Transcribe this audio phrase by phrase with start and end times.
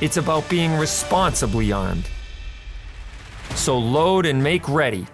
[0.00, 2.08] it's about being responsibly armed.
[3.54, 5.06] So load and make ready.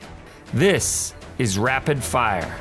[0.54, 2.54] This is Rapid Fire.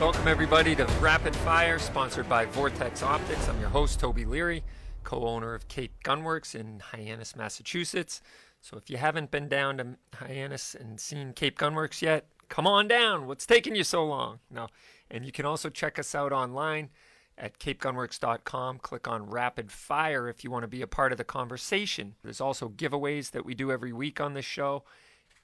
[0.00, 3.48] Welcome, everybody, to Rapid Fire, sponsored by Vortex Optics.
[3.48, 4.64] I'm your host, Toby Leary,
[5.04, 8.20] co owner of Cape Gunworks in Hyannis, Massachusetts.
[8.60, 12.88] So if you haven't been down to Hyannis and seen Cape Gunworks yet, come on
[12.88, 13.28] down.
[13.28, 14.40] What's taking you so long?
[14.50, 14.66] No.
[15.10, 16.90] And you can also check us out online
[17.38, 18.78] at capegunworks.com.
[18.78, 22.16] Click on Rapid Fire if you want to be a part of the conversation.
[22.22, 24.84] There's also giveaways that we do every week on this show.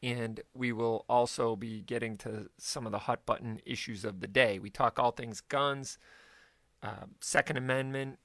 [0.02, 4.26] And we will also be getting to some of the hot button issues of the
[4.26, 4.58] day.
[4.58, 5.98] We talk all things guns,
[6.82, 8.18] uh, Second Amendment,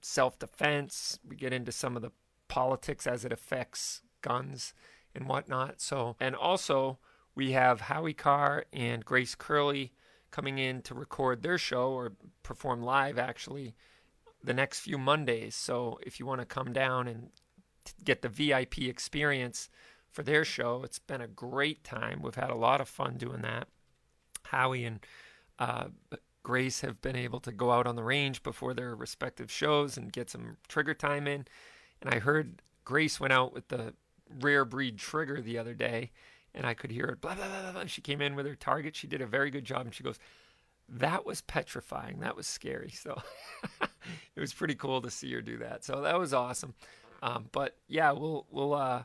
[0.00, 1.20] self defense.
[1.28, 2.10] We get into some of the
[2.48, 4.74] politics as it affects guns
[5.14, 5.80] and whatnot.
[5.80, 6.98] So, and also
[7.34, 9.92] we have Howie Carr and Grace Curley
[10.32, 13.74] coming in to record their show or perform live actually
[14.42, 15.54] the next few Mondays.
[15.54, 17.30] So, if you want to come down and
[18.04, 19.68] get the VIP experience
[20.10, 22.20] for their show, it's been a great time.
[22.22, 23.68] We've had a lot of fun doing that.
[24.44, 25.00] Howie and
[25.58, 25.86] uh,
[26.42, 30.12] Grace have been able to go out on the range before their respective shows and
[30.12, 31.46] get some trigger time in.
[32.00, 33.94] And I heard Grace went out with the
[34.40, 36.10] rare breed trigger the other day,
[36.54, 37.86] and I could hear it blah, blah, blah, blah.
[37.86, 38.96] She came in with her target.
[38.96, 39.86] She did a very good job.
[39.86, 40.18] And she goes,
[40.88, 42.20] That was petrifying.
[42.20, 42.92] That was scary.
[43.02, 43.20] So
[44.36, 45.84] it was pretty cool to see her do that.
[45.84, 46.74] So that was awesome.
[47.22, 49.04] Um, but yeah, we'll, we'll, uh,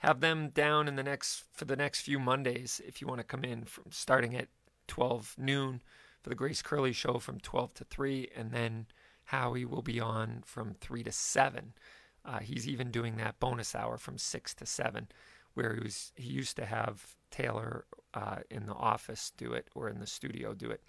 [0.00, 3.24] have them down in the next for the next few Mondays if you want to
[3.24, 4.48] come in from starting at
[4.88, 5.82] 12 noon
[6.22, 8.86] for the Grace Curley show from 12 to 3 and then
[9.24, 11.74] Howie will be on from 3 to 7.
[12.24, 15.08] Uh, he's even doing that bonus hour from 6 to 7
[15.54, 17.84] where he was he used to have Taylor
[18.14, 20.82] uh, in the office do it or in the studio do it.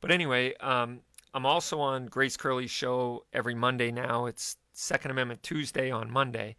[0.00, 1.00] But anyway, um,
[1.34, 4.26] I'm also on Grace Curley's show every Monday now.
[4.26, 6.56] It's Second Amendment Tuesday on Monday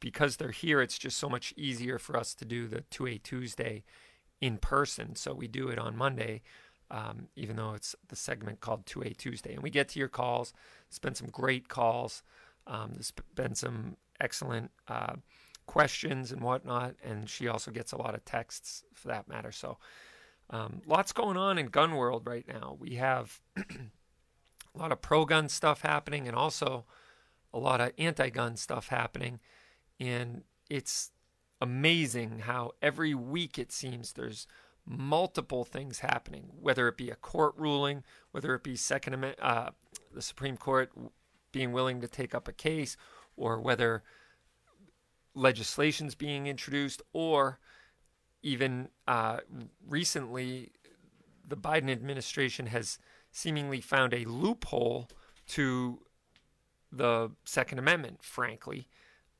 [0.00, 3.84] because they're here, it's just so much easier for us to do the 2A Tuesday
[4.40, 5.16] in person.
[5.16, 6.42] So we do it on Monday,
[6.90, 9.54] um, even though it's the segment called 2A Tuesday.
[9.54, 10.52] And we get to your calls.
[10.88, 12.22] It's been some great calls.
[12.66, 15.14] Um, there's been some excellent uh,
[15.66, 16.94] questions and whatnot.
[17.04, 19.52] And she also gets a lot of texts for that matter.
[19.52, 19.78] So
[20.50, 22.76] um, lots going on in gun world right now.
[22.78, 26.84] We have a lot of pro gun stuff happening and also
[27.52, 29.40] a lot of anti gun stuff happening
[29.98, 31.10] and it's
[31.60, 34.46] amazing how every week it seems there's
[34.84, 39.70] multiple things happening, whether it be a court ruling, whether it be Second Amendment, uh,
[40.14, 40.92] the Supreme Court
[41.50, 42.96] being willing to take up a case,
[43.36, 44.02] or whether
[45.36, 47.60] legislation's being introduced, or
[48.42, 49.38] even uh,
[49.86, 50.72] recently,
[51.46, 52.98] the Biden administration has
[53.30, 55.08] seemingly found a loophole
[55.48, 56.00] to
[56.90, 58.88] the Second Amendment, frankly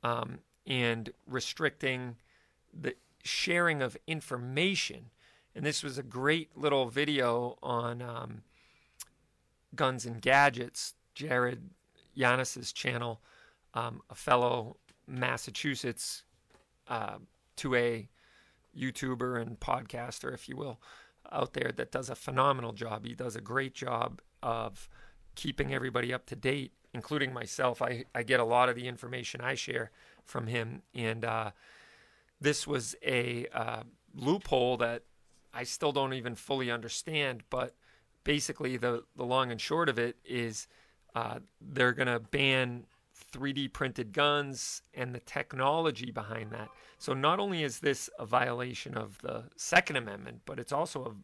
[0.06, 2.16] um, and restricting
[2.72, 5.10] the sharing of information.
[5.54, 8.42] And this was a great little video on um,
[9.74, 11.70] Guns and Gadgets, Jared
[12.14, 13.20] Yanis's channel,
[13.74, 16.24] um, a fellow Massachusetts
[16.88, 17.18] uh,
[17.56, 18.08] 2A
[18.76, 20.80] YouTuber and podcaster, if you will,
[21.32, 23.04] out there that does a phenomenal job.
[23.04, 24.88] He does a great job of
[25.34, 27.82] keeping everybody up to date including myself.
[27.82, 29.90] I, I get a lot of the information I share
[30.24, 30.82] from him.
[30.94, 31.50] And uh,
[32.40, 33.82] this was a uh,
[34.14, 35.02] loophole that
[35.52, 37.42] I still don't even fully understand.
[37.50, 37.74] But
[38.24, 40.68] basically, the, the long and short of it is
[41.14, 42.86] uh, they're going to ban
[43.36, 46.68] 3D printed guns and the technology behind that.
[46.98, 51.14] So not only is this a violation of the Second Amendment, but it's also a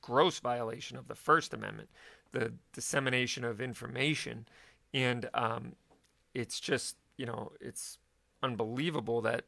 [0.00, 1.88] gross violation of the First Amendment,
[2.32, 4.46] the dissemination of information
[4.96, 5.72] and um,
[6.34, 7.98] it's just you know it's
[8.42, 9.44] unbelievable that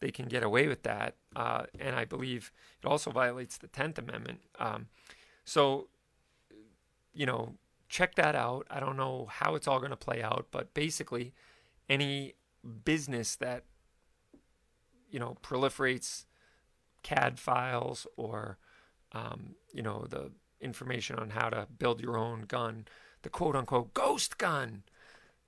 [0.00, 1.14] they can get away with that.
[1.36, 2.52] Uh, and I believe
[2.82, 4.40] it also violates the Tenth Amendment.
[4.58, 4.86] Um,
[5.44, 5.88] so
[7.14, 7.54] you know,
[7.88, 8.66] check that out.
[8.70, 11.34] I don't know how it's all going to play out, but basically,
[11.92, 12.34] any
[12.84, 13.64] business that
[15.10, 16.24] you know proliferates
[17.02, 18.56] CAD files or
[19.12, 20.30] um, you know the
[20.60, 22.86] information on how to build your own gun,
[23.22, 24.84] the quote unquote ghost gun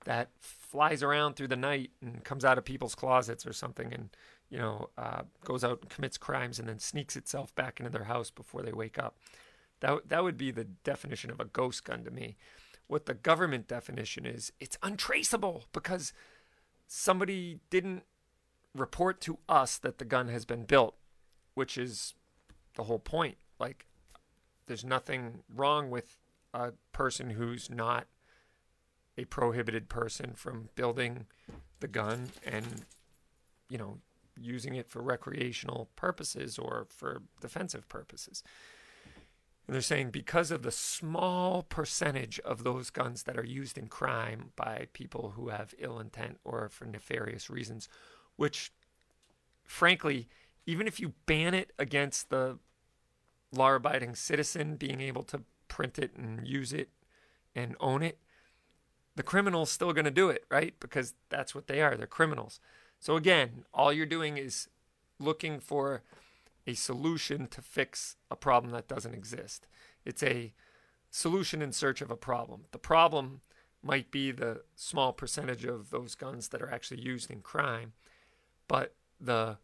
[0.03, 4.09] that flies around through the night and comes out of people's closets or something and
[4.49, 8.03] you know uh, goes out and commits crimes and then sneaks itself back into their
[8.03, 9.17] house before they wake up.
[9.79, 12.37] That that would be the definition of a ghost gun to me.
[12.87, 16.13] What the government definition is it's untraceable because
[16.87, 18.03] somebody didn't
[18.73, 20.95] report to us that the gun has been built
[21.53, 22.13] which is
[22.75, 23.85] the whole point like
[24.67, 26.17] there's nothing wrong with
[26.53, 28.07] a person who's not
[29.17, 31.25] a prohibited person from building
[31.79, 32.85] the gun and,
[33.69, 33.99] you know,
[34.37, 38.43] using it for recreational purposes or for defensive purposes.
[39.67, 43.87] And they're saying because of the small percentage of those guns that are used in
[43.87, 47.89] crime by people who have ill intent or for nefarious reasons,
[48.35, 48.71] which,
[49.63, 50.27] frankly,
[50.67, 52.59] even if you ban it against the
[53.51, 56.89] law abiding citizen being able to print it and use it
[57.55, 58.19] and own it,
[59.15, 60.75] the criminal's still going to do it, right?
[60.79, 61.95] Because that's what they are.
[61.95, 62.59] They're criminals.
[62.99, 64.67] So again, all you're doing is
[65.19, 66.03] looking for
[66.67, 69.67] a solution to fix a problem that doesn't exist.
[70.03, 70.53] It's a
[71.09, 72.65] solution in search of a problem.
[72.71, 73.41] The problem
[73.83, 77.93] might be the small percentage of those guns that are actually used in crime,
[78.67, 79.57] but the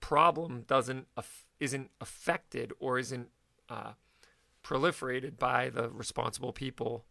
[0.00, 1.06] problem doesn't
[1.58, 3.28] isn't affected or isn't
[3.68, 3.92] uh,
[4.64, 7.04] proliferated by the responsible people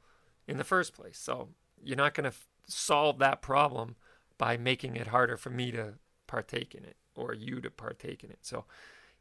[0.47, 1.19] in the first place.
[1.19, 1.49] So
[1.81, 3.95] you're not going to f- solve that problem
[4.39, 5.93] by making it harder for me to
[6.25, 8.39] partake in it or you to partake in it.
[8.41, 8.65] So,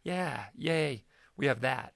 [0.03, 1.05] yeah, yay,
[1.37, 1.95] we have that.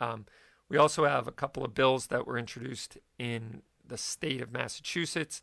[0.00, 0.26] Um,
[0.68, 5.42] we also have a couple of bills that were introduced in the state of Massachusetts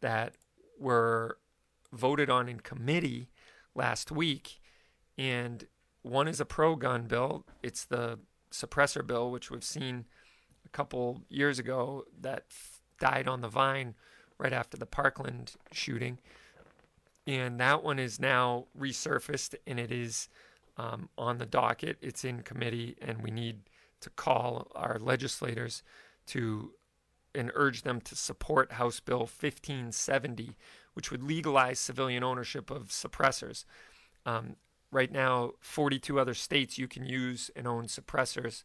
[0.00, 0.34] that
[0.78, 1.38] were
[1.92, 3.28] voted on in committee
[3.74, 4.60] last week.
[5.18, 5.66] And
[6.02, 8.18] one is a pro gun bill, it's the
[8.50, 10.06] suppressor bill, which we've seen
[10.64, 12.44] a couple years ago that
[12.98, 13.94] died on the vine
[14.38, 16.18] right after the Parkland shooting.
[17.26, 20.28] And that one is now resurfaced and it is
[20.76, 21.98] um, on the docket.
[22.00, 23.60] It's in committee, and we need
[24.00, 25.82] to call our legislators
[26.28, 26.72] to
[27.34, 30.56] and urge them to support House Bill 1570,
[30.94, 33.64] which would legalize civilian ownership of suppressors.
[34.26, 34.56] Um,
[34.90, 38.64] right now, 42 other states you can use and own suppressors,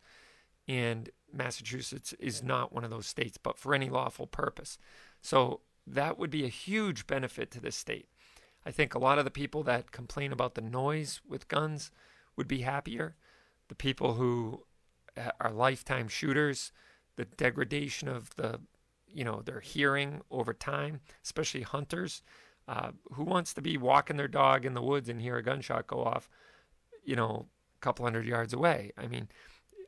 [0.68, 4.80] and Massachusetts is not one of those states, but for any lawful purpose.
[5.22, 8.08] So that would be a huge benefit to this state.
[8.66, 11.92] I think a lot of the people that complain about the noise with guns
[12.36, 13.16] would be happier.
[13.68, 14.64] The people who
[15.18, 16.72] uh, are lifetime shooters,
[17.16, 18.60] the degradation of the,
[19.08, 22.24] you know, their hearing over time, especially hunters.
[22.68, 25.86] Uh, who wants to be walking their dog in the woods and hear a gunshot
[25.86, 26.28] go off,
[27.04, 27.46] you know,
[27.78, 28.92] a couple hundred yards away?
[28.98, 29.28] I mean,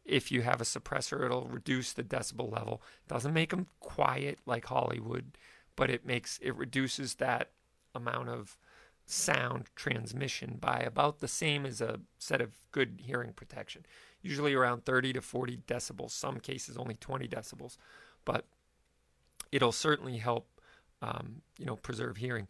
[0.05, 2.83] if you have a suppressor, it'll reduce the decibel level.
[3.05, 5.37] It doesn't make them quiet like Hollywood,
[5.75, 7.49] but it makes it reduces that
[7.95, 8.57] amount of
[9.07, 13.85] sound transmission by about the same as a set of good hearing protection.
[14.21, 17.77] Usually around 30 to 40 decibels, some cases only 20 decibels,
[18.25, 18.45] but
[19.51, 20.47] it'll certainly help
[21.01, 22.47] um, you know preserve hearing.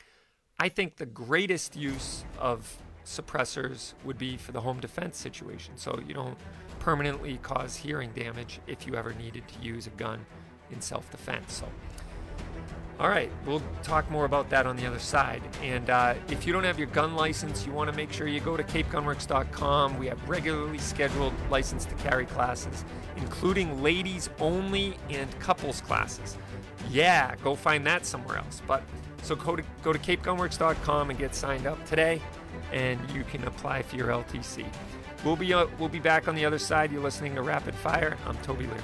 [0.60, 5.78] I think the greatest use of suppressors would be for the home defense situation.
[5.78, 6.38] So you don't
[6.80, 10.26] permanently cause hearing damage if you ever needed to use a gun
[10.72, 11.54] in self defense.
[11.54, 11.68] So,
[13.00, 15.44] all right, we'll talk more about that on the other side.
[15.62, 18.40] And uh, if you don't have your gun license, you want to make sure you
[18.40, 20.00] go to capegunworks.com.
[20.00, 22.84] We have regularly scheduled license to carry classes,
[23.18, 26.38] including ladies only and couples classes.
[26.90, 28.64] Yeah, go find that somewhere else.
[28.66, 28.82] But
[29.22, 32.20] so go to, go to capegunworks.com and get signed up today
[32.72, 34.66] and you can apply for your LTC.
[35.24, 36.92] We'll be uh, we'll be back on the other side.
[36.92, 38.18] You're listening to Rapid Fire.
[38.26, 38.82] I'm Toby Leary.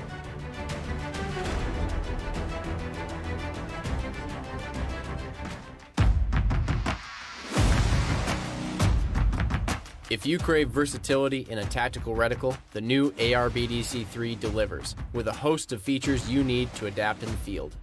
[10.14, 15.72] If you crave versatility in a tactical reticle, the new ARBDC3 delivers with a host
[15.72, 17.76] of features you need to adapt in the field.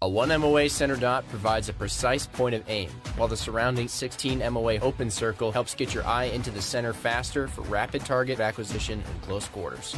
[0.00, 4.38] A 1 MOA center dot provides a precise point of aim, while the surrounding 16
[4.52, 9.00] MOA open circle helps get your eye into the center faster for rapid target acquisition
[9.00, 9.96] in close quarters.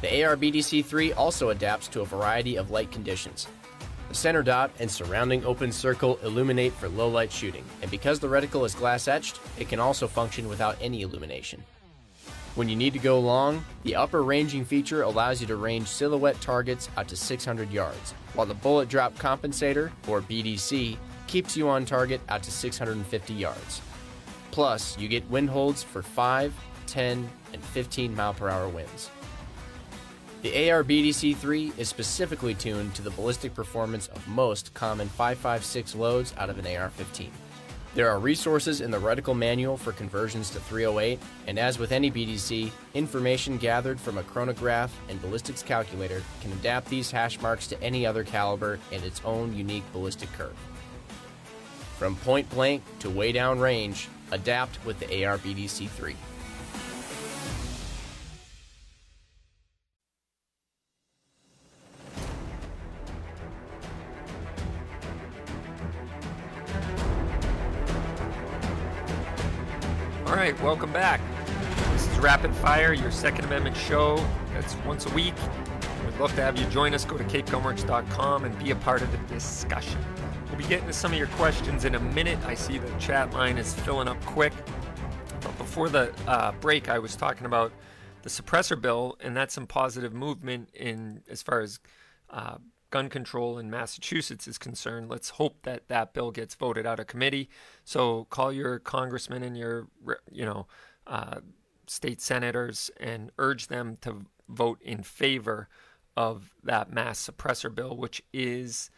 [0.00, 3.48] The ARBDC3 also adapts to a variety of light conditions.
[4.16, 8.66] Center dot and surrounding open circle illuminate for low light shooting, and because the reticle
[8.66, 11.62] is glass etched, it can also function without any illumination.
[12.56, 16.40] When you need to go long, the upper ranging feature allows you to range silhouette
[16.40, 20.96] targets out to 600 yards, while the bullet drop compensator, or BDC,
[21.26, 23.82] keeps you on target out to 650 yards.
[24.52, 26.54] Plus, you get wind holds for 5,
[26.86, 29.10] 10, and 15 mile per hour winds.
[30.46, 36.48] The AR-BDC-3 is specifically tuned to the ballistic performance of most common 5.56 loads out
[36.48, 37.30] of an AR-15.
[37.96, 42.12] There are resources in the reticle manual for conversions to 308, and as with any
[42.12, 47.82] BDC, information gathered from a chronograph and ballistics calculator can adapt these hash marks to
[47.82, 50.54] any other caliber and its own unique ballistic curve.
[51.98, 56.14] From point blank to way down range, adapt with the AR-BDC 3.
[70.26, 71.20] All right, welcome back.
[71.92, 74.16] This is Rapid Fire, your Second Amendment show.
[74.54, 75.34] That's once a week.
[76.04, 77.04] We'd love to have you join us.
[77.04, 80.00] Go to capegunworks.com and be a part of the discussion.
[80.48, 82.40] We'll be getting to some of your questions in a minute.
[82.44, 84.52] I see the chat line is filling up quick.
[85.42, 87.70] But before the uh, break, I was talking about
[88.22, 91.78] the suppressor bill, and that's some positive movement in as far as
[92.30, 92.56] uh,
[92.96, 95.10] gun control in Massachusetts is concerned.
[95.10, 97.50] Let's hope that that bill gets voted out of committee.
[97.84, 99.88] So call your congressman and your,
[100.32, 100.66] you know,
[101.06, 101.40] uh,
[101.86, 105.68] state senators and urge them to vote in favor
[106.16, 108.90] of that mass suppressor bill, which is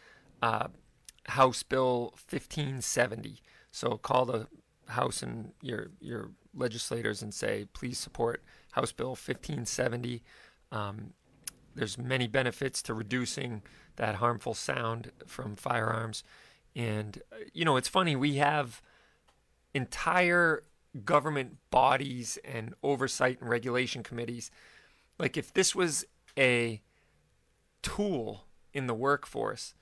[0.42, 0.68] uh,
[1.26, 3.42] House Bill 1570.
[3.72, 4.46] So call the
[4.86, 10.22] House and your your legislators and say, please support House Bill 1570.
[10.70, 11.14] Um,
[11.78, 13.62] there's many benefits to reducing
[13.98, 16.24] that harmful sound from firearms.
[16.74, 18.82] And, uh, you know, it's funny, we have
[19.74, 20.64] entire
[21.04, 24.50] government bodies and oversight and regulation committees.
[25.18, 26.80] Like, if this was a
[27.82, 29.74] tool in the workforce,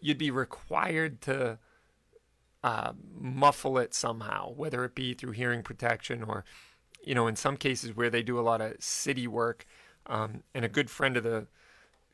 [0.00, 1.58] you'd be required to
[2.62, 6.44] uh, muffle it somehow, whether it be through hearing protection or,
[7.02, 9.66] you know, in some cases where they do a lot of city work.
[10.06, 11.46] Um, and a good friend of the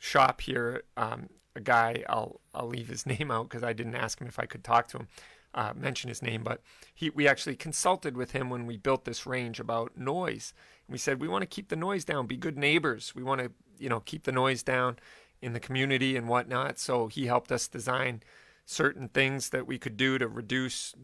[0.00, 4.21] shop here, um, a guy, I'll I'll leave his name out because I didn't ask
[4.21, 5.09] him if I could talk to him,
[5.54, 6.61] uh, mention his name, but
[6.92, 10.52] he we actually consulted with him when we built this range about noise.
[10.88, 13.14] And we said we want to keep the noise down, be good neighbors.
[13.14, 14.99] We want to you know keep the noise down
[15.40, 16.78] in the community and whatnot.
[16.78, 18.23] So he helped us design
[18.64, 20.95] certain things that we could do to reduce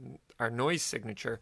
[0.41, 1.41] our noise signature,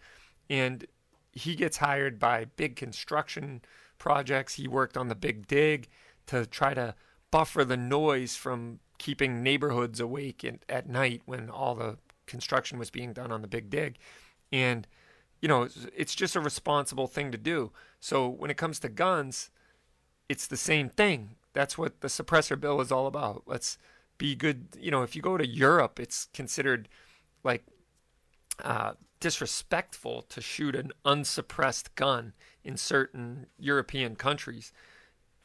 [0.51, 0.87] and
[1.33, 3.61] he gets hired by big construction
[3.99, 4.55] projects.
[4.55, 5.89] He worked on the Big Dig
[6.27, 6.95] to try to
[7.35, 12.91] buffer the noise from keeping neighborhoods awake in, at night when all the construction was
[12.91, 13.99] being done on the Big Dig.
[14.53, 14.87] And,
[15.41, 17.73] you know, it's just a responsible thing to do.
[17.99, 19.51] So when it comes to guns,
[20.29, 21.31] it's the same thing.
[21.55, 23.43] That's what the suppressor bill is all about.
[23.47, 23.79] Let's
[24.17, 24.69] be good.
[24.79, 26.89] You know, if you go to Europe, it's considered
[27.43, 27.65] like
[28.63, 34.73] uh, disrespectful to shoot an unsuppressed gun in certain European countries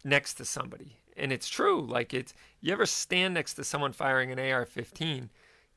[0.04, 0.99] next to somebody.
[1.18, 1.82] And it's true.
[1.82, 5.30] Like it's you ever stand next to someone firing an AR-15,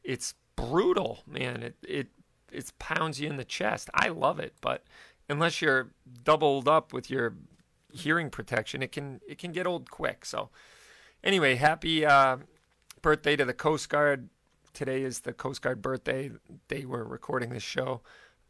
[0.05, 1.63] it's brutal, man.
[1.63, 2.09] It it
[2.51, 3.91] it pounds you in the chest.
[3.95, 4.85] I love it, but
[5.29, 5.91] unless you're
[6.25, 7.35] doubled up with your
[7.93, 10.25] hearing protection, it can it can get old quick.
[10.25, 10.51] So
[11.25, 12.39] anyway, happy uh,
[13.01, 14.29] birthday to the Coast Guard.
[14.73, 16.31] Today is the Coast Guard birthday.
[16.69, 18.01] They were recording this show.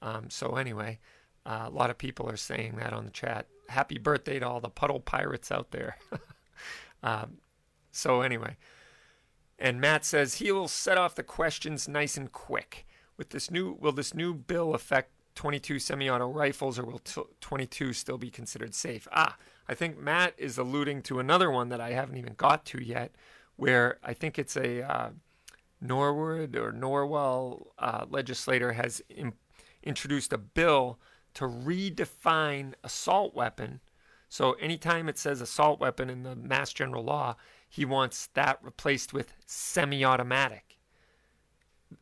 [0.00, 0.98] Um, so anyway,
[1.46, 3.46] uh, a lot of people are saying that on the chat.
[3.68, 5.96] Happy birthday to all the puddle pirates out there.
[7.02, 7.38] um,
[7.90, 8.56] so, anyway,
[9.58, 12.86] and Matt says he will set off the questions nice and quick.
[13.16, 17.92] With this new, will this new bill affect 22 semi-auto rifles, or will t- 22
[17.92, 19.06] still be considered safe?
[19.12, 19.36] Ah,
[19.68, 23.14] I think Matt is alluding to another one that I haven't even got to yet,
[23.56, 25.10] where I think it's a uh,
[25.80, 29.02] Norwood or Norwell uh, legislator has
[29.82, 30.98] introduced a bill
[31.34, 33.80] to redefine assault weapon.
[34.32, 37.36] So anytime it says assault weapon in the Mass General Law,
[37.68, 40.78] he wants that replaced with semi automatic.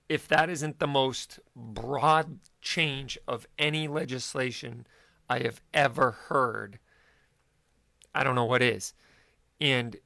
[0.08, 4.86] If that isn't the most broad change of any legislation
[5.28, 6.78] I have ever heard,
[8.14, 8.94] I don't know what is.
[9.60, 9.96] And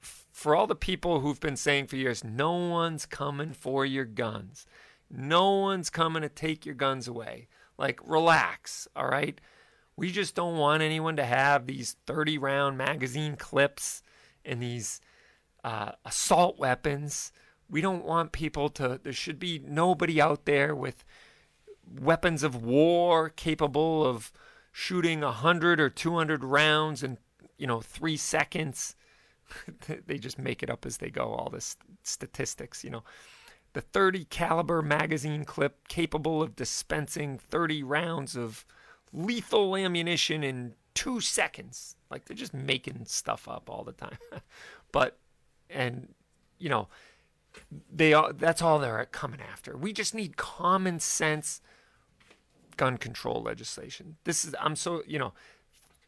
[0.00, 4.64] for all the people who've been saying for years, no one's coming for your guns,
[5.10, 7.46] no one's coming to take your guns away.
[7.76, 9.38] Like, relax, all right?
[9.98, 14.00] We just don't want anyone to have these 30 round magazine clips
[14.44, 15.00] and these
[15.64, 17.32] uh, assault weapons.
[17.68, 21.04] We don't want people to, there should be nobody out there with
[22.00, 24.30] weapons of war capable of
[24.70, 27.18] shooting 100 or 200 rounds in,
[27.56, 28.94] you know, three seconds.
[30.06, 33.02] they just make it up as they go, all this statistics, you know
[33.74, 38.64] the 30 caliber magazine clip capable of dispensing 30 rounds of
[39.12, 41.96] lethal ammunition in two seconds.
[42.10, 44.18] Like they're just making stuff up all the time.
[44.92, 45.18] but,
[45.70, 46.08] and,
[46.58, 46.88] you know,
[47.92, 49.76] they are, that's all they're coming after.
[49.76, 51.60] We just need common sense
[52.76, 54.16] gun control legislation.
[54.24, 55.32] This is, I'm so, you know,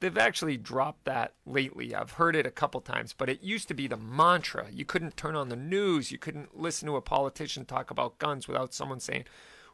[0.00, 1.94] they've actually dropped that lately.
[1.94, 4.66] I've heard it a couple times, but it used to be the mantra.
[4.72, 8.48] You couldn't turn on the news, you couldn't listen to a politician talk about guns
[8.48, 9.24] without someone saying,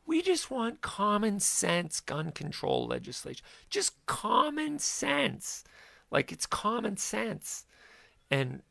[0.07, 3.45] we just want common sense gun control legislation.
[3.69, 5.65] Just common sense.
[6.11, 7.67] Like it's common sense.
[8.31, 8.63] And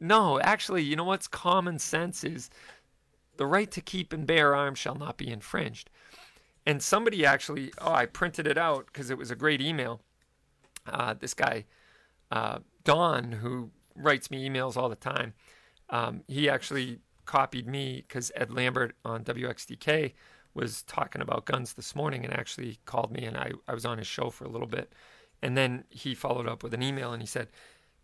[0.00, 2.50] no, actually, you know what's common sense is
[3.36, 5.88] the right to keep and bear arms shall not be infringed.
[6.66, 10.00] And somebody actually, oh, I printed it out because it was a great email.
[10.86, 11.64] Uh, this guy,
[12.30, 15.34] uh, Don, who writes me emails all the time,
[15.90, 20.12] um, he actually copied me because Ed Lambert on WXTK
[20.54, 23.98] was talking about guns this morning and actually called me and I, I was on
[23.98, 24.92] his show for a little bit.
[25.40, 27.48] And then he followed up with an email and he said,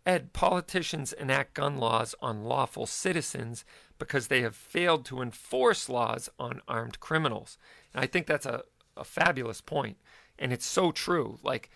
[0.05, 3.65] Ed, politicians enact gun laws on lawful citizens
[3.97, 7.57] because they have failed to enforce laws on armed criminals.
[7.93, 8.63] And I think that's a,
[8.97, 9.97] a fabulous point.
[10.37, 11.37] And it's so true.
[11.43, 11.69] Like,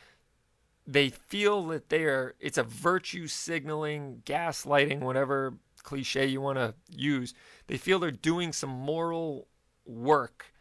[0.86, 7.34] they feel that they're, it's a virtue signaling, gaslighting, whatever cliche you want to use.
[7.68, 9.48] They feel they're doing some moral
[9.86, 10.52] work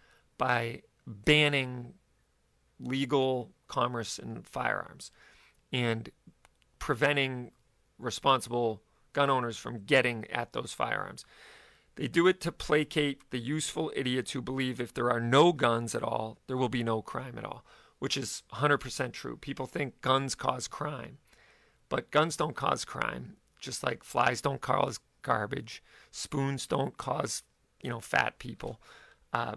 [0.43, 1.95] by banning
[2.81, 5.13] legal commerce in firearms
[5.73, 6.11] and
[6.81, 7.53] preventing
[7.97, 8.83] responsible
[9.13, 11.25] gun owners from getting at those firearms.
[11.95, 15.95] They do it to placate the useful idiots who believe if there are no guns
[15.95, 17.65] at all, there will be no crime at all,
[18.01, 19.37] which is 100% true.
[19.37, 21.19] People think guns cause crime,
[21.89, 27.45] but guns don't cause crime, just like flies don't cause garbage, spoons don't cause,
[27.81, 28.81] you know, fat people.
[29.33, 29.55] Uh,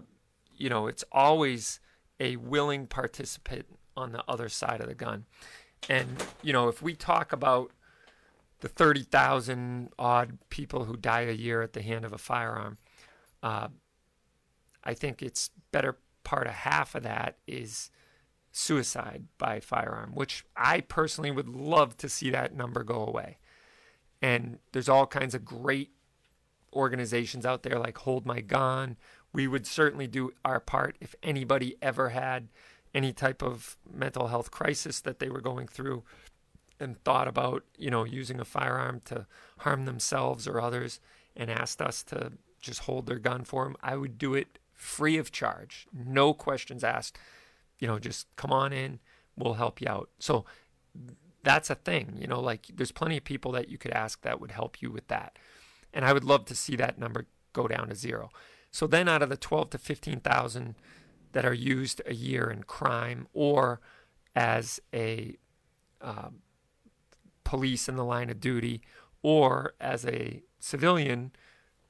[0.56, 1.80] you know, it's always
[2.18, 5.24] a willing participant on the other side of the gun.
[5.88, 7.72] And, you know, if we talk about
[8.60, 12.78] the 30,000 odd people who die a year at the hand of a firearm,
[13.42, 13.68] uh,
[14.82, 17.90] I think it's better part of half of that is
[18.50, 23.38] suicide by firearm, which I personally would love to see that number go away.
[24.22, 25.90] And there's all kinds of great
[26.72, 28.96] organizations out there like Hold My Gun,
[29.36, 32.48] we would certainly do our part if anybody ever had
[32.94, 36.02] any type of mental health crisis that they were going through
[36.80, 39.26] and thought about, you know, using a firearm to
[39.58, 41.00] harm themselves or others
[41.36, 45.18] and asked us to just hold their gun for them, I would do it free
[45.18, 47.18] of charge, no questions asked.
[47.78, 49.00] You know, just come on in,
[49.36, 50.08] we'll help you out.
[50.18, 50.46] So
[51.42, 54.40] that's a thing, you know, like there's plenty of people that you could ask that
[54.40, 55.38] would help you with that.
[55.92, 58.30] And I would love to see that number go down to zero.
[58.76, 60.74] So then, out of the 12 to 15,000
[61.32, 63.80] that are used a year in crime or
[64.34, 65.38] as a
[66.02, 66.28] uh,
[67.42, 68.82] police in the line of duty
[69.22, 71.32] or as a civilian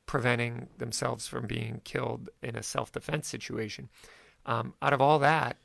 [0.07, 3.89] preventing themselves from being killed in a self defense situation.
[4.45, 5.57] Um, out of all that,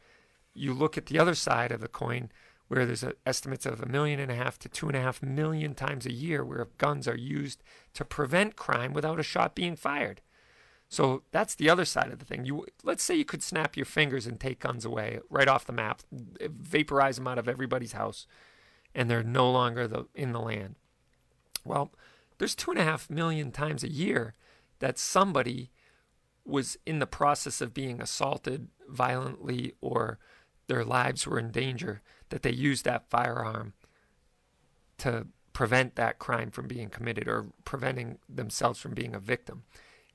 [0.55, 2.31] you look at the other side of the coin
[2.67, 5.21] where there's a, estimates of a million and a half to two and a half
[5.21, 7.62] million times a year where guns are used
[7.93, 10.19] to prevent crime without a shot being fired.
[10.91, 12.43] So that's the other side of the thing.
[12.43, 15.71] You let's say you could snap your fingers and take guns away right off the
[15.71, 18.27] map, vaporize them out of everybody's house,
[18.93, 20.75] and they're no longer the, in the land.
[21.63, 21.93] Well,
[22.39, 24.34] there's two and a half million times a year
[24.80, 25.71] that somebody
[26.43, 30.19] was in the process of being assaulted violently or
[30.67, 32.01] their lives were in danger
[32.32, 33.71] that they used that firearm
[34.97, 39.63] to prevent that crime from being committed or preventing themselves from being a victim.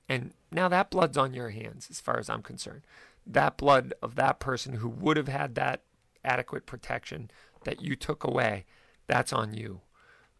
[0.09, 2.83] And now that blood's on your hands, as far as I'm concerned.
[3.27, 5.83] That blood of that person who would have had that
[6.25, 7.31] adequate protection
[7.65, 8.65] that you took away,
[9.07, 9.81] that's on you.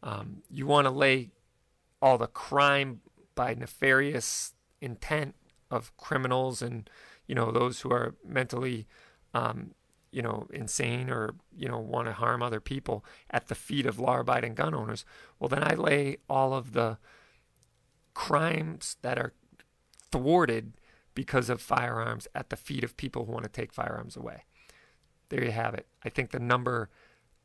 [0.03, 1.31] Um, you want to lay
[2.01, 3.01] all the crime
[3.35, 5.35] by nefarious intent
[5.71, 6.89] of criminals and
[7.27, 8.87] you know those who are mentally
[9.35, 9.73] um,
[10.13, 13.99] you know insane or you know want to harm other people at the feet of
[13.99, 15.05] law-abiding gun owners
[15.39, 16.99] well then i lay all of the
[18.15, 19.33] crimes that are
[20.17, 20.73] thwarted
[21.15, 24.45] because of firearms at the feet of people who want to take firearms away.
[25.29, 25.87] There you have it.
[26.03, 26.89] I think the number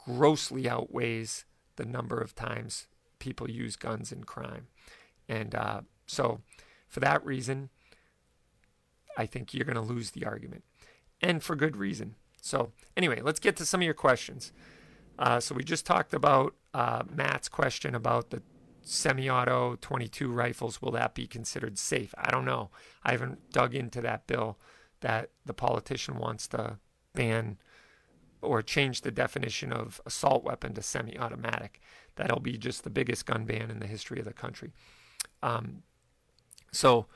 [0.05, 2.87] grossly outweighs the number of times
[3.19, 4.67] people use guns in crime.
[5.27, 6.39] And uh, so,
[6.87, 7.69] for that reason,
[9.17, 10.63] I think you're going to lose the argument.
[11.21, 12.15] And for good reason.
[12.41, 14.53] So, anyway, let's get to some of your questions.
[15.19, 18.41] Uh, so, we just talked about uh, Matt's question about the
[18.83, 22.69] semi-auto 22 rifles will that be considered safe i don't know
[23.03, 24.57] i haven't dug into that bill
[25.01, 26.77] that the politician wants to
[27.13, 27.57] ban
[28.41, 31.79] or change the definition of assault weapon to semi automatic.
[32.15, 34.71] That'll be just the biggest gun ban in the history of the country.
[35.43, 35.83] Um,
[36.71, 37.07] so,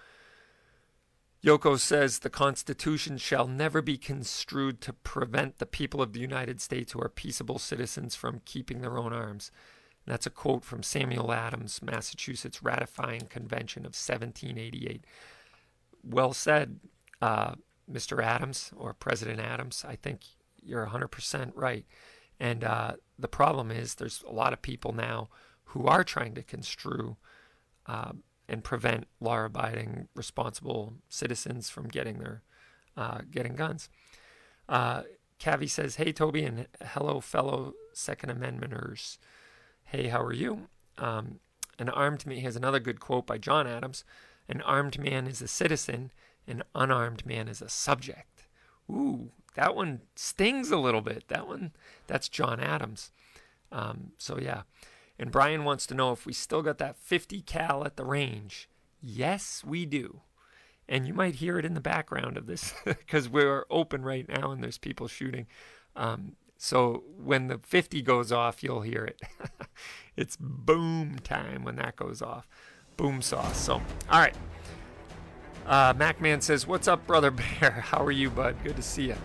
[1.43, 6.59] Yoko says the Constitution shall never be construed to prevent the people of the United
[6.59, 9.51] States who are peaceable citizens from keeping their own arms.
[10.05, 15.03] That's a quote from Samuel Adams, Massachusetts ratifying convention of 1788.
[16.03, 16.79] Well said,
[17.21, 17.55] uh,
[17.91, 18.23] Mr.
[18.23, 19.85] Adams or President Adams.
[19.87, 20.21] I think
[20.61, 21.85] you're 100% right.
[22.39, 25.29] And uh, the problem is there's a lot of people now
[25.65, 27.17] who are trying to construe
[27.85, 28.11] uh,
[28.47, 32.43] and prevent law-abiding, responsible citizens from getting their
[32.97, 33.89] uh, getting guns.
[34.69, 35.03] Uh,
[35.39, 39.17] Cavi says, "Hey Toby and hello fellow Second Amendmenters.
[39.85, 40.67] Hey, how are you?
[40.97, 41.39] Um,
[41.77, 42.37] an armed man.
[42.39, 44.03] Here's another good quote by John Adams.
[44.49, 46.11] An armed man is a citizen.
[46.47, 48.47] An unarmed man is a subject.
[48.89, 51.27] Ooh, that one stings a little bit.
[51.27, 51.71] That one,
[52.07, 53.11] that's John Adams.
[53.71, 54.63] Um, so yeah.
[55.17, 58.67] And Brian wants to know if we still got that 50 cal at the range.
[59.01, 60.21] Yes, we do.
[60.89, 64.51] And you might hear it in the background of this because we're open right now
[64.51, 65.47] and there's people shooting.
[65.95, 69.21] Um, so when the 50 goes off, you'll hear it.
[70.17, 72.47] it's boom time when that goes off.
[72.97, 73.57] Boom sauce.
[73.57, 74.35] So, all right.
[75.65, 77.71] Uh, MacMan says, What's up, Brother Bear?
[77.71, 78.55] How are you, bud?
[78.63, 79.15] Good to see you.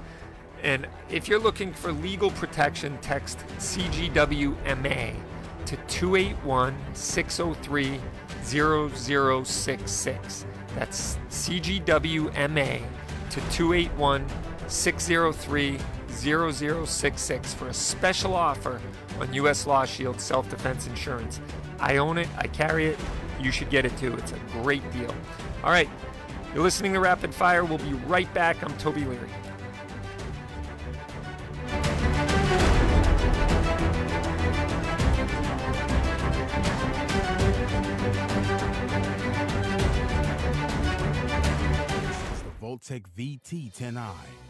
[0.62, 5.14] And if you're looking for legal protection, text CGWMA
[5.66, 8.00] to 281 603
[8.42, 10.46] 0066.
[10.74, 12.82] That's CGWMA
[13.30, 14.26] to 281
[14.66, 15.78] 603
[16.20, 18.80] 0066 for a special offer
[19.18, 19.66] on U.S.
[19.66, 21.40] Law Shield self defense insurance.
[21.78, 22.98] I own it, I carry it,
[23.40, 24.14] you should get it too.
[24.14, 25.14] It's a great deal.
[25.64, 25.88] All right,
[26.52, 27.64] you're listening to Rapid Fire.
[27.64, 28.62] We'll be right back.
[28.62, 29.30] I'm Toby Leary.
[42.60, 44.49] Vaultek VT10i.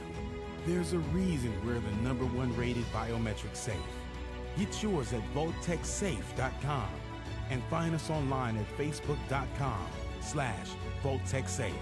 [0.65, 3.75] There's a reason we're the number one rated biometric safe.
[4.57, 6.89] Get yours at VaultekSafe.com
[7.49, 9.87] and find us online at Facebook.com
[10.21, 10.67] slash
[11.03, 11.73] VaultekSafe.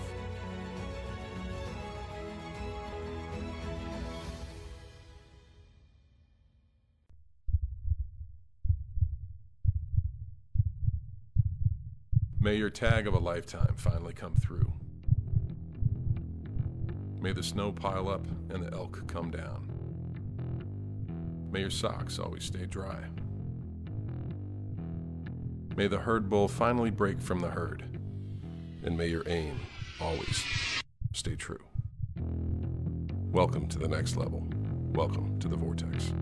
[12.41, 14.71] May your tag of a lifetime finally come through.
[17.21, 19.69] May the snow pile up and the elk come down.
[21.51, 23.03] May your socks always stay dry.
[25.75, 27.83] May the herd bull finally break from the herd.
[28.83, 29.59] And may your aim
[29.99, 30.45] always
[31.13, 31.63] stay true.
[33.31, 34.47] Welcome to the next level.
[34.93, 36.13] Welcome to the Vortex.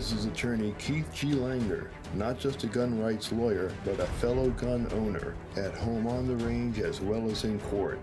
[0.00, 1.32] This is attorney Keith G.
[1.32, 6.26] Langer, not just a gun rights lawyer, but a fellow gun owner, at home on
[6.26, 7.98] the range as well as in court.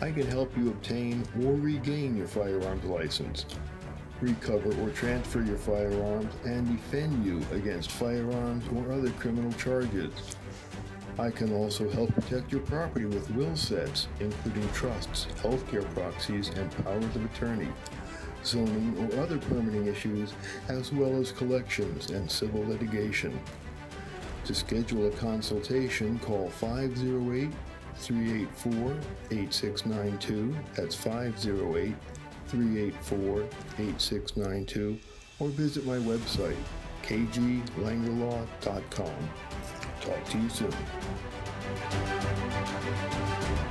[0.00, 3.46] I can help you obtain or regain your firearms license,
[4.20, 10.12] recover or transfer your firearms, and defend you against firearms or other criminal charges.
[11.18, 16.70] I can also help protect your property with will sets, including trusts, healthcare proxies, and
[16.84, 17.72] powers of attorney
[18.44, 20.34] zoning, or other permitting issues,
[20.68, 23.40] as well as collections and civil litigation.
[24.44, 27.50] To schedule a consultation, call 508
[27.96, 28.98] 384
[29.30, 30.54] 8692.
[30.74, 31.94] That's 508
[32.48, 33.42] 384
[33.78, 34.98] 8692.
[35.38, 36.56] Or visit my website,
[37.02, 39.28] kglangerlaw.com.
[40.00, 40.72] Talk to you soon.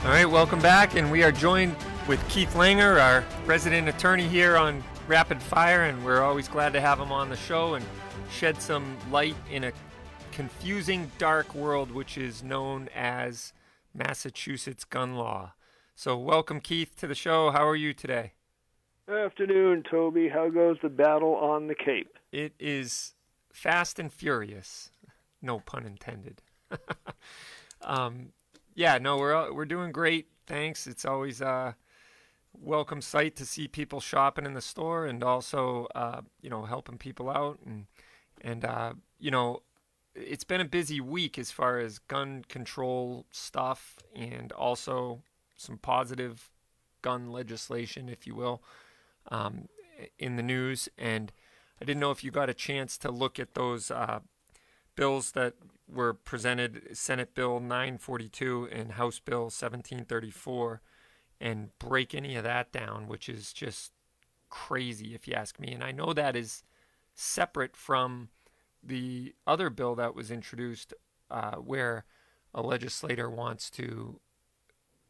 [0.03, 0.95] All right, welcome back.
[0.95, 1.75] And we are joined
[2.11, 6.81] with Keith Langer, our resident attorney here on Rapid Fire, and we're always glad to
[6.81, 7.85] have him on the show and
[8.29, 9.71] shed some light in a
[10.33, 13.53] confusing, dark world which is known as
[13.93, 15.53] Massachusetts gun law.
[15.95, 17.49] So, welcome, Keith, to the show.
[17.49, 18.33] How are you today?
[19.07, 20.27] Afternoon, Toby.
[20.27, 22.17] How goes the battle on the Cape?
[22.33, 23.15] It is
[23.53, 24.91] fast and furious.
[25.41, 26.41] No pun intended.
[27.81, 28.33] um,
[28.75, 30.27] yeah, no, we're we're doing great.
[30.45, 30.87] Thanks.
[30.87, 31.77] It's always a
[32.53, 36.97] welcome sight to see people shopping in the store and also, uh, you know, helping
[36.97, 37.85] people out and
[38.41, 39.61] and uh, you know,
[40.15, 45.21] it's been a busy week as far as gun control stuff and also
[45.55, 46.49] some positive
[47.01, 48.61] gun legislation, if you will,
[49.29, 49.67] um,
[50.17, 50.89] in the news.
[50.97, 51.31] And
[51.79, 54.19] I didn't know if you got a chance to look at those uh,
[54.95, 55.53] bills that
[55.87, 60.81] were presented Senate Bill 942 and House Bill 1734
[61.41, 63.91] and break any of that down, which is just
[64.49, 65.73] crazy, if you ask me.
[65.73, 66.63] And I know that is
[67.15, 68.29] separate from
[68.83, 70.93] the other bill that was introduced
[71.31, 72.05] uh, where
[72.53, 74.19] a legislator wants to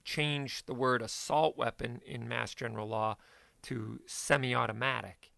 [0.05, 3.17] change the word assault weapon in mass general law
[3.63, 5.31] to semi automatic.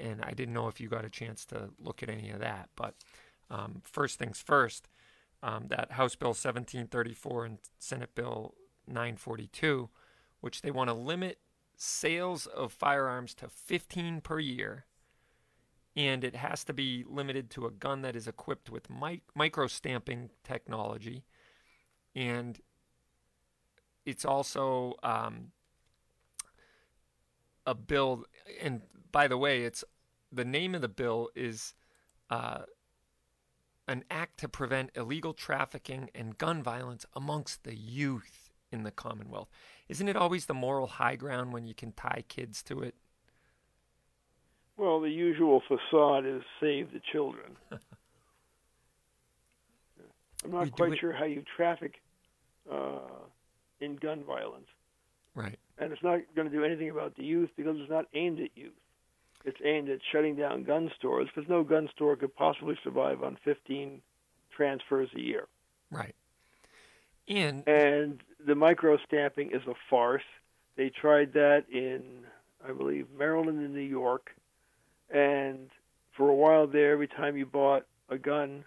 [0.00, 2.68] And I didn't know if you got a chance to look at any of that.
[2.76, 2.94] But
[3.50, 4.88] um, first things first,
[5.42, 8.54] um, that House Bill 1734 and Senate Bill
[8.86, 9.88] 942,
[10.40, 11.38] which they want to limit
[11.76, 14.86] sales of firearms to 15 per year
[15.96, 19.66] and it has to be limited to a gun that is equipped with mic- micro
[19.66, 21.24] stamping technology,
[22.14, 22.60] and
[24.04, 25.52] it's also um,
[27.66, 28.24] a bill.
[28.60, 29.84] And by the way, it's
[30.32, 31.74] the name of the bill is
[32.28, 32.62] uh,
[33.86, 38.43] an act to prevent illegal trafficking and gun violence amongst the youth
[38.74, 39.48] in the Commonwealth.
[39.88, 42.94] Isn't it always the moral high ground when you can tie kids to it?
[44.76, 47.56] Well, the usual facade is save the children.
[50.44, 51.94] I'm not quite sure how you traffic
[52.70, 52.98] uh,
[53.80, 54.66] in gun violence.
[55.34, 55.58] Right.
[55.78, 58.50] And it's not going to do anything about the youth because it's not aimed at
[58.54, 58.74] youth.
[59.44, 63.36] It's aimed at shutting down gun stores because no gun store could possibly survive on
[63.44, 64.00] 15
[64.56, 65.46] transfers a year.
[65.90, 66.14] Right.
[67.28, 70.22] And and the micro stamping is a farce.
[70.76, 72.02] They tried that in,
[72.66, 74.30] I believe, Maryland and New York
[75.14, 75.70] and
[76.16, 78.64] for a while there, every time you bought a gun,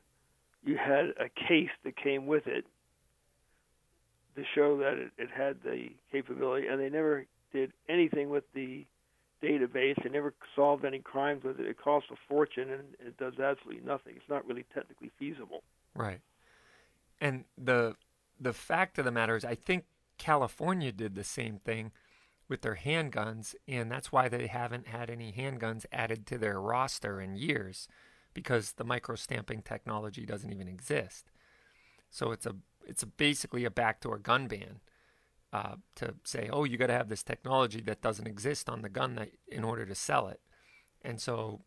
[0.64, 2.66] you had a case that came with it
[4.36, 8.86] to show that it, it had the capability, and they never did anything with the
[9.42, 9.96] database.
[10.04, 11.68] They never solved any crimes with it.
[11.68, 14.14] It costs a fortune, and it does absolutely nothing.
[14.16, 15.64] It's not really technically feasible.
[15.96, 16.20] Right.
[17.20, 17.96] And the
[18.40, 19.86] the fact of the matter is, I think
[20.18, 21.92] California did the same thing
[22.50, 27.20] with their handguns, and that's why they haven't had any handguns added to their roster
[27.20, 27.88] in years,
[28.34, 31.32] because the micro stamping technology doesn't even exist.
[32.10, 34.80] So it's a it's a basically a backdoor gun ban
[35.52, 38.90] uh, to say, oh, you got to have this technology that doesn't exist on the
[38.90, 40.40] gun that in order to sell it,
[41.02, 41.62] and so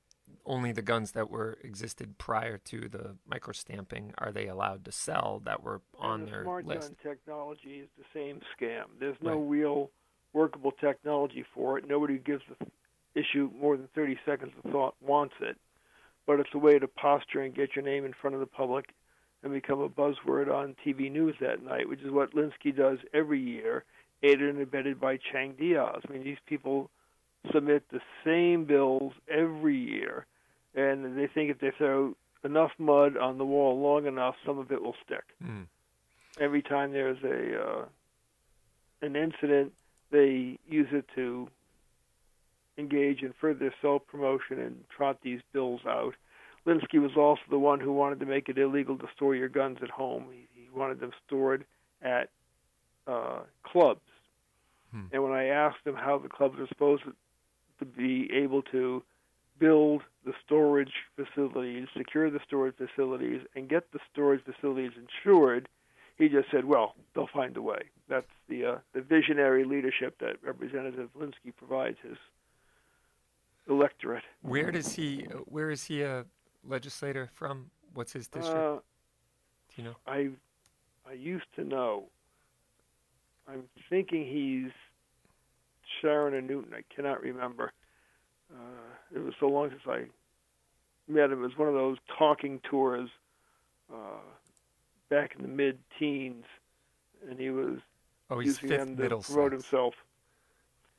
[0.45, 4.93] only the guns that were existed prior to the micro stamping are they allowed to
[4.93, 6.81] sell that were on and the their smart list.
[6.81, 8.85] gun technology is the same scam.
[8.99, 9.49] There's no Right.
[9.51, 9.91] real
[10.33, 11.87] workable technology for it.
[11.89, 12.67] Nobody gives the
[13.15, 15.57] issue more than 30 seconds of thought wants it.
[16.27, 18.95] But it's a way to posture and get your name in front of the public
[19.43, 23.41] and become a buzzword on TV news that night, which is what Linsky does every
[23.41, 23.85] year,
[24.23, 26.03] aided and abetted by Chang Diaz.
[26.09, 26.91] I mean, these people
[27.53, 30.27] submit the same bills every year,
[30.75, 34.71] and they think if they throw enough mud on the wall long enough, some of
[34.73, 35.25] it will stick.
[35.45, 35.67] Mm.
[36.39, 37.85] Every time there's a uh,
[39.03, 39.73] an incident,
[40.11, 41.49] they use it to
[42.79, 46.15] engage in further self promotion and trot these bills out.
[46.67, 49.79] Linsky was also the one who wanted to make it illegal to store your guns
[49.83, 50.27] at home.
[50.31, 51.65] He, he wanted them stored
[52.03, 52.29] at
[53.07, 54.01] uh, clubs.
[54.93, 55.05] Hmm.
[55.13, 57.03] And when I asked him how the clubs are supposed
[57.81, 59.03] to be able to
[59.59, 65.69] build the storage facilities, secure the storage facilities, and get the storage facilities insured,
[66.17, 70.37] he just said, "Well, they'll find a way." That's the uh, the visionary leadership that
[70.43, 72.17] Representative Linsky provides his
[73.69, 74.25] electorate.
[74.43, 75.27] Where does he?
[75.47, 76.27] Where is he a
[76.65, 77.71] legislator from?
[77.95, 78.57] What's his district?
[78.57, 78.77] Uh,
[79.75, 79.97] Do you know?
[80.07, 80.31] I
[81.09, 82.05] I used to know.
[83.49, 84.73] I'm thinking he's
[86.01, 86.73] Sharon or Newton.
[86.75, 87.73] I cannot remember.
[88.53, 90.05] Uh, it was so long since I
[91.11, 91.43] met him.
[91.43, 93.09] It was one of those talking tours
[93.93, 94.21] uh,
[95.09, 96.45] back in the mid-teens,
[97.29, 97.79] and he was
[98.31, 99.95] Oh, he's using fifth them to promote himself.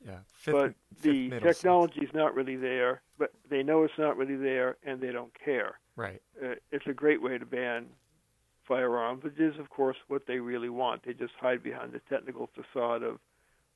[0.04, 3.00] Yeah, fifth, but fifth the technology is not really there.
[3.18, 5.78] But they know it's not really there, and they don't care.
[5.96, 6.20] Right.
[6.42, 7.86] Uh, it's a great way to ban
[8.66, 11.04] firearms, which is, of course, what they really want.
[11.04, 13.18] They just hide behind the technical facade of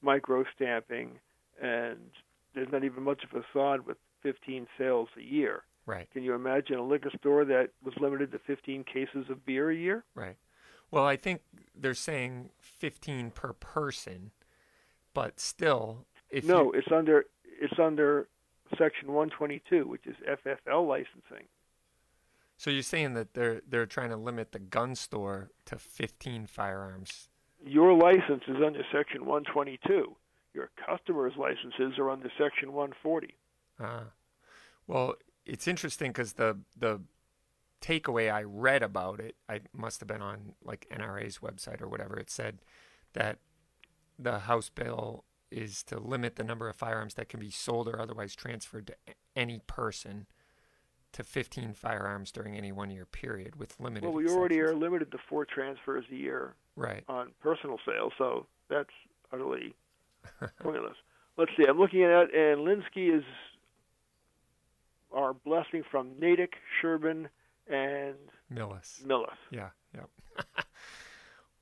[0.03, 1.19] micro stamping,
[1.61, 1.99] and
[2.55, 5.63] there's not even much of a sod with 15 sales a year.
[5.87, 6.11] Right.
[6.13, 9.77] Can you imagine a liquor store that was limited to 15 cases of beer a
[9.77, 10.05] year?
[10.15, 10.37] Right.
[10.91, 11.43] Well, I think
[11.75, 14.31] they're saying 15 per person,
[15.15, 17.27] but still, if no, you, it's under
[17.61, 18.29] it's under
[18.77, 21.47] Section 122, which is FFL licensing.
[22.57, 27.29] so you're saying that they're they're trying to limit the gun store to 15 firearms.
[27.67, 30.15] Your license is under Section 122.
[30.55, 33.35] Your customer's licenses are under Section 140.
[33.81, 34.05] Ah.
[34.87, 37.01] Well, it's interesting because the the
[37.83, 42.17] takeaway I read about it, I must have been on like NRA's website or whatever.
[42.17, 42.59] It said
[43.15, 43.39] that
[44.19, 48.01] the House bill is to limit the number of firearms that can be sold or
[48.01, 48.95] otherwise transferred to
[49.35, 50.27] any person
[51.17, 54.05] to 15 firearms during any one year period with limited.
[54.05, 57.05] Well, we already are limited to four transfers a year right.
[57.09, 58.91] on personal sales, so that's
[59.33, 59.75] utterly
[60.61, 60.97] pointless.
[61.39, 61.65] Let's see.
[61.67, 63.25] I'm looking at it, and Linsky is
[65.11, 66.53] our blessing from Natick,
[66.83, 67.29] Sherborn,
[67.67, 68.17] and
[68.53, 69.03] Millis.
[69.03, 69.37] Millis.
[69.51, 70.11] Yeah, yep.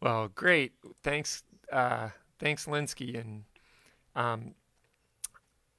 [0.03, 0.73] well, great.
[1.05, 2.09] Thanks, uh,
[2.40, 3.21] thanks, Linsky.
[3.21, 3.45] And
[4.17, 4.55] um,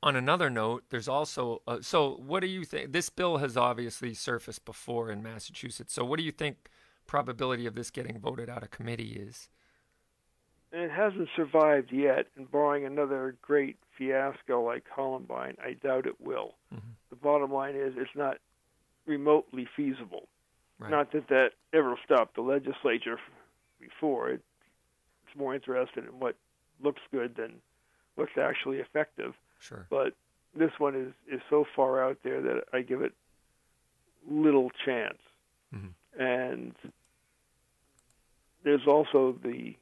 [0.03, 2.21] on another note, there's also uh, so.
[2.25, 2.91] What do you think?
[2.91, 5.93] This bill has obviously surfaced before in Massachusetts.
[5.93, 6.69] So, what do you think
[7.07, 9.49] probability of this getting voted out of committee is?
[10.71, 16.55] It hasn't survived yet, and barring another great fiasco like Columbine, I doubt it will.
[16.73, 16.91] Mm-hmm.
[17.09, 18.37] The bottom line is it's not
[19.05, 20.27] remotely feasible.
[20.77, 20.91] Right.
[20.91, 23.17] Not that that ever stopped the legislature
[23.79, 24.29] before.
[24.29, 24.41] It,
[25.25, 26.35] it's more interested in what
[26.83, 27.61] looks good than
[28.15, 29.33] what's actually effective.
[29.59, 29.87] Sure.
[29.89, 30.13] But
[30.55, 33.13] this one is, is so far out there that I give it
[34.27, 35.19] little chance.
[35.73, 35.93] Mhm.
[36.17, 36.75] And
[38.63, 39.75] there's also the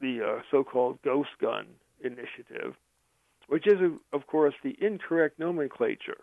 [0.00, 1.66] the uh, so-called ghost gun
[2.02, 2.76] initiative,
[3.48, 3.80] which is,
[4.12, 6.18] of course, the incorrect nomenclature.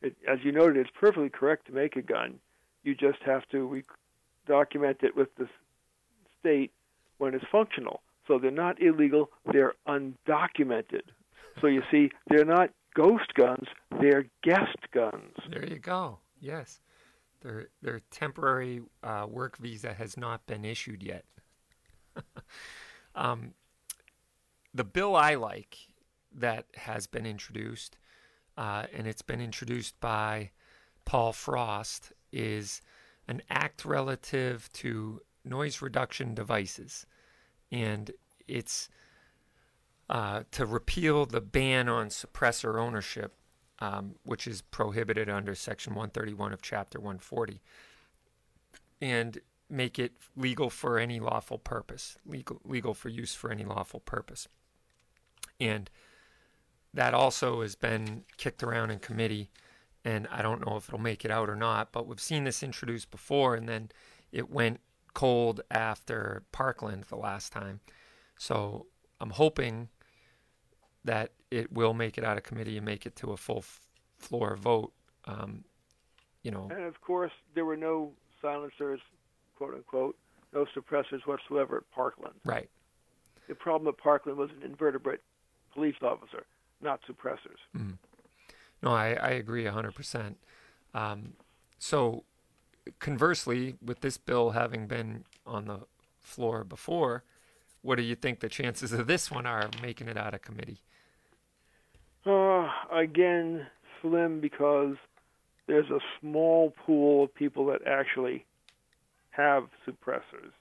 [0.00, 2.38] It, as you noted, it's perfectly correct to make a gun.
[2.84, 3.82] You just have to re-
[4.46, 5.48] document it with the
[6.38, 6.70] state
[7.18, 8.00] when it's functional.
[8.28, 11.02] So they're not illegal; they're undocumented.
[11.60, 13.66] So you see, they're not ghost guns;
[14.00, 15.34] they're guest guns.
[15.50, 16.18] There you go.
[16.40, 16.80] Yes,
[17.40, 21.24] their their temporary uh, work visa has not been issued yet.
[23.14, 23.54] um,
[24.74, 25.78] the bill I like
[26.34, 27.96] that has been introduced,
[28.56, 30.50] uh, and it's been introduced by
[31.04, 32.82] Paul Frost, is
[33.26, 37.06] an act relative to noise reduction devices,
[37.70, 38.10] and
[38.46, 38.88] it's
[40.08, 43.34] uh, to repeal the ban on suppressor ownership
[43.80, 47.60] um, which is prohibited under Section 131 of Chapter 140,
[49.00, 49.38] and
[49.70, 54.48] make it legal for any lawful purpose, legal legal for use for any lawful purpose.
[55.60, 55.90] And
[56.92, 59.50] that also has been kicked around in committee,
[60.04, 61.92] and I don't know if it'll make it out or not.
[61.92, 63.90] But we've seen this introduced before, and then
[64.32, 64.80] it went
[65.18, 67.80] cold after Parkland the last time.
[68.38, 68.86] So
[69.20, 69.88] I'm hoping
[71.04, 73.80] that it will make it out of committee and make it to a full f-
[74.16, 74.92] floor vote.
[75.24, 75.64] Um,
[76.44, 79.00] you know, And of course, there were no silencers,
[79.56, 80.16] quote unquote,
[80.52, 82.34] no suppressors whatsoever at Parkland.
[82.44, 82.70] right?
[83.48, 85.20] The problem at Parkland was an invertebrate
[85.74, 86.44] police officer,
[86.80, 87.58] not suppressors.
[88.84, 90.36] No, I, I agree 100%.
[90.94, 91.32] Um,
[91.80, 92.22] so,
[92.98, 95.80] conversely, with this bill having been on the
[96.20, 97.24] floor before,
[97.82, 100.42] what do you think the chances of this one are of making it out of
[100.42, 100.80] committee?
[102.26, 103.66] Uh, again,
[104.02, 104.96] slim because
[105.66, 108.44] there's a small pool of people that actually
[109.30, 110.52] have suppressors.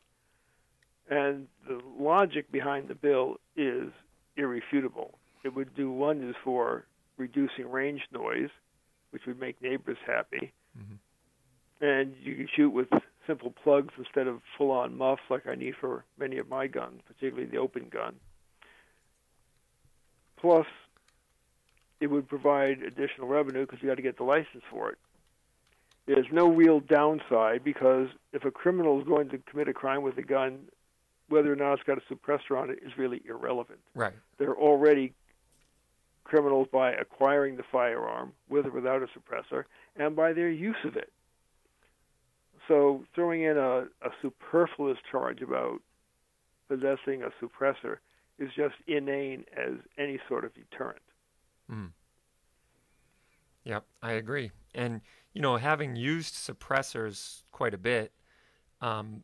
[1.10, 3.92] And the logic behind the bill is
[4.36, 5.18] irrefutable.
[5.44, 6.86] It would do wonders for
[7.18, 8.50] reducing range noise,
[9.12, 10.52] which would make neighbors happy.
[11.80, 12.88] And you can shoot with
[13.28, 17.02] simple plugs instead of full on muffs like I need for many of my guns,
[17.06, 18.16] particularly the open gun.
[20.40, 20.66] Plus,
[22.00, 24.98] it would provide additional revenue because you got to get the license for it.
[26.06, 30.18] There's no real downside because if a criminal is going to commit a crime with
[30.18, 30.60] a gun,
[31.28, 33.80] whether or not it's got a suppressor on it is really irrelevant.
[33.94, 34.14] Right.
[34.38, 35.14] They're already
[36.24, 39.64] criminals by acquiring the firearm with or without a suppressor
[39.96, 41.12] and by their use of it.
[42.68, 45.82] So throwing in a, a superfluous charge about
[46.68, 47.98] possessing a suppressor
[48.40, 51.02] is just inane as any sort of deterrent.
[51.72, 51.92] Mm.
[53.64, 54.52] Yep, I agree.
[54.76, 55.02] And
[55.34, 58.12] you know, having used suppressors quite a bit,
[58.82, 59.24] um,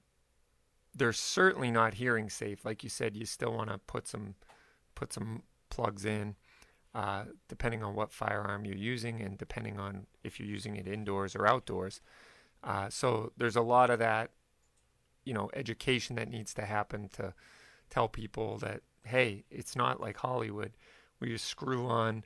[0.95, 2.65] they're certainly not hearing safe.
[2.65, 4.35] Like you said, you still want to put some
[4.95, 6.35] put some plugs in,
[6.93, 11.35] uh, depending on what firearm you're using, and depending on if you're using it indoors
[11.35, 12.01] or outdoors.
[12.64, 14.32] Uh, so there's a lot of that,
[15.26, 17.34] you know, education that needs to happen to
[17.89, 20.72] tell people that hey, it's not like Hollywood
[21.18, 22.24] where you screw on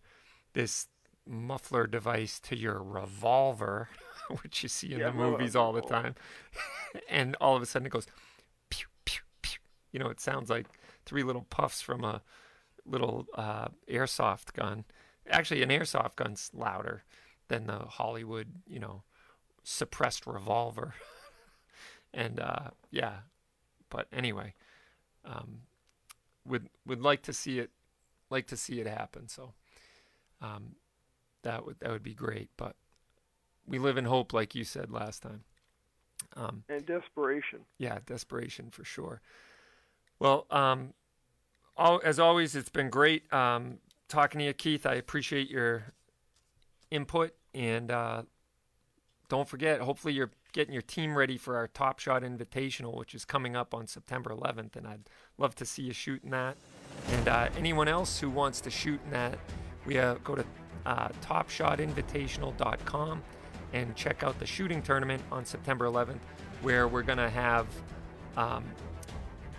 [0.53, 0.87] this
[1.27, 3.89] muffler device to your revolver,
[4.41, 6.15] which you see in yeah, the movies all the time,
[7.09, 8.07] and all of a sudden it goes
[8.69, 9.59] pew pew pew.
[9.91, 10.67] You know, it sounds like
[11.05, 12.21] three little puffs from a
[12.85, 14.85] little uh, airsoft gun.
[15.29, 17.03] Actually, an airsoft gun's louder
[17.49, 19.03] than the Hollywood, you know,
[19.67, 20.93] suppressed revolver.
[22.13, 23.17] and uh, yeah,
[23.89, 24.53] but anyway,
[25.25, 25.61] um,
[26.45, 27.71] would would like to see it
[28.29, 29.27] like to see it happen.
[29.27, 29.53] So
[30.41, 30.75] um,
[31.43, 32.49] that would that would be great.
[32.55, 32.75] But
[33.67, 35.43] we live in hope, like you said last time.
[36.35, 37.59] Um, and desperation.
[37.77, 39.21] Yeah, desperation for sure.
[40.19, 40.93] Well, um,
[41.75, 44.85] all, as always, it's been great um, talking to you, Keith.
[44.85, 45.93] I appreciate your
[46.89, 48.23] input, and uh,
[49.29, 49.81] don't forget.
[49.81, 53.73] Hopefully, you're getting your team ready for our Top Shot Invitational, which is coming up
[53.73, 56.57] on September 11th, and I'd love to see you shooting that.
[57.11, 59.37] And uh, anyone else who wants to shoot in that,
[59.85, 60.45] we uh, go to
[60.85, 63.21] uh, topshotinvitational.com
[63.73, 66.19] and check out the shooting tournament on September 11th,
[66.61, 67.67] where we're going to have
[68.37, 68.63] um,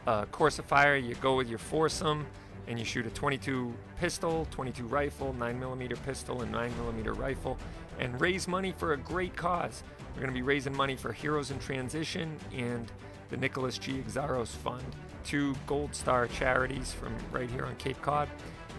[0.07, 0.97] a course of fire.
[0.97, 2.27] You go with your foursome
[2.67, 7.59] and you shoot a 22 pistol, 22 rifle, 9mm pistol, and 9mm rifle,
[7.99, 9.83] and raise money for a great cause.
[10.15, 12.91] We're going to be raising money for Heroes in Transition and
[13.31, 14.03] the Nicholas G.
[14.09, 14.85] Xiarhos Fund,
[15.25, 18.29] two Gold Star charities from right here on Cape Cod.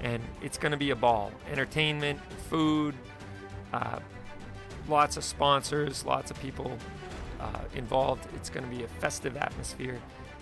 [0.02, 1.32] And it's going to be a ball.
[1.52, 2.96] Entertainment, food,
[3.74, 4.00] uh,
[4.88, 6.78] lots of sponsors, lots of people
[7.40, 8.28] uh, involved.
[8.36, 10.00] It's going to be a festive atmosphere.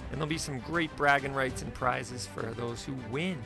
[0.10, 3.38] And there'll be some great bragging rights and prizes for those who win.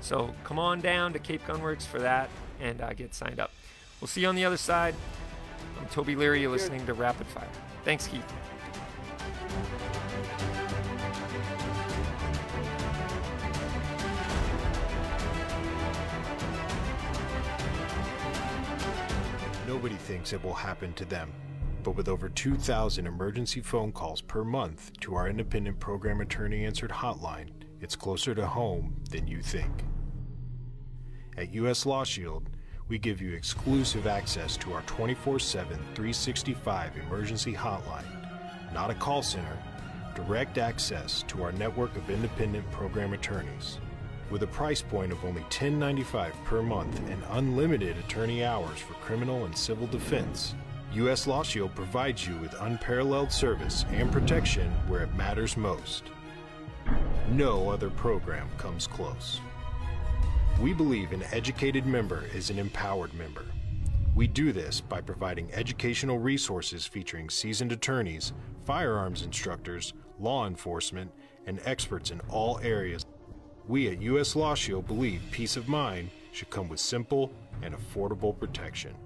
[0.00, 3.50] So come on down to Cape Gunworks for that and uh, get signed up.
[4.00, 4.94] We'll see you on the other side.
[5.80, 6.40] I'm Toby Leary.
[6.42, 7.48] You're listening to Rapid Fire.
[7.84, 8.24] Thanks, Keith.
[19.66, 21.32] Nobody thinks it will happen to them.
[21.82, 26.90] But with over 2,000 emergency phone calls per month to our independent program attorney answered
[26.90, 29.84] hotline, it's closer to home than you think.
[31.36, 32.48] At US Law Shield,
[32.88, 38.04] we give you exclusive access to our 24 7, 365 emergency hotline,
[38.72, 39.58] not a call center,
[40.14, 43.78] direct access to our network of independent program attorneys.
[44.30, 49.44] With a price point of only $10.95 per month and unlimited attorney hours for criminal
[49.44, 50.54] and civil defense,
[50.92, 51.26] U.S.
[51.26, 56.04] Law Shield provides you with unparalleled service and protection where it matters most.
[57.30, 59.40] No other program comes close.
[60.60, 63.44] We believe an educated member is an empowered member.
[64.16, 68.32] We do this by providing educational resources featuring seasoned attorneys,
[68.64, 71.12] firearms instructors, law enforcement,
[71.46, 73.06] and experts in all areas.
[73.68, 74.34] We at U.S.
[74.34, 77.30] Law Shield believe peace of mind should come with simple
[77.62, 78.96] and affordable protection.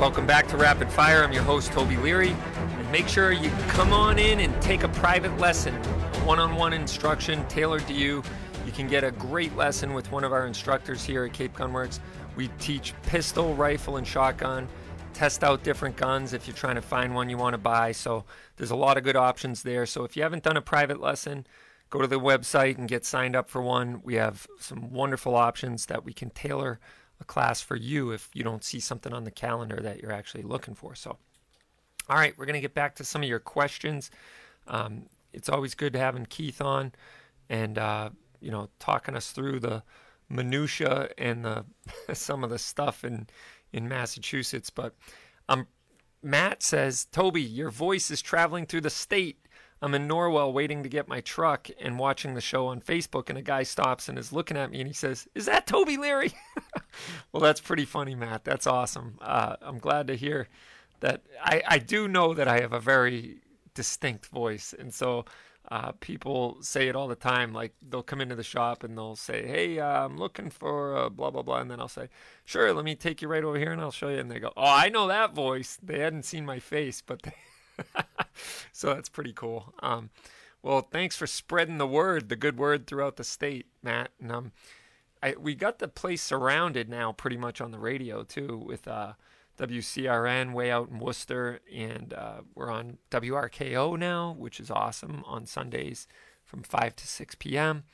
[0.00, 1.22] Welcome back to Rapid Fire.
[1.22, 2.30] I'm your host, Toby Leary.
[2.30, 5.74] And make sure you come on in and take a private lesson,
[6.24, 8.22] one on one instruction tailored to you.
[8.64, 12.00] You can get a great lesson with one of our instructors here at Cape Gunworks.
[12.34, 14.68] We teach pistol, rifle, and shotgun.
[15.12, 17.92] Test out different guns if you're trying to find one you want to buy.
[17.92, 18.24] So
[18.56, 19.84] there's a lot of good options there.
[19.84, 21.46] So if you haven't done a private lesson,
[21.90, 24.00] go to the website and get signed up for one.
[24.02, 26.80] We have some wonderful options that we can tailor
[27.20, 30.42] a class for you if you don't see something on the calendar that you're actually
[30.42, 30.94] looking for.
[30.94, 31.16] So,
[32.08, 34.10] all right, we're going to get back to some of your questions.
[34.66, 36.92] Um, it's always good having Keith on
[37.48, 38.10] and, uh,
[38.40, 39.82] you know, talking us through the
[40.28, 41.64] minutia and the
[42.14, 43.28] some of the stuff in,
[43.72, 44.70] in Massachusetts.
[44.70, 44.94] But
[45.48, 45.66] um,
[46.22, 49.38] Matt says, Toby, your voice is traveling through the state.
[49.82, 53.38] I'm in Norwell waiting to get my truck and watching the show on Facebook, and
[53.38, 56.32] a guy stops and is looking at me and he says, Is that Toby Leary?
[57.32, 58.44] well, that's pretty funny, Matt.
[58.44, 59.18] That's awesome.
[59.22, 60.48] Uh, I'm glad to hear
[61.00, 61.22] that.
[61.42, 63.38] I, I do know that I have a very
[63.74, 65.24] distinct voice, and so
[65.70, 67.52] Uh, people say it all the time.
[67.52, 71.30] Like they'll come into the shop and they'll say, "Hey, uh, I'm looking for blah
[71.30, 72.08] blah blah," and then I'll say,
[72.44, 74.52] "Sure, let me take you right over here and I'll show you." And they go,
[74.56, 77.34] "Oh, I know that voice." They hadn't seen my face, but they
[78.72, 79.74] so that's pretty cool.
[79.80, 80.10] Um,
[80.62, 84.10] well, thanks for spreading the word, the good word throughout the state, Matt.
[84.20, 84.52] And um,
[85.22, 89.14] I, we got the place surrounded now, pretty much on the radio too, with uh,
[89.58, 95.46] WCRN way out in Worcester, and uh, we're on WRKO now, which is awesome on
[95.46, 96.06] Sundays
[96.44, 97.84] from five to six p.m.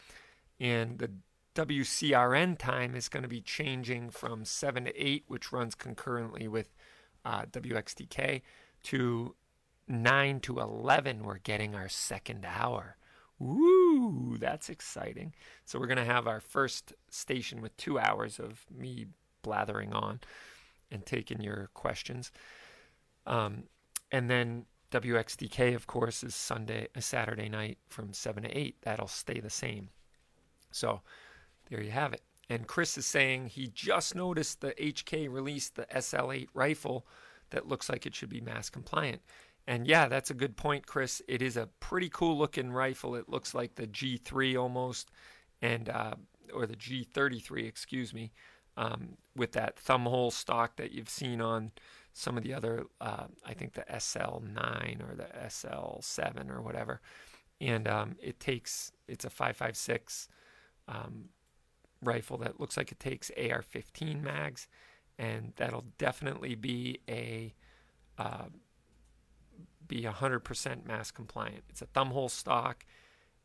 [0.61, 1.11] And the
[1.57, 6.75] WCRN time is going to be changing from seven to eight, which runs concurrently with
[7.25, 8.43] uh, WXTK,
[8.85, 9.35] to
[9.89, 12.97] 9 to 11, we're getting our second hour.
[13.39, 15.35] Woo, that's exciting.
[15.65, 19.07] So we're going to have our first station with two hours of me
[19.43, 20.21] blathering on
[20.91, 22.33] and taking your questions.
[23.27, 23.65] Um,
[24.11, 28.77] and then WXTK, of course, is Sunday, a Saturday night from 7 to 8.
[28.83, 29.91] That'll stay the same.
[30.71, 31.01] So
[31.69, 32.23] there you have it.
[32.49, 37.07] And Chris is saying he just noticed the HK released the SL8 rifle
[37.51, 39.21] that looks like it should be mass compliant.
[39.67, 41.21] And yeah, that's a good point, Chris.
[41.27, 43.17] It is a pretty cool looking rifle.
[43.17, 45.11] It looks like the G3 almost,
[45.61, 46.15] and uh,
[46.55, 48.33] or the G33, excuse me,
[48.77, 51.73] um, with that thumbhole stock that you've seen on
[52.13, 57.01] some of the other, uh, I think the SL9 or the SL7 or whatever.
[57.61, 60.29] And um, it takes, it's a 5.56
[60.89, 61.31] um,
[62.03, 64.69] rifle that looks like it takes AR-15 mags,
[65.19, 67.55] and that'll definitely be a
[68.19, 68.47] uh,
[69.89, 71.65] be 100% mass compliant.
[71.69, 72.85] It's a thumbhole stock.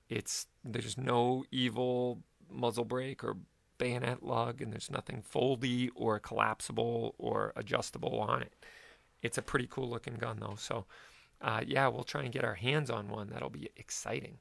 [0.09, 2.19] It's there's no evil
[2.49, 3.37] muzzle brake or
[3.77, 8.53] bayonet lug, and there's nothing foldy or collapsible or adjustable on it.
[9.21, 10.55] It's a pretty cool looking gun though.
[10.57, 10.85] So
[11.41, 13.29] uh, yeah, we'll try and get our hands on one.
[13.29, 14.37] That'll be exciting.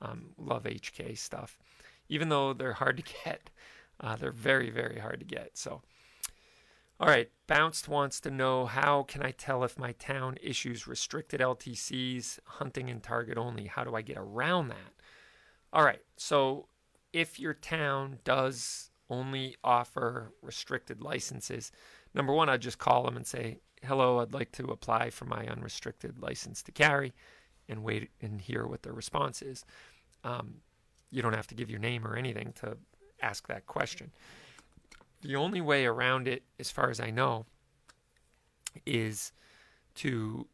[0.00, 1.58] Um, love HK stuff,
[2.08, 3.50] even though they're hard to get.
[4.00, 5.56] Uh, they're very very hard to get.
[5.56, 5.82] So.
[7.00, 11.40] All right, Bounced wants to know how can I tell if my town issues restricted
[11.40, 13.66] LTCs, hunting and target only?
[13.66, 14.94] How do I get around that?
[15.72, 16.66] All right, so
[17.12, 21.70] if your town does only offer restricted licenses,
[22.14, 25.46] number one, I'd just call them and say, hello, I'd like to apply for my
[25.46, 27.12] unrestricted license to carry
[27.68, 29.64] and wait and hear what their response is.
[30.24, 30.56] Um,
[31.12, 32.76] you don't have to give your name or anything to
[33.22, 34.10] ask that question.
[35.22, 37.46] The only way around it, as far as I know,
[38.86, 39.32] is
[39.96, 40.46] to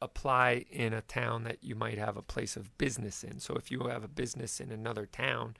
[0.00, 3.40] apply in a town that you might have a place of business in.
[3.40, 5.56] So if you have a business in another town,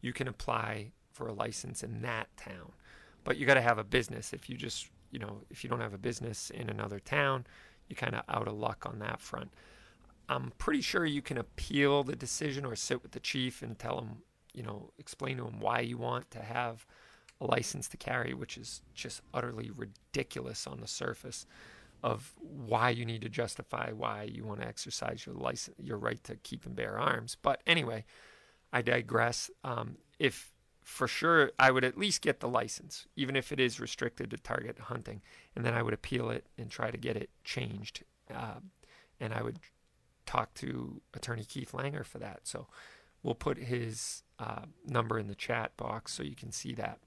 [0.00, 2.72] you can apply for a license in that town.
[3.24, 4.32] But you got to have a business.
[4.32, 7.46] If you just, you know, if you don't have a business in another town,
[7.88, 9.52] you kind of out of luck on that front.
[10.28, 13.98] I'm pretty sure you can appeal the decision or sit with the chief and tell
[13.98, 14.22] him,
[14.54, 16.86] you know, explain to him why you want to have
[17.42, 21.44] a license to carry, which is just utterly ridiculous on the surface
[22.02, 26.22] of why you need to justify why you want to exercise your license, your right
[26.24, 27.36] to keep and bear arms.
[27.42, 28.04] But anyway,
[28.72, 29.50] I digress.
[29.62, 33.78] Um, if for sure, I would at least get the license, even if it is
[33.78, 35.22] restricted to target hunting,
[35.54, 38.02] and then I would appeal it and try to get it changed.
[38.32, 38.60] Uh,
[39.20, 39.60] and I would
[40.26, 42.40] talk to Attorney Keith Langer for that.
[42.44, 42.66] So
[43.22, 46.98] we'll put his uh, number in the chat box so you can see that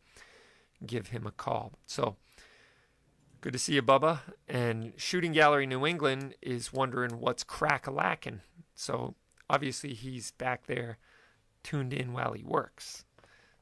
[0.85, 1.73] give him a call.
[1.85, 2.15] So
[3.41, 4.19] good to see you, Bubba.
[4.47, 8.41] And Shooting Gallery New England is wondering what's crack a lacking.
[8.73, 9.15] So
[9.49, 10.97] obviously he's back there
[11.63, 13.05] tuned in while he works.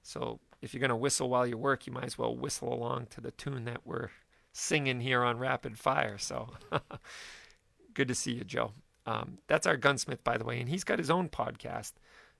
[0.01, 3.07] So if you're going to whistle while you work, you might as well whistle along
[3.11, 4.09] to the tune that we're
[4.53, 6.17] singing here on Rapid Fire.
[6.17, 6.49] So
[7.93, 8.71] good to see you, Joe.
[9.05, 11.93] Um, that's our gunsmith, by the way, and he's got his own podcast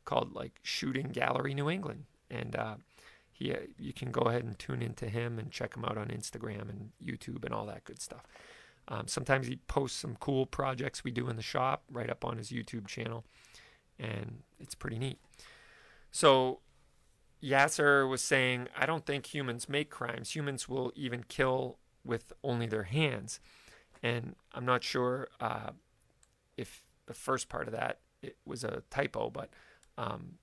[0.05, 2.75] called like Shooting Gallery New England, and uh,
[3.43, 6.69] he you can go ahead and tune into him and check him out on Instagram
[6.69, 8.25] and YouTube and all that good stuff.
[8.87, 12.37] Um, sometimes he posts some cool projects we do in the shop right up on
[12.37, 13.23] his YouTube channel,
[13.99, 15.19] and it's pretty neat.
[16.11, 16.59] So
[17.41, 20.35] Yasser was saying, I don't think humans make crimes.
[20.35, 23.39] Humans will even kill with only their hands.
[24.01, 25.71] And I'm not sure uh,
[26.57, 29.49] if the first part of that it was a typo, but
[29.97, 30.35] um,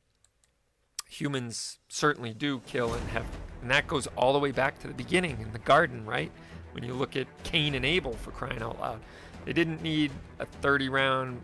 [1.10, 3.26] humans certainly do kill and have,
[3.60, 6.30] and that goes all the way back to the beginning in the garden, right?
[6.72, 9.00] When you look at Cain and Abel for crying out loud,
[9.44, 11.42] they didn't need a 30 round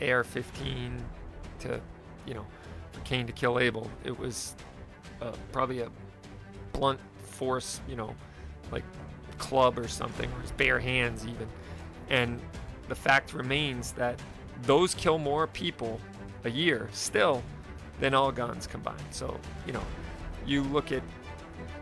[0.00, 1.00] AR-15
[1.60, 1.80] to,
[2.26, 2.44] you know,
[2.92, 3.90] for Cain to kill Abel.
[4.04, 4.54] It was
[5.22, 5.88] uh, probably a
[6.74, 8.14] blunt force, you know,
[8.70, 8.84] like
[9.38, 11.48] club or something, or his bare hands even.
[12.10, 12.38] And
[12.88, 14.20] the fact remains that
[14.62, 16.00] those kill more people
[16.44, 17.42] a year still
[18.00, 19.00] than all guns combined.
[19.10, 19.82] So, you know,
[20.46, 21.02] you look at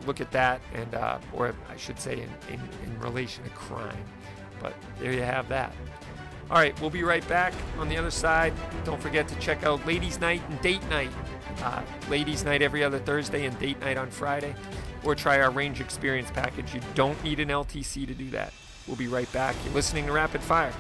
[0.06, 4.04] look at that and uh, or I should say in, in, in relation to crime.
[4.60, 5.72] But there you have that.
[6.50, 8.52] All right, we'll be right back on the other side.
[8.84, 11.10] Don't forget to check out Ladies Night and Date Night.
[11.62, 14.54] Uh, ladies Night every other Thursday and Date Night on Friday.
[15.04, 16.74] Or try our range experience package.
[16.74, 18.52] You don't need an LTC to do that.
[18.86, 19.56] We'll be right back.
[19.64, 20.72] You're listening to Rapid Fire.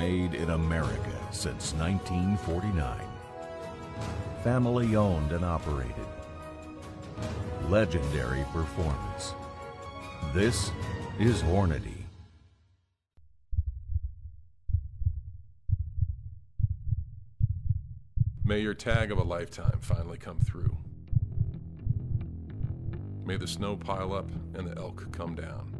[0.00, 2.98] Made in America since 1949.
[4.42, 5.94] Family owned and operated.
[7.68, 9.34] Legendary performance.
[10.32, 10.72] This
[11.18, 12.04] is Hornady.
[18.42, 20.78] May your tag of a lifetime finally come through.
[23.26, 25.76] May the snow pile up and the elk come down.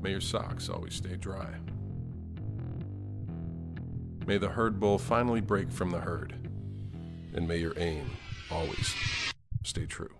[0.00, 1.48] May your socks always stay dry.
[4.26, 6.34] May the herd bull finally break from the herd.
[7.34, 8.10] And may your aim
[8.50, 8.92] always
[9.62, 10.16] stay true.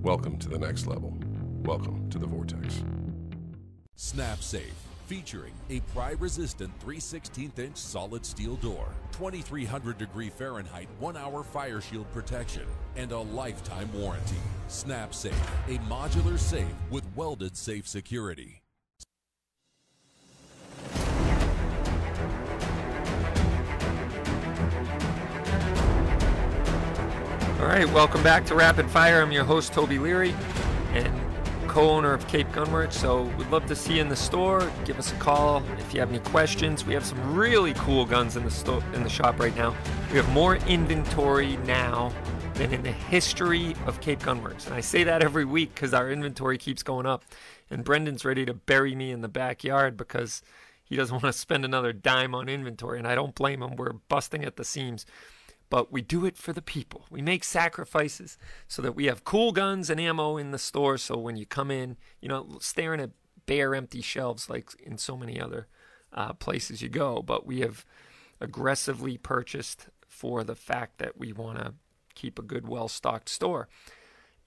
[0.00, 1.18] Welcome to the next level.
[1.64, 2.84] Welcome to the Vortex.
[3.96, 4.76] Snap Safe,
[5.06, 11.42] featuring a pry resistant 3 16th inch solid steel door, 2300 degree Fahrenheit 1 hour
[11.42, 14.36] fire shield protection, and a lifetime warranty.
[14.68, 18.62] Snap Safe, a modular safe with welded safe security.
[27.66, 29.20] All right, welcome back to Rapid Fire.
[29.20, 30.32] I'm your host, Toby Leary,
[30.92, 31.12] and
[31.66, 32.92] co owner of Cape Gunworks.
[32.92, 34.70] So, we'd love to see you in the store.
[34.84, 36.86] Give us a call if you have any questions.
[36.86, 39.74] We have some really cool guns in the, sto- in the shop right now.
[40.12, 42.12] We have more inventory now
[42.54, 44.66] than in the history of Cape Gunworks.
[44.66, 47.24] And I say that every week because our inventory keeps going up.
[47.68, 50.40] And Brendan's ready to bury me in the backyard because
[50.84, 53.00] he doesn't want to spend another dime on inventory.
[53.00, 53.74] And I don't blame him.
[53.74, 55.04] We're busting at the seams
[55.68, 57.06] but we do it for the people.
[57.10, 58.38] We make sacrifices
[58.68, 60.98] so that we have cool guns and ammo in the store.
[60.98, 63.10] So when you come in, you know, staring at
[63.46, 65.66] bare, empty shelves like in so many other
[66.12, 67.22] uh, places you go.
[67.22, 67.84] But we have
[68.40, 71.74] aggressively purchased for the fact that we want to
[72.14, 73.68] keep a good, well stocked store.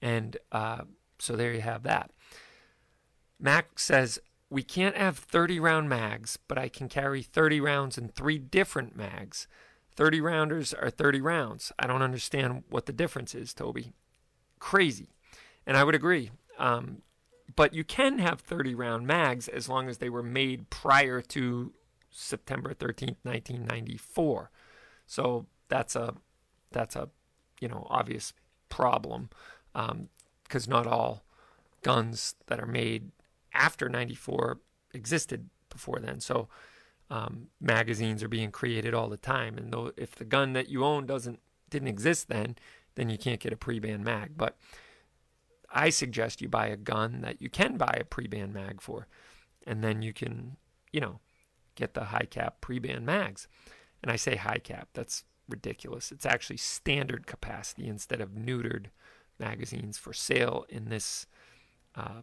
[0.00, 0.82] And uh,
[1.18, 2.10] so there you have that.
[3.38, 4.18] Mac says,
[4.50, 8.96] we can't have 30 round mags, but I can carry 30 rounds in three different
[8.96, 9.46] mags.
[10.00, 11.72] 30 rounders are 30 rounds.
[11.78, 13.92] I don't understand what the difference is, Toby.
[14.58, 15.10] Crazy.
[15.66, 16.30] And I would agree.
[16.58, 17.02] Um,
[17.54, 21.74] but you can have 30 round mags as long as they were made prior to
[22.10, 24.50] September 13th, 1994.
[25.04, 26.14] So that's a
[26.72, 27.10] that's a
[27.60, 28.32] you know obvious
[28.70, 29.28] problem
[29.74, 31.24] because um, not all
[31.82, 33.10] guns that are made
[33.52, 34.60] after 94
[34.94, 36.20] existed before then.
[36.20, 36.48] So
[37.10, 40.84] um, magazines are being created all the time, and though if the gun that you
[40.84, 42.56] own doesn't didn't exist then,
[42.94, 44.32] then you can't get a pre-ban mag.
[44.36, 44.56] But
[45.72, 49.06] I suggest you buy a gun that you can buy a pre-ban mag for,
[49.66, 50.56] and then you can,
[50.92, 51.20] you know,
[51.74, 53.48] get the high cap pre-ban mags.
[54.02, 56.10] And I say high cap, that's ridiculous.
[56.10, 58.86] It's actually standard capacity instead of neutered
[59.38, 61.26] magazines for sale in this
[61.94, 62.22] uh,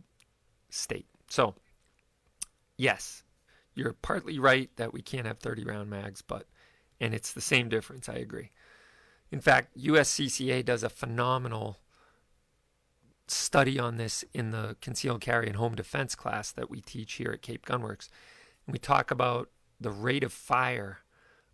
[0.70, 1.08] state.
[1.30, 1.56] So,
[2.78, 3.24] yes,
[3.78, 6.47] you're partly right that we can't have 30 round mags, but
[6.99, 8.09] and it's the same difference.
[8.09, 8.51] I agree.
[9.32, 11.78] In fact, USCCA does a phenomenal
[13.28, 17.32] study on this in the concealed carry and home defense class that we teach here
[17.32, 18.09] at Cape Gunworks.
[18.65, 19.49] And we talk about
[19.80, 20.99] the rate of fire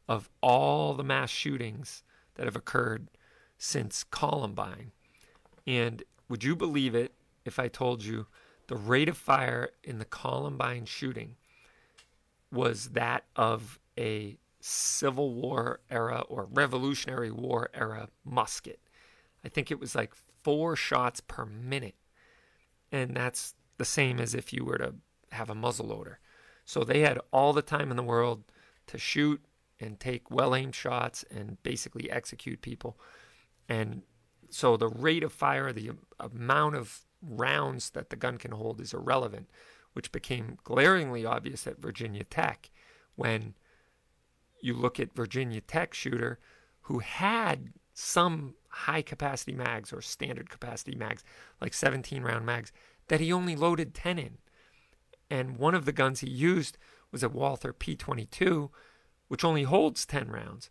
[0.08, 2.04] of all the mass shootings
[2.36, 3.10] that have occurred
[3.58, 4.92] since Columbine.
[5.68, 8.28] And would you believe it if I told you
[8.68, 11.36] the rate of fire in the Columbine shooting
[12.54, 18.80] was that of a Civil War era or Revolutionary War era musket.
[19.44, 21.96] I think it was like four shots per minute.
[22.92, 24.96] And that's the same as if you were to
[25.32, 26.20] have a muzzle loader.
[26.64, 28.44] So they had all the time in the world
[28.88, 29.44] to shoot
[29.80, 32.98] and take well aimed shots and basically execute people.
[33.68, 34.04] And
[34.50, 38.94] so the rate of fire, the amount of rounds that the gun can hold is
[38.94, 39.50] irrelevant
[39.94, 42.70] which became glaringly obvious at Virginia Tech
[43.16, 43.54] when
[44.62, 46.40] you look at Virginia Tech shooter
[46.82, 51.24] who had some high capacity mags or standard capacity mags,
[51.62, 52.72] like 17 round mags,
[53.08, 54.38] that he only loaded 10 in.
[55.30, 56.78] And one of the guns he used
[57.12, 58.70] was a Walther P22,
[59.28, 60.70] which only holds 10 rounds.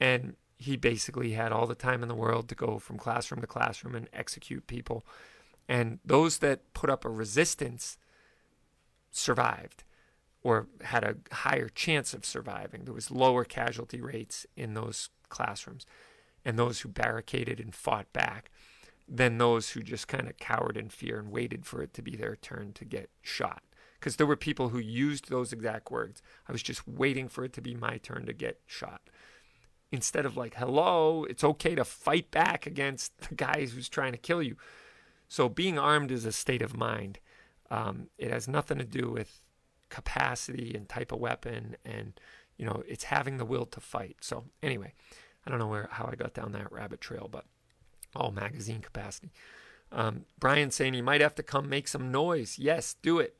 [0.00, 3.46] And he basically had all the time in the world to go from classroom to
[3.46, 5.06] classroom and execute people.
[5.68, 7.96] And those that put up a resistance
[9.10, 9.84] survived
[10.42, 12.84] or had a higher chance of surviving.
[12.84, 15.84] There was lower casualty rates in those classrooms.
[16.44, 18.50] And those who barricaded and fought back
[19.08, 22.14] than those who just kind of cowered in fear and waited for it to be
[22.16, 23.62] their turn to get shot.
[23.98, 26.22] Because there were people who used those exact words.
[26.48, 29.00] I was just waiting for it to be my turn to get shot.
[29.90, 34.18] Instead of like, hello, it's okay to fight back against the guys who's trying to
[34.18, 34.56] kill you.
[35.26, 37.18] So being armed is a state of mind.
[37.70, 39.40] Um, it has nothing to do with
[39.88, 42.18] capacity and type of weapon, and
[42.56, 44.16] you know, it's having the will to fight.
[44.20, 44.94] So anyway,
[45.46, 47.44] I don't know where how I got down that rabbit trail, but
[48.14, 49.30] all magazine capacity.
[49.90, 52.58] Um, Brian saying you might have to come make some noise.
[52.58, 53.36] Yes, do it.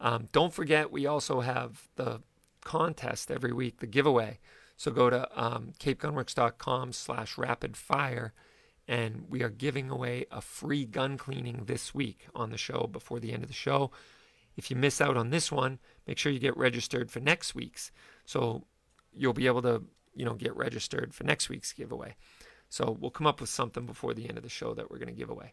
[0.00, 2.22] Um, don't forget, we also have the
[2.64, 4.40] contest every week, the giveaway.
[4.76, 8.32] So go to um, capegunworks.com slash rapid fire,
[8.88, 13.20] and we are giving away a free gun cleaning this week on the show before
[13.20, 13.90] the end of the show.
[14.56, 17.90] If you miss out on this one, make sure you get registered for next week's.
[18.24, 18.66] So
[19.12, 22.16] you'll be able to, you know, get registered for next week's giveaway.
[22.68, 25.08] So we'll come up with something before the end of the show that we're going
[25.08, 25.52] to give away.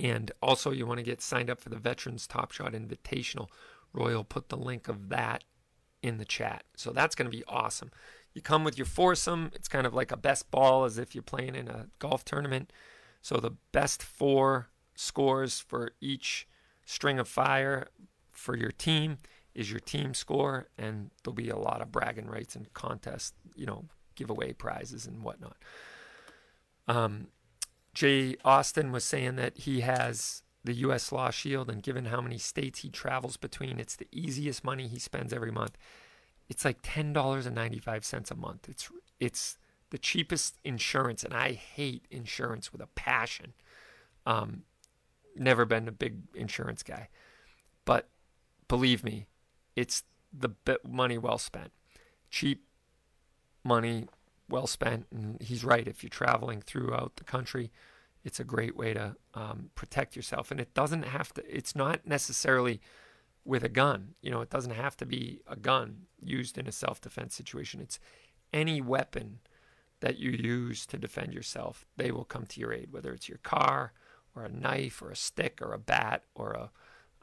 [0.00, 3.48] And also, you want to get signed up for the Veterans Top Shot Invitational.
[3.92, 5.44] Roy will put the link of that
[6.02, 6.64] in the chat.
[6.76, 7.90] So that's going to be awesome.
[8.36, 9.50] You come with your foursome.
[9.54, 12.70] It's kind of like a best ball as if you're playing in a golf tournament.
[13.22, 16.46] So the best four scores for each
[16.84, 17.88] string of fire
[18.32, 19.16] for your team
[19.54, 23.64] is your team score, and there'll be a lot of bragging rights and contest, you
[23.64, 25.56] know, giveaway prizes and whatnot.
[26.86, 27.28] Um,
[27.94, 31.10] Jay Austin was saying that he has the U.S.
[31.10, 34.98] Law Shield, and given how many states he travels between, it's the easiest money he
[34.98, 35.78] spends every month.
[36.48, 38.68] It's like ten dollars and ninety-five cents a month.
[38.68, 39.58] It's it's
[39.90, 43.52] the cheapest insurance, and I hate insurance with a passion.
[44.26, 44.62] Um,
[45.36, 47.08] never been a big insurance guy,
[47.84, 48.08] but
[48.68, 49.26] believe me,
[49.76, 50.50] it's the
[50.86, 51.72] money well spent.
[52.30, 52.64] Cheap
[53.64, 54.08] money
[54.48, 55.06] well spent.
[55.10, 55.86] And he's right.
[55.86, 57.70] If you're traveling throughout the country,
[58.24, 60.50] it's a great way to um, protect yourself.
[60.50, 62.80] And it doesn't have to, it's not necessarily
[63.46, 64.14] with a gun.
[64.20, 67.80] You know, it doesn't have to be a gun used in a self defense situation.
[67.80, 68.00] It's
[68.52, 69.38] any weapon
[70.00, 73.38] that you use to defend yourself, they will come to your aid, whether it's your
[73.38, 73.92] car
[74.34, 76.70] or a knife or a stick or a bat or a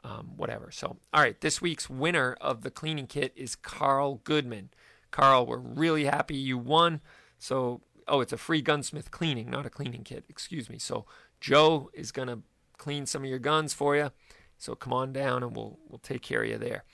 [0.02, 0.70] um, whatever.
[0.70, 4.68] So, all right, this week's winner of the cleaning kit is Carl Goodman.
[5.10, 7.00] Carl, we're really happy you won.
[7.38, 10.26] So, oh, it's a free gunsmith cleaning, not a cleaning kit.
[10.28, 10.78] Excuse me.
[10.78, 11.06] So,
[11.40, 12.40] Joe is going to
[12.76, 14.10] clean some of your guns for you.
[14.64, 16.84] So, come on down and we'll we'll take care of you there.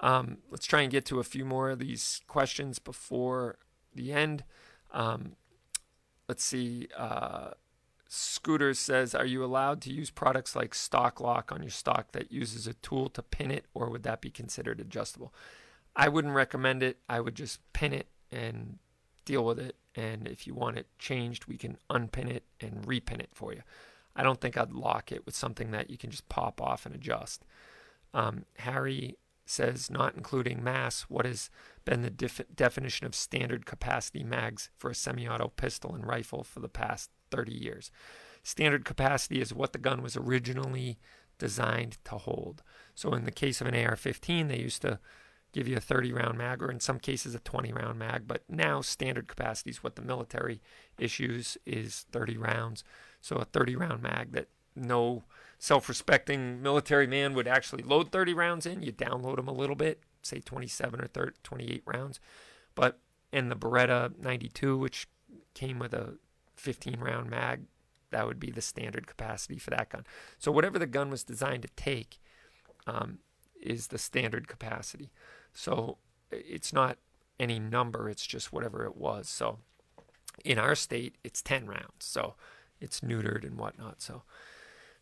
[0.00, 3.58] Um, let's try and get to a few more of these questions before
[3.94, 4.44] the end.
[4.90, 5.36] Um,
[6.28, 6.88] let's see.
[6.96, 7.50] Uh,
[8.08, 12.32] Scooter says, Are you allowed to use products like Stock Lock on your stock that
[12.32, 15.34] uses a tool to pin it, or would that be considered adjustable?
[15.96, 16.98] I wouldn't recommend it.
[17.08, 18.78] I would just pin it and
[19.24, 19.76] deal with it.
[19.94, 23.62] And if you want it changed, we can unpin it and repin it for you.
[24.16, 26.94] I don't think I'd lock it with something that you can just pop off and
[26.94, 27.44] adjust.
[28.12, 31.50] Um, Harry says, not including mass, what has
[31.84, 36.42] been the def- definition of standard capacity mags for a semi auto pistol and rifle
[36.42, 37.90] for the past 30 years?
[38.42, 40.98] Standard capacity is what the gun was originally
[41.38, 42.62] designed to hold.
[42.94, 44.98] So in the case of an AR 15, they used to
[45.52, 48.42] give you a 30 round mag or in some cases a 20 round mag but
[48.48, 50.60] now standard capacity is what the military
[50.98, 52.82] issues is 30 rounds
[53.24, 55.24] so a 30 round mag that no
[55.58, 60.00] self-respecting military man would actually load 30 rounds in you download them a little bit
[60.22, 62.20] say 27 or 30, 28 rounds
[62.74, 62.98] but
[63.32, 65.08] in the beretta 92 which
[65.54, 66.14] came with a
[66.56, 67.62] 15 round mag
[68.10, 70.04] that would be the standard capacity for that gun
[70.38, 72.18] so whatever the gun was designed to take
[72.86, 73.18] um,
[73.60, 75.10] is the standard capacity
[75.52, 75.98] so
[76.30, 76.98] it's not
[77.38, 79.28] any number, it's just whatever it was.
[79.28, 79.58] So
[80.44, 82.00] in our state, it's 10 rounds.
[82.00, 82.34] So
[82.80, 84.02] it's neutered and whatnot.
[84.02, 84.22] So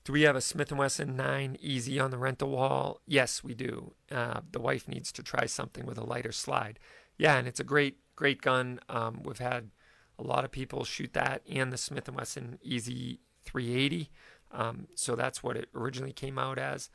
[0.05, 3.01] do we have a Smith & Wesson 9 easy on the rental wall?
[3.07, 3.95] Yes, we do.
[4.11, 6.79] Uh, the wife needs to try something with a lighter slide.
[7.17, 8.81] Yeah, and it's a great, great gun.
[8.89, 9.71] Um, we've had
[10.19, 14.11] a lot of people shoot that and the Smith & Wesson Easy 380.
[14.51, 16.91] Um, so that's what it originally came out as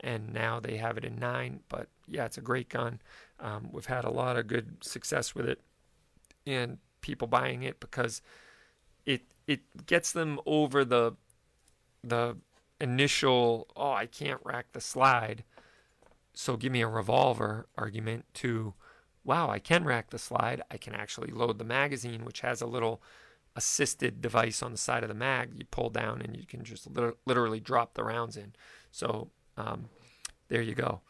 [0.00, 1.60] and now they have it in nine.
[1.68, 3.00] But yeah, it's a great gun.
[3.40, 5.60] Um, we've had a lot of good success with it,
[6.46, 8.22] and people buying it because
[9.06, 11.16] it it gets them over the
[12.02, 12.36] the
[12.80, 15.44] initial oh I can't rack the slide,
[16.34, 18.74] so give me a revolver argument to
[19.24, 20.62] wow, I can rack the slide.
[20.70, 23.02] I can actually load the magazine, which has a little
[23.56, 25.52] assisted device on the side of the mag.
[25.56, 26.86] You pull down and you can just
[27.24, 28.52] literally drop the rounds in.
[28.90, 29.86] So um,
[30.48, 31.00] there you go.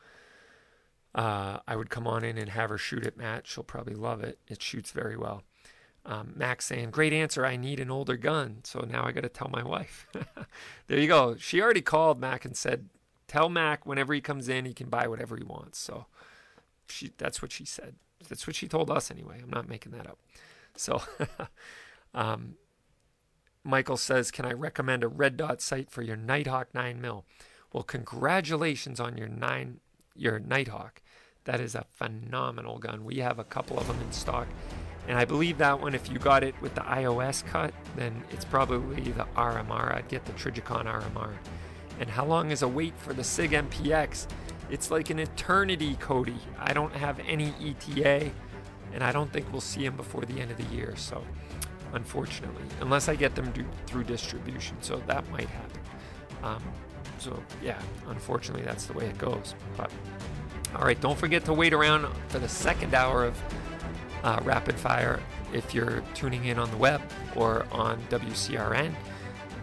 [1.15, 3.47] Uh, I would come on in and have her shoot it, Matt.
[3.47, 4.39] She'll probably love it.
[4.49, 5.43] It shoots very well.
[6.07, 7.47] Um, Max saying, Great answer.
[7.47, 8.59] I need an older gun.
[8.65, 10.07] So now I got to tell my wife.
[10.87, 11.37] there you go.
[11.37, 12.89] She already called Mac and said,
[13.27, 15.79] Tell Mac whenever he comes in, he can buy whatever he wants.
[15.79, 16.07] So
[16.89, 17.95] she, that's what she said.
[18.29, 19.41] That's what she told us anyway.
[19.43, 20.19] I'm not making that up.
[20.77, 21.03] So,
[22.15, 22.57] um,
[23.63, 27.25] Michael says, Can I recommend a red dot sight for your Nighthawk 9 mil?
[27.73, 29.81] Well, congratulations on your nine
[30.15, 31.03] your Nighthawk.
[31.45, 33.05] That is a phenomenal gun.
[33.05, 34.47] We have a couple of them in stock.
[35.07, 38.45] And I believe that one, if you got it with the iOS cut, then it's
[38.45, 39.95] probably the RMR.
[39.95, 41.33] I'd get the Trijicon RMR.
[42.01, 44.27] And how long is a wait for the SIG MPX?
[44.71, 46.39] It's like an eternity, Cody.
[46.59, 48.31] I don't have any ETA,
[48.93, 50.95] and I don't think we'll see them before the end of the year.
[50.97, 51.23] So,
[51.93, 55.81] unfortunately, unless I get them do, through distribution, so that might happen.
[56.43, 56.63] Um,
[57.19, 59.55] so, yeah, unfortunately, that's the way it goes.
[59.77, 59.91] But
[60.75, 63.41] all right, don't forget to wait around for the second hour of
[64.25, 65.21] uh, Rapid Fire
[65.53, 67.01] if you're tuning in on the web
[67.37, 68.93] or on WCRN.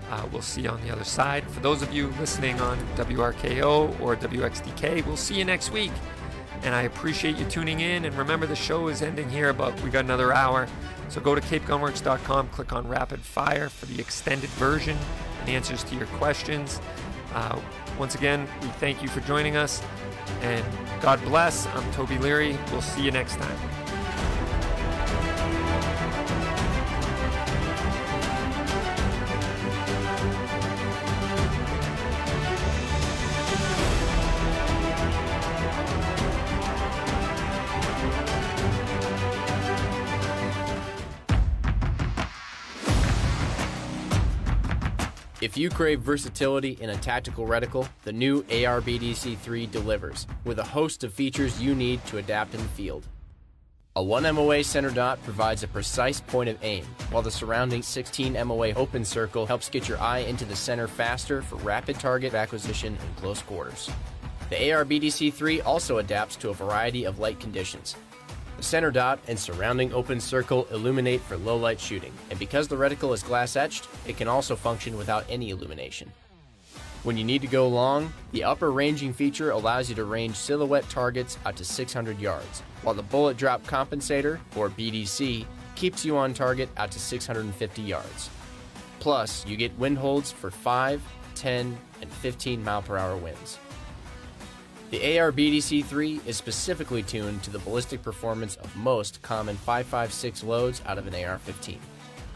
[0.10, 1.50] Uh, we'll see you on the other side.
[1.52, 5.92] For those of you listening on WRKO or WXTK, we'll see you next week.
[6.64, 8.06] And I appreciate you tuning in.
[8.06, 10.68] And remember, the show is ending here, but we got another hour.
[11.10, 14.98] So go to capegunworks.com, click on Rapid Fire for the extended version
[15.42, 16.80] and answers to your questions.
[17.34, 17.60] Uh,
[17.98, 19.82] once again, we thank you for joining us.
[20.42, 20.64] And
[21.02, 21.68] God bless.
[21.68, 22.58] I'm Toby Leary.
[22.72, 23.81] We'll see you next time.
[45.42, 51.04] If you crave versatility in a tactical reticle, the new ARBDC3 delivers, with a host
[51.04, 53.08] of features you need to adapt in the field.
[53.98, 58.32] A 1 MOA center dot provides a precise point of aim, while the surrounding 16
[58.48, 62.94] MOA open circle helps get your eye into the center faster for rapid target acquisition
[62.94, 63.90] in close quarters.
[64.50, 67.98] The ARBDC3 also adapts to a variety of light conditions,
[68.56, 72.78] the center dot and surrounding open circle illuminate for low light shooting, and because the
[72.78, 76.10] reticle is glass etched, it can also function without any illumination.
[77.04, 80.88] When you need to go long, the upper ranging feature allows you to range silhouette
[80.88, 86.36] targets out to 600 yards, while the bullet drop compensator, or BDC, keeps you on
[86.36, 88.30] target out to 650 yards.
[89.00, 91.02] Plus, you get wind holds for 5,
[91.34, 93.58] 10, and 15 mile per hour winds.
[94.92, 101.00] The AR-BDC-3 is specifically tuned to the ballistic performance of most common 5.56 loads out
[101.00, 101.78] of an AR-15.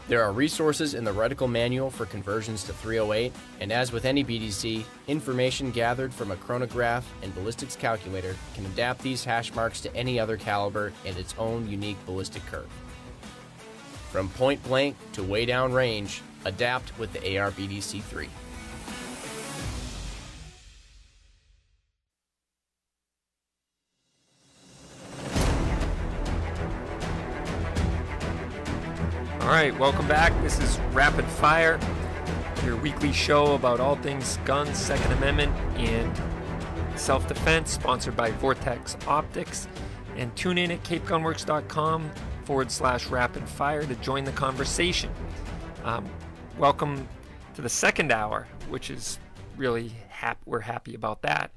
[0.08, 4.22] There are resources in the reticle manual for conversions to 308, and as with any
[4.22, 9.94] BDC, information gathered from a chronograph and ballistics calculator can adapt these hash marks to
[9.96, 12.68] any other caliber and its own unique ballistic curve.
[14.12, 18.28] From point blank to way down range, adapt with the AR-BDC 3.
[29.46, 30.32] All right, welcome back.
[30.42, 31.78] This is Rapid Fire,
[32.64, 38.96] your weekly show about all things guns, Second Amendment, and self defense, sponsored by Vortex
[39.06, 39.68] Optics.
[40.16, 42.10] And tune in at capegunworks.com
[42.42, 45.12] forward slash rapid fire to join the conversation.
[45.84, 46.10] Um,
[46.58, 47.06] welcome
[47.54, 49.20] to the second hour, which is
[49.56, 50.40] really happy.
[50.44, 51.52] We're happy about that.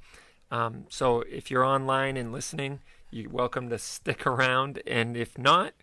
[0.51, 4.79] Um, so if you're online and listening, you're welcome to stick around.
[4.85, 5.73] And if not,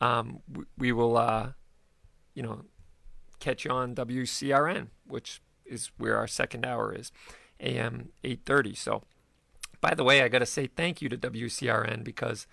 [0.00, 1.52] um, we, we, will, uh,
[2.34, 2.62] you know,
[3.38, 7.12] catch you on WCRN, which is where our second hour is,
[7.60, 8.76] AM 8:30.
[8.76, 9.02] So,
[9.80, 12.46] by the way, I got to say thank you to WCRN because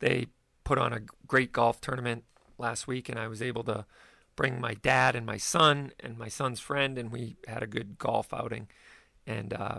[0.00, 0.26] they
[0.64, 2.24] put on a great golf tournament
[2.58, 3.86] last week, and I was able to
[4.34, 7.98] bring my dad and my son and my son's friend, and we had a good
[7.98, 8.68] golf outing.
[9.26, 9.78] And uh,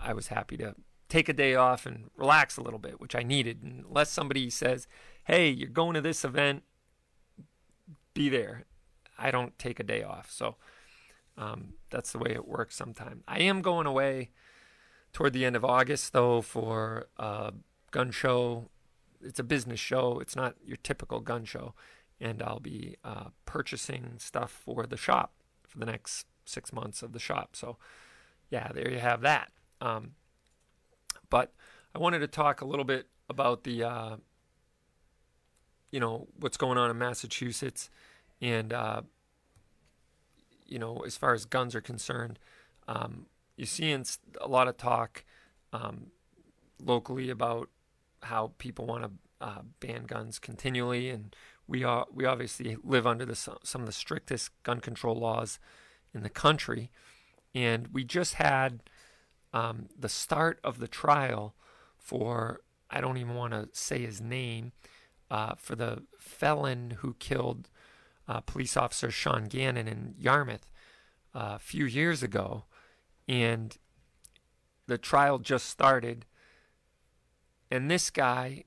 [0.00, 0.74] I was happy to
[1.08, 3.62] take a day off and relax a little bit, which I needed.
[3.62, 4.86] Unless somebody says,
[5.28, 6.62] hey, you're going to this event,
[8.14, 8.64] be there.
[9.18, 10.30] I don't take a day off.
[10.30, 10.56] So
[11.36, 13.22] um, that's the way it works sometimes.
[13.28, 14.30] I am going away
[15.12, 17.52] toward the end of August, though, for a
[17.90, 18.70] gun show.
[19.20, 21.74] It's a business show, it's not your typical gun show.
[22.20, 25.34] And I'll be uh, purchasing stuff for the shop
[25.66, 27.54] for the next six months of the shop.
[27.54, 27.76] So,
[28.50, 29.52] yeah, there you have that.
[29.80, 30.12] Um,
[31.28, 31.52] but
[31.94, 34.16] I wanted to talk a little bit about the uh,
[35.90, 37.90] you know, what's going on in Massachusetts,
[38.40, 39.02] and uh,
[40.66, 42.38] you know, as far as guns are concerned,
[42.86, 43.26] um,
[43.56, 44.04] you're seeing
[44.40, 45.24] a lot of talk
[45.72, 46.08] um,
[46.82, 47.68] locally about
[48.22, 49.10] how people want to
[49.40, 51.34] uh, ban guns continually, and
[51.66, 55.58] we are we obviously live under the, some of the strictest gun control laws
[56.14, 56.90] in the country,
[57.54, 58.82] and we just had
[59.52, 61.54] um, the start of the trial
[61.96, 62.60] for
[62.90, 64.72] I don't even want to say his name
[65.30, 67.68] uh, for the felon who killed
[68.26, 70.70] uh, police officer Sean Gannon in Yarmouth
[71.34, 72.64] uh, a few years ago,
[73.26, 73.76] and
[74.86, 76.26] the trial just started,
[77.70, 78.64] and this guy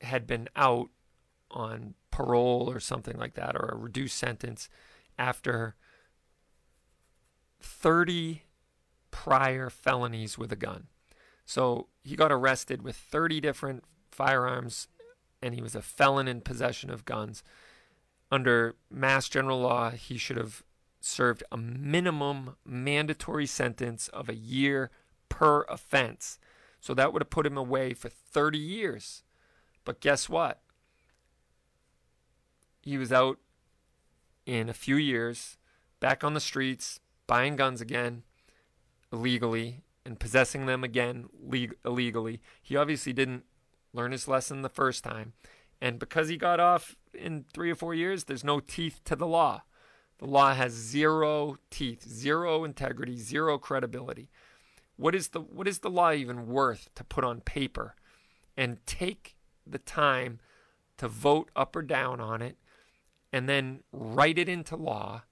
[0.00, 0.90] had been out
[1.50, 4.68] on parole or something like that, or a reduced sentence
[5.18, 5.74] after
[7.60, 8.42] 30
[9.10, 10.86] prior felonies with a gun.
[11.44, 14.88] So he got arrested with 30 different firearms,
[15.42, 17.42] and he was a felon in possession of guns.
[18.30, 20.62] Under mass general law, he should have
[21.00, 24.90] served a minimum mandatory sentence of a year
[25.28, 26.38] per offense.
[26.80, 29.22] So that would have put him away for 30 years.
[29.84, 30.60] But guess what?
[32.82, 33.38] He was out
[34.46, 35.56] in a few years,
[36.00, 38.22] back on the streets, buying guns again,
[39.12, 42.40] illegally, and possessing them again le- illegally.
[42.62, 43.44] He obviously didn't
[43.98, 45.32] learn his lesson the first time.
[45.80, 49.26] And because he got off in three or four years, there's no teeth to the
[49.26, 49.62] law.
[50.18, 54.30] The law has zero teeth, zero integrity, zero credibility.
[54.96, 57.94] What is the what is the law even worth to put on paper
[58.56, 60.40] and take the time
[60.96, 62.56] to vote up or down on it
[63.32, 65.22] and then write it into law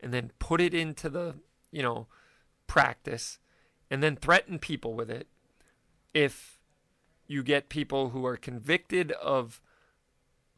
[0.00, 1.36] and then put it into the,
[1.70, 2.06] you know,
[2.66, 3.38] practice
[3.90, 5.28] and then threaten people with it
[6.12, 6.53] if
[7.26, 9.60] you get people who are convicted of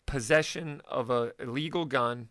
[0.05, 2.29] possession of a illegal gun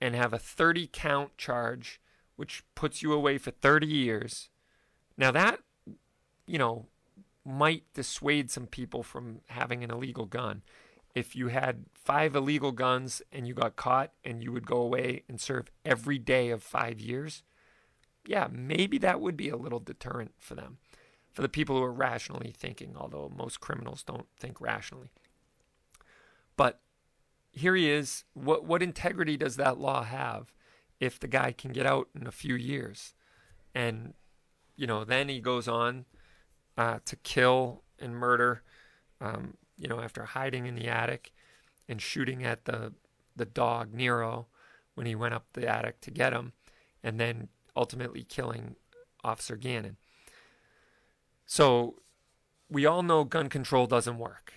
[0.00, 2.00] and have a 30 count charge
[2.36, 4.50] which puts you away for 30 years
[5.16, 5.60] now that
[6.46, 6.86] you know
[7.48, 10.62] might dissuade some people from having an illegal gun.
[11.14, 15.22] If you had five illegal guns and you got caught and you would go away
[15.28, 17.42] and serve every day of five years,
[18.26, 20.76] yeah, maybe that would be a little deterrent for them,
[21.38, 25.12] for the people who are rationally thinking, although most criminals don't think rationally.
[26.56, 26.80] But
[27.52, 28.24] here he is.
[28.34, 30.52] What, what integrity does that law have
[30.98, 33.14] if the guy can get out in a few years?
[33.72, 34.14] And,
[34.74, 36.06] you know, then he goes on
[36.76, 38.64] uh, to kill and murder,
[39.20, 41.30] um, you know, after hiding in the attic
[41.88, 42.94] and shooting at the
[43.36, 44.48] the dog Nero
[44.96, 46.52] when he went up the attic to get him,
[47.04, 48.74] and then ultimately killing
[49.22, 49.98] Officer Gannon.
[51.50, 52.02] So
[52.68, 54.52] we all know gun control doesn't work.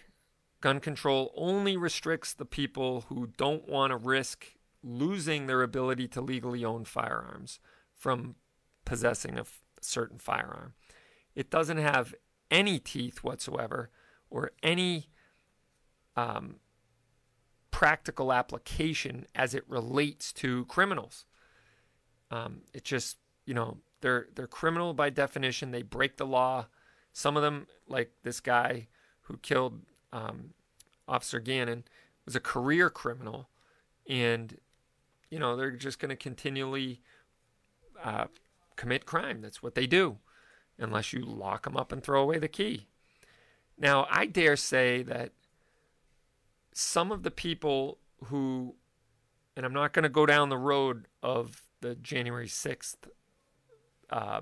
[0.60, 4.46] Gun control only restricts the people who don't want to risk
[4.84, 7.60] losing their ability to legally own firearms
[7.96, 8.36] from
[8.84, 10.74] possessing a f- certain firearm.
[11.34, 12.14] It doesn't have
[12.52, 13.90] any teeth whatsoever
[14.30, 15.12] or any
[16.18, 16.58] um,
[17.72, 21.26] practical application as it relates to criminals.
[22.30, 25.72] Um, it just, you know, they're they're criminal by definition.
[25.72, 26.68] They break the law.
[27.14, 28.88] Some of them, like this guy
[29.22, 29.82] who killed
[30.14, 30.54] um,
[31.08, 31.84] Officer Gannon,
[32.26, 33.50] was a career criminal,
[34.08, 34.58] and
[35.30, 37.02] you know they're just going to continually
[38.04, 38.26] uh,
[38.76, 39.42] commit crime.
[39.42, 40.18] That's what they do
[40.78, 42.88] unless you lock them up and throw away the key.
[43.78, 45.32] Now, I dare say that
[46.74, 48.76] some of the people who,
[49.56, 52.96] and I'm not going to go down the road of the January 6th
[54.10, 54.42] uh,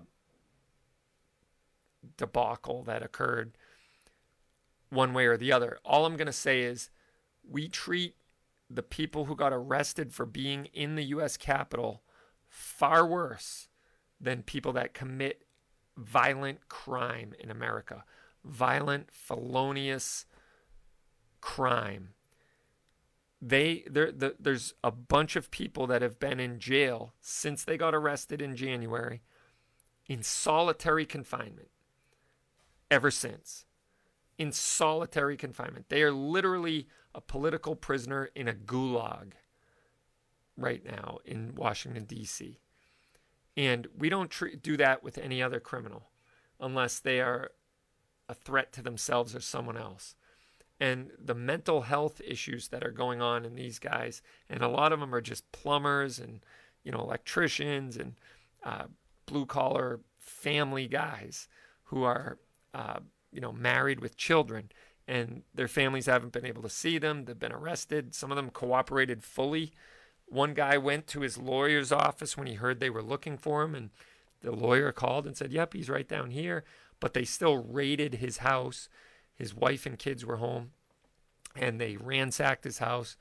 [2.17, 3.57] debacle that occurred
[4.89, 5.79] one way or the other.
[5.85, 6.89] All I'm going to say is
[7.47, 8.15] we treat
[8.69, 11.37] the people who got arrested for being in the U.S.
[11.37, 12.03] Capitol
[12.47, 13.67] far worse
[14.19, 15.43] than people that commit
[15.97, 18.03] violent crime in America.
[18.43, 20.25] Violent, felonious
[21.41, 22.09] crime.
[23.41, 27.77] They there the, there's a bunch of people that have been in jail since they
[27.77, 29.21] got arrested in January
[30.07, 31.69] in solitary confinement
[32.89, 33.65] ever since.
[34.37, 35.89] In solitary confinement.
[35.89, 39.33] They are literally a political prisoner in a gulag
[40.55, 42.59] right now in Washington, D.C.
[43.57, 46.09] And we don't tr- do that with any other criminal
[46.59, 47.51] unless they are
[48.27, 50.15] a threat to themselves or someone else.
[50.79, 54.93] And the mental health issues that are going on in these guys, and a lot
[54.93, 56.39] of them are just plumbers and,
[56.83, 58.15] you know, electricians and
[58.63, 58.85] uh,
[59.25, 61.49] blue collar family guys
[61.85, 62.37] who are,
[62.73, 62.99] uh,
[63.31, 64.71] you know, married with children.
[65.07, 67.25] and their families haven't been able to see them.
[67.25, 68.13] They've been arrested.
[68.13, 69.73] Some of them cooperated fully.
[70.27, 73.73] One guy went to his lawyer's office when he heard they were looking for him,
[73.73, 73.89] and
[74.41, 76.63] the lawyer called and said, Yep, he's right down here.
[76.99, 78.87] But they still raided his house.
[79.33, 80.71] His wife and kids were home,
[81.55, 83.17] and they ransacked his house.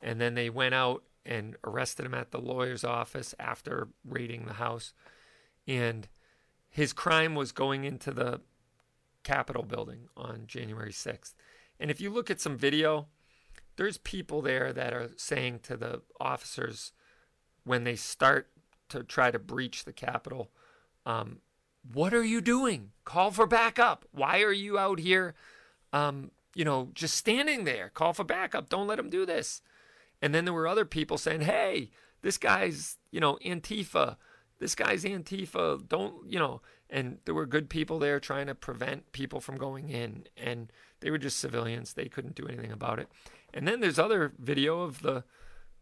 [0.00, 4.54] And then they went out and arrested him at the lawyer's office after raiding the
[4.54, 4.92] house.
[5.68, 6.08] And
[6.70, 8.40] his crime was going into the
[9.22, 11.34] Capitol building on January 6th.
[11.80, 13.08] And if you look at some video,
[13.76, 16.92] there's people there that are saying to the officers
[17.64, 18.48] when they start
[18.88, 20.50] to try to breach the Capitol,
[21.06, 21.38] um,
[21.92, 22.90] what are you doing?
[23.04, 24.04] Call for backup.
[24.12, 25.34] Why are you out here,
[25.92, 27.90] um, you know, just standing there?
[27.90, 28.68] Call for backup.
[28.68, 29.62] Don't let them do this.
[30.20, 31.90] And then there were other people saying, hey,
[32.22, 34.16] this guy's, you know, Antifa.
[34.58, 35.86] This guy's Antifa.
[35.88, 39.88] Don't, you know, and there were good people there trying to prevent people from going
[39.88, 40.24] in.
[40.36, 41.92] And they were just civilians.
[41.92, 43.08] They couldn't do anything about it.
[43.54, 45.24] And then there's other video of the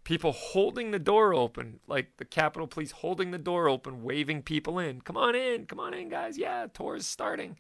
[0.04, 4.78] people holding the door open, like the Capitol Police holding the door open, waving people
[4.78, 5.00] in.
[5.00, 6.38] Come on in, come on in, guys.
[6.38, 7.56] Yeah, tour is starting.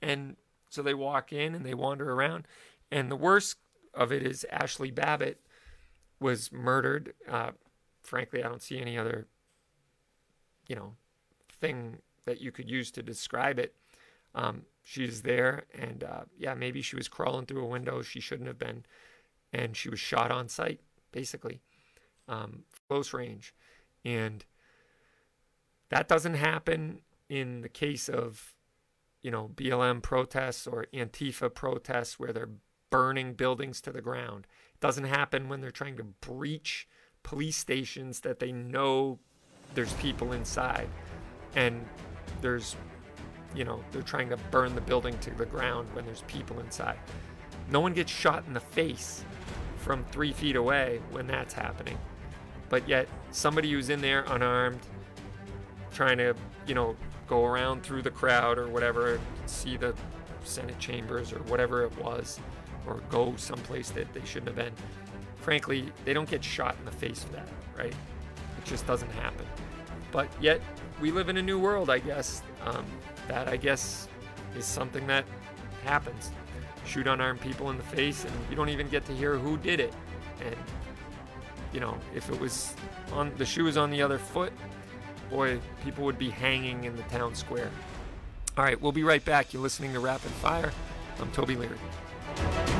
[0.00, 0.36] And
[0.70, 2.46] so they walk in and they wander around.
[2.90, 3.58] And the worst
[3.92, 5.40] of it is Ashli Babbitt
[6.20, 7.12] was murdered.
[7.28, 7.50] Uh,
[8.02, 9.26] frankly, I don't see any other,
[10.70, 10.94] you know,
[11.60, 13.74] thing that you could use to describe it.
[14.36, 18.02] Um, she's there, and uh, yeah, maybe she was crawling through a window.
[18.02, 18.84] She shouldn't have been,
[19.52, 20.78] and she was shot on sight,
[21.10, 21.60] basically,
[22.28, 23.52] um, close range,
[24.04, 24.44] and
[25.88, 28.54] that doesn't happen in the case of,
[29.22, 32.48] you know, BLM protests or Antifa protests where they're
[32.90, 36.88] burning buildings to the ground It doesn't happen when they're trying to breach
[37.24, 39.18] police stations that they know
[39.74, 40.88] there's people inside
[41.54, 41.84] and
[42.40, 42.76] there's
[43.54, 46.98] you know they're trying to burn the building to the ground when there's people inside
[47.70, 49.24] no one gets shot in the face
[49.76, 51.98] from three feet away when that's happening
[52.68, 54.80] but yet somebody who's in there unarmed
[55.92, 56.34] trying to
[56.66, 56.94] you know
[57.26, 59.94] go around through the crowd or whatever see the
[60.44, 62.40] senate chambers or whatever it was
[62.86, 64.72] or go someplace that they shouldn't have been.
[65.36, 67.94] Frankly, they don't get shot in the face for that, right?
[68.70, 69.44] Just doesn't happen.
[70.12, 70.60] But yet,
[71.00, 72.40] we live in a new world, I guess.
[72.64, 72.86] Um,
[73.26, 74.06] that, I guess,
[74.56, 75.24] is something that
[75.84, 76.30] happens.
[76.86, 79.80] Shoot unarmed people in the face, and you don't even get to hear who did
[79.80, 79.92] it.
[80.46, 80.54] And,
[81.72, 82.76] you know, if it was
[83.12, 84.52] on the shoe was on the other foot,
[85.30, 87.70] boy, people would be hanging in the town square.
[88.56, 89.52] All right, we'll be right back.
[89.52, 90.72] You're listening to Rapid Fire.
[91.18, 92.79] I'm Toby Leary.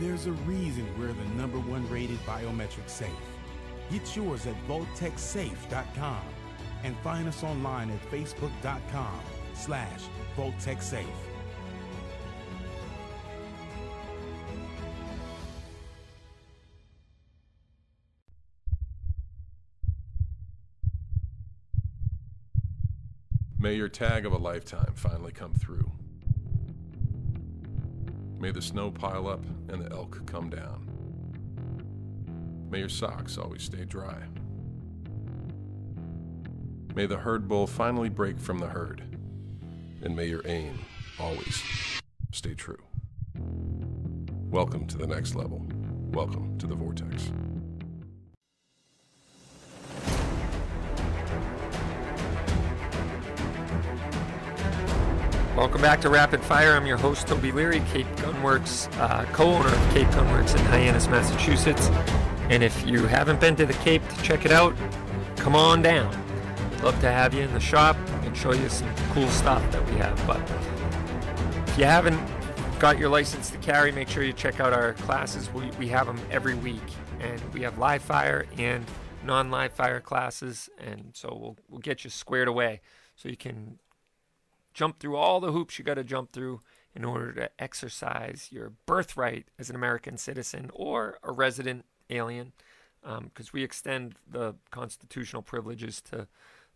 [0.00, 3.10] There's a reason we're the number one rated biometric safe.
[3.90, 6.22] Get yours at VaultekSafe.com
[6.84, 9.20] and find us online at Facebook.com
[9.54, 10.02] slash
[10.36, 11.04] VaultekSafe.
[23.60, 25.90] May your tag of a lifetime finally come through.
[28.40, 30.88] May the snow pile up and the elk come down.
[32.70, 34.22] May your socks always stay dry.
[36.94, 39.02] May the herd bull finally break from the herd.
[40.02, 40.78] And may your aim
[41.18, 41.62] always
[42.32, 42.82] stay true.
[44.50, 45.66] Welcome to the next level.
[46.12, 47.32] Welcome to the Vortex.
[55.58, 56.74] Welcome back to Rapid Fire.
[56.74, 61.08] I'm your host, Toby Leary, Cape Gunworks, uh, co owner of Cape Gunworks in Hyannis,
[61.08, 61.88] Massachusetts.
[62.48, 64.72] And if you haven't been to the Cape to check it out,
[65.34, 66.12] come on down.
[66.84, 69.96] Love to have you in the shop and show you some cool stuff that we
[69.96, 70.24] have.
[70.28, 70.40] But
[71.70, 72.20] if you haven't
[72.78, 75.52] got your license to carry, make sure you check out our classes.
[75.52, 76.86] We, we have them every week,
[77.18, 78.84] and we have live fire and
[79.24, 82.80] non-live fire classes, and so we'll we'll get you squared away
[83.16, 83.80] so you can
[84.78, 86.60] jump through all the hoops you got to jump through
[86.94, 92.52] in order to exercise your birthright as an American citizen or a resident alien,
[93.02, 96.28] because um, we extend the constitutional privileges to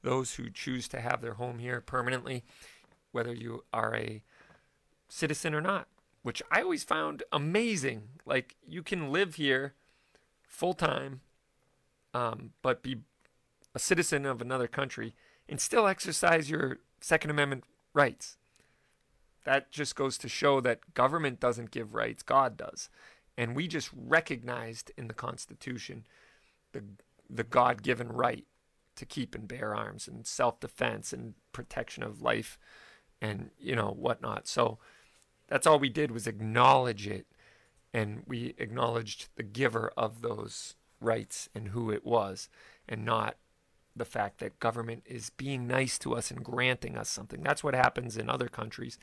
[0.03, 2.43] those who choose to have their home here permanently,
[3.13, 4.21] whether you are a
[5.09, 5.87] citizen or not,
[6.23, 8.09] which I always found amazing.
[8.27, 9.75] Like you can live here
[10.43, 11.21] full time,
[12.13, 12.97] um, but be
[13.77, 15.15] a citizen of another country
[15.49, 18.37] and still exercise your Second Amendment rights.
[19.45, 22.89] That just goes to show that government doesn't give rights, God does.
[23.37, 26.05] And we just recognized in the Constitution
[26.73, 26.85] the,
[27.29, 28.45] the God given right
[28.97, 32.59] to keep and bear arms and self defense and protection of life
[33.21, 34.47] and, you know, whatnot.
[34.47, 34.79] So
[35.49, 37.27] that's all we did was acknowledge it.
[37.95, 42.49] And we acknowledged the giver of those rights and who it was,
[42.89, 43.37] and not
[43.95, 47.43] the fact that government is being nice to us and granting us something.
[47.43, 48.99] That's what happens in other countries,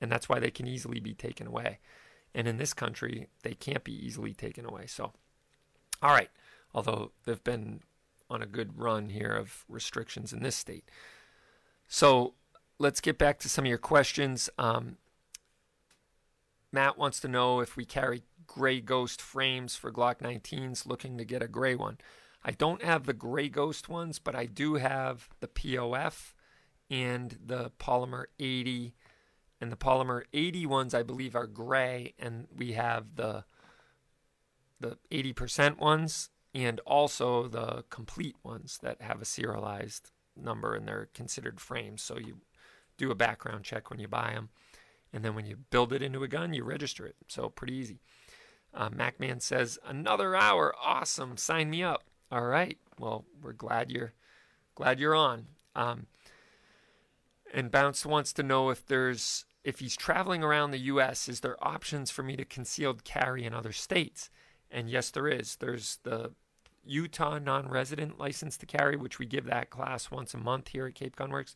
[0.00, 1.78] and that's why they can easily be taken away.
[2.34, 4.86] And in this country, they can't be easily taken away.
[4.86, 5.12] So,
[6.02, 6.30] all right,
[6.74, 7.80] although they've been
[8.28, 10.90] on a good run here of restrictions in this state.
[11.88, 12.34] So,
[12.78, 14.50] let's get back to some of your questions.
[14.58, 14.98] Um,
[16.72, 21.24] Matt wants to know if we carry gray ghost frames for Glock 19s, looking to
[21.24, 21.98] get a gray one.
[22.48, 26.32] I don't have the Gray Ghost ones, but I do have the POF
[26.88, 28.94] and the Polymer 80.
[29.60, 33.44] And the Polymer 80 ones, I believe, are gray, and we have the
[34.78, 41.08] the 80% ones and also the complete ones that have a serialized number and they're
[41.14, 42.02] considered frames.
[42.02, 42.42] So you
[42.98, 44.50] do a background check when you buy them,
[45.12, 47.16] and then when you build it into a gun, you register it.
[47.26, 47.98] So pretty easy.
[48.72, 51.38] Uh, MacMan says another hour, awesome.
[51.38, 52.04] Sign me up.
[52.30, 52.78] All right.
[52.98, 54.12] Well, we're glad you're
[54.74, 55.46] glad you're on.
[55.74, 56.06] Um,
[57.52, 61.28] and Bounce wants to know if there's if he's traveling around the U.S.
[61.28, 64.30] Is there options for me to concealed carry in other states?
[64.70, 65.56] And yes, there is.
[65.56, 66.32] There's the
[66.84, 70.94] Utah non-resident license to carry, which we give that class once a month here at
[70.94, 71.54] Cape Gunworks,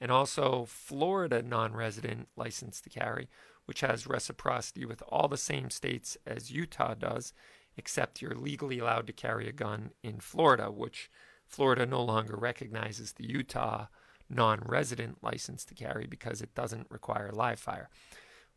[0.00, 3.28] and also Florida non-resident license to carry,
[3.66, 7.32] which has reciprocity with all the same states as Utah does,
[7.76, 11.10] except you're legally allowed to carry a gun in Florida, which
[11.46, 13.86] Florida no longer recognizes the Utah
[14.28, 17.88] non resident license to carry because it doesn't require live fire.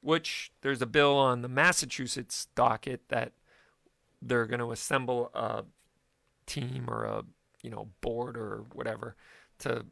[0.01, 3.33] Which there's a bill on the Massachusetts docket that
[4.21, 5.65] they're going to assemble a
[6.45, 7.23] team or a
[7.61, 9.15] you know board or whatever
[9.59, 9.85] to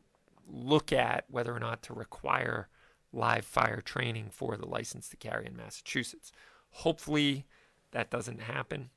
[0.48, 2.70] look at whether or not to require
[3.14, 6.32] live fire training for the license to carry in Massachusetts.
[6.70, 7.46] Hopefully
[7.92, 8.90] that doesn't happen.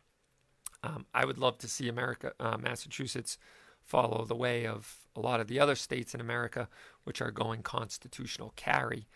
[0.83, 3.39] Um, I would love to see America, uh, Massachusetts,
[3.83, 6.69] follow the way of a lot of the other states in America,
[7.05, 9.09] which are going constitutional carry.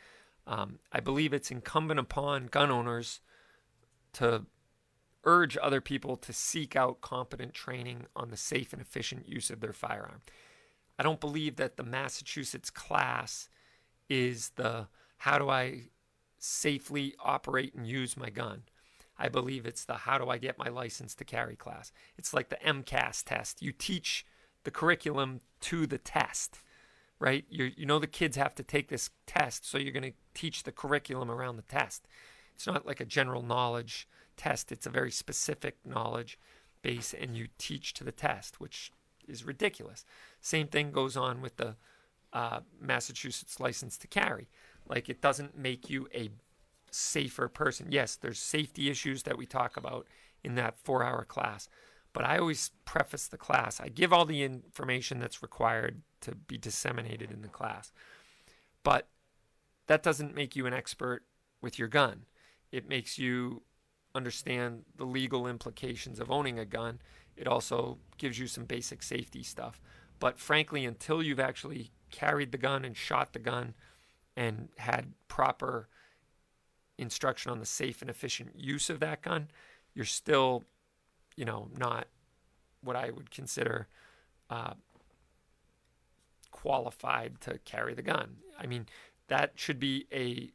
[0.47, 3.21] Um, I believe it's incumbent upon gun owners
[4.15, 4.47] to
[5.25, 9.61] urge other people to seek out competent training on the safe and efficient use of
[9.61, 10.21] their firearm.
[10.99, 13.49] I don't believe that the Massachusetts class
[14.09, 14.89] is the
[15.19, 15.85] how do I
[16.39, 18.65] safely operate and use my gun.
[19.19, 21.93] I believe it's the how do I get my license to carry class.
[22.17, 23.63] It's like the MCAS test.
[23.63, 24.27] You teach
[24.65, 26.61] the curriculum to the test,
[27.19, 27.45] right?
[27.49, 30.65] you you know the kids have to take this test, so you're going to teach
[30.65, 32.07] the curriculum around the test.
[32.55, 36.39] It's not like a general knowledge test, it's a very specific knowledge
[36.83, 38.91] base, and you teach to the test, which
[39.29, 40.05] is ridiculous.
[40.41, 41.77] Same thing goes on with the
[42.33, 44.49] uh, Massachusetts license to carry.
[44.87, 46.31] Like it doesn't make you a
[46.95, 47.89] safer person.
[47.91, 50.07] Yes, there's safety issues that we talk about
[50.43, 51.69] in that four hour class,
[52.13, 53.81] but I always preface the class.
[53.81, 57.93] I give all the information that's required to be disseminated in the class.
[58.83, 59.09] But
[59.87, 61.25] that doesn't make you an expert
[61.61, 62.27] with your gun.
[62.71, 63.63] It makes you
[64.15, 67.01] understand the legal implications of owning a gun.
[67.37, 69.81] It also gives you some basic safety stuff.
[70.21, 73.75] But frankly, until you've actually carried the gun and shot the gun
[74.37, 75.89] and had proper
[76.99, 79.49] instruction on the safe and efficient use of that gun,
[79.95, 80.65] you're still,
[81.37, 82.07] you know, not
[82.83, 83.89] what I would consider
[84.51, 84.75] uh,
[86.51, 88.37] qualified to carry the gun.
[88.59, 88.87] I mean,
[89.29, 90.51] that should be a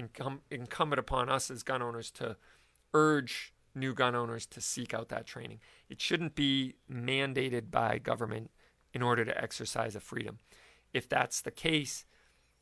[0.00, 2.36] incum- incumbent upon us as gun owners to
[2.94, 5.60] urge new gun owners to seek out that training.
[5.88, 8.50] It shouldn't be mandated by government
[8.92, 10.38] in order to exercise a freedom.
[10.92, 12.04] If that's the case,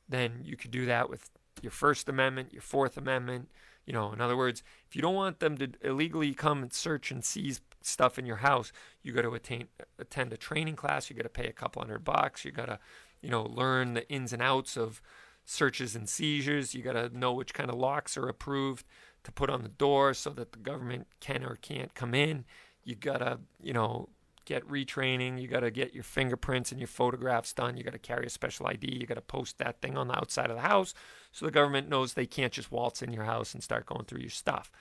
[0.09, 1.31] then you could do that with
[1.63, 3.49] your First Amendment, your Fourth Amendment.
[3.87, 7.11] You know, in other words, if you don't want them to illegally come and search
[7.11, 8.71] and seize stuff in your house,
[9.03, 9.69] you got to attain,
[9.99, 11.09] attend a training class.
[11.09, 12.45] You got to pay a couple hundred bucks.
[12.45, 12.79] You got to,
[13.23, 15.01] you know, learn the ins and outs of
[15.47, 16.75] searches and seizures.
[16.75, 18.85] You got to know which kind of locks are approved
[19.25, 22.45] to put on the door so that the government can or can't come in.
[22.85, 24.11] You got to, you know,
[24.49, 25.41] get retraining.
[25.41, 27.77] You got to get your fingerprints and your photographs done.
[27.77, 28.97] You got to carry a special ID.
[28.99, 30.95] You got to post that thing on the outside of the house
[31.33, 34.23] so the government knows they can't just waltz in your house and start going through
[34.23, 34.73] your stuff.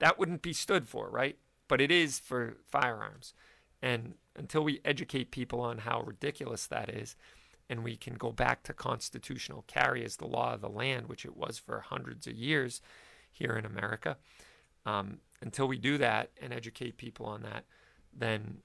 [0.00, 1.38] That wouldn't be stood for, right?
[1.68, 3.34] But it is for firearms.
[3.80, 7.14] And until we educate people on how ridiculous that is,
[7.70, 11.24] and we can go back to constitutional carry as the law of the land, which
[11.24, 12.82] it was for hundreds of years
[13.30, 14.16] here in America,
[14.84, 17.64] um, until we do that and educate people on that,
[18.12, 18.58] then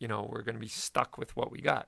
[0.00, 1.86] you know, we're going to be stuck with what we got.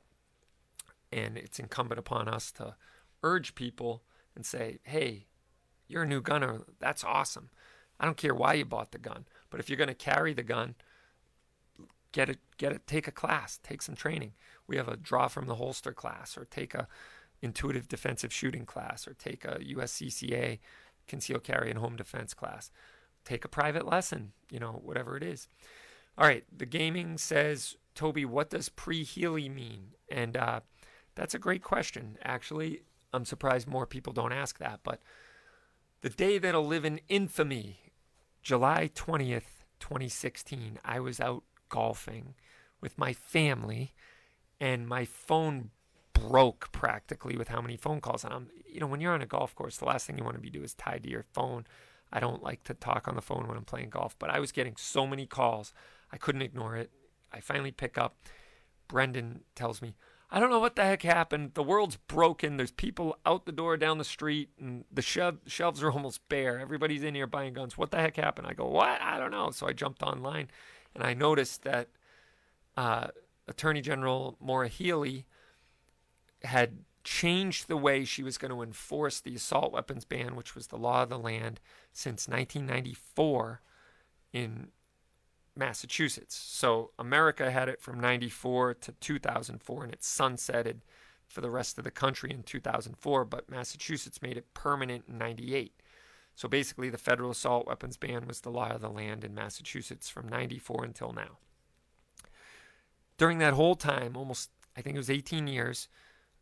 [1.11, 2.77] And it's incumbent upon us to
[3.25, 4.05] urge people
[4.37, 5.27] and say, hey,
[5.89, 6.61] you're a new gunner.
[6.79, 7.51] That's awesome.
[7.99, 10.43] I don't care why you bought the gun, but if you're going to carry the
[10.43, 10.75] gun,
[12.13, 14.33] get it, get it, take a class, take some training.
[14.67, 16.89] We have a draw from the holster class, or take a
[17.41, 20.59] intuitive defensive shooting class, or take a USCCA
[21.07, 22.71] concealed carry and home defense class.
[23.25, 25.49] Take a private lesson, you know, whatever it is.
[26.19, 29.95] All right, the gaming says Toby, what does pre Healey mean?
[30.11, 30.61] And uh,
[31.15, 32.19] that's a great question.
[32.23, 32.83] Actually,
[33.13, 34.81] I'm surprised more people don't ask that.
[34.83, 35.01] But
[36.01, 37.93] the day that'll live in infamy,
[38.43, 42.35] July 20th, 2016, I was out golfing
[42.81, 43.95] with my family,
[44.61, 45.71] and my phone
[46.13, 48.25] broke practically with how many phone calls.
[48.25, 50.37] And I'm, you know, when you're on a golf course, the last thing you want
[50.37, 51.67] to be doing is tied to your phone.
[52.13, 54.53] I don't like to talk on the phone when I'm playing golf, but I was
[54.53, 55.73] getting so many calls,
[56.13, 56.91] I couldn't ignore it.
[57.33, 58.17] I finally pick up.
[58.89, 59.95] Brendan tells me,
[60.31, 61.53] I don't know what the heck happened.
[61.55, 62.57] The world's broken.
[62.57, 66.59] There's people out the door down the street, and the shelves are almost bare.
[66.59, 67.77] Everybody's in here buying guns.
[67.77, 68.47] What the heck happened?
[68.47, 69.01] I go, What?
[69.01, 69.51] I don't know.
[69.51, 70.49] So I jumped online
[70.95, 71.89] and I noticed that
[72.77, 73.09] uh,
[73.49, 75.27] Attorney General Maura Healey
[76.43, 80.69] had changed the way she was going to enforce the assault weapons ban, which was
[80.69, 81.61] the law of the land
[81.93, 83.61] since 1994
[84.33, 84.69] in
[85.57, 86.35] Massachusetts.
[86.35, 90.81] So America had it from 94 to 2004 and it sunsetted
[91.29, 95.73] for the rest of the country in 2004, but Massachusetts made it permanent in 98.
[96.35, 100.09] So basically, the federal assault weapons ban was the law of the land in Massachusetts
[100.09, 101.39] from 94 until now.
[103.19, 105.89] During that whole time, almost, I think it was 18 years,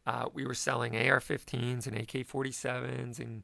[0.07, 3.43] uh, we were selling AR 15s and AK 47s and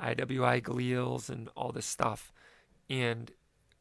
[0.00, 2.32] IWI Galils and all this stuff.
[2.88, 3.30] And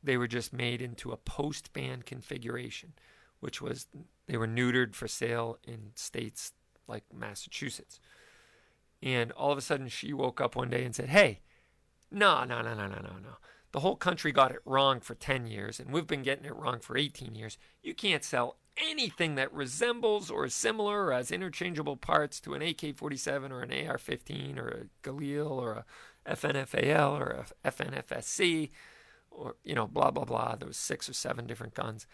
[0.03, 2.93] they were just made into a post ban configuration,
[3.39, 3.87] which was
[4.27, 6.53] they were neutered for sale in states
[6.87, 7.99] like Massachusetts.
[9.01, 11.39] And all of a sudden, she woke up one day and said, Hey,
[12.11, 13.37] no, no, no, no, no, no, no.
[13.71, 16.79] The whole country got it wrong for 10 years, and we've been getting it wrong
[16.79, 17.57] for 18 years.
[17.83, 22.61] You can't sell anything that resembles or is similar or has interchangeable parts to an
[22.61, 25.85] AK 47 or an AR 15 or a Galil or
[26.25, 28.69] a FN FAL or a FNFSC
[29.39, 32.05] or you know blah blah blah there was six or seven different guns.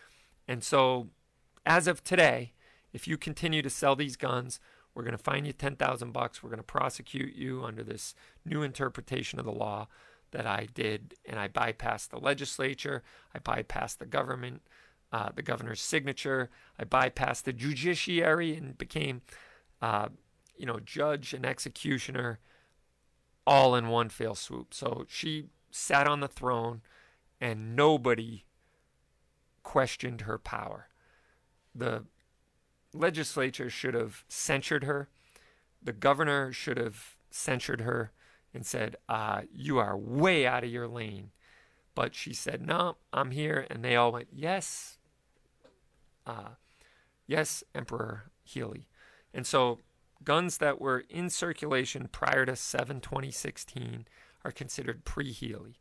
[0.48, 1.10] And so
[1.66, 2.54] as of today
[2.94, 4.60] if you continue to sell these guns
[4.94, 6.42] we're going to fine you 10,000 bucks.
[6.42, 8.16] We're going to prosecute you under this
[8.46, 9.90] new interpretation of the law
[10.32, 13.04] that I did and I bypassed the legislature.
[13.34, 14.62] I bypassed the government
[15.12, 16.50] uh, the governor's signature.
[16.78, 19.22] I bypassed the judiciary and became
[19.82, 20.10] uh,
[20.58, 22.40] you know judge and executioner
[23.46, 24.74] all in one fell swoop.
[24.74, 26.82] So she sat on the throne
[27.40, 28.46] and nobody
[29.64, 30.88] questioned her power.
[31.74, 32.06] The
[32.94, 35.10] legislature should have censured her.
[35.82, 38.12] The governor should have censured her
[38.54, 41.32] and said, uh, You are way out of your lane.
[41.94, 43.68] But she said, No, I'm here.
[43.70, 44.98] And they all went, Yes,
[46.26, 46.50] uh,
[47.28, 48.88] yes, Emperor Healey.
[49.34, 49.80] And so
[50.24, 54.08] guns that were in circulation prior to 7 2016
[54.44, 55.78] are considered pre Healey.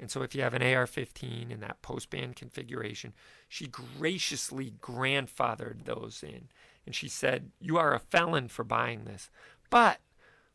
[0.00, 3.12] And so if you have an AR-15 in that post-ban configuration,
[3.48, 6.48] she graciously grandfathered those in.
[6.84, 9.30] And she said, "You are a felon for buying this,
[9.70, 10.00] but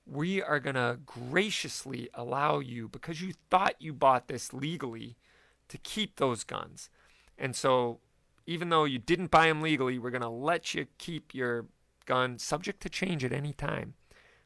[0.08, 5.18] we are going to graciously allow you because you thought you bought this legally
[5.68, 6.90] to keep those guns.
[7.38, 8.00] And so
[8.46, 11.66] even though you didn't buy them legally, we're going to let you keep your
[12.06, 13.96] gun subject to change at any time.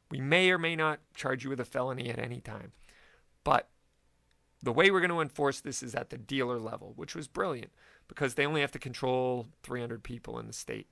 [0.10, 2.72] We may or may not charge you with a felony at any time.
[3.44, 3.70] But
[4.64, 7.72] the way we're going to enforce this is at the dealer level, which was brilliant
[8.08, 10.88] because they only have to control 300 people in the state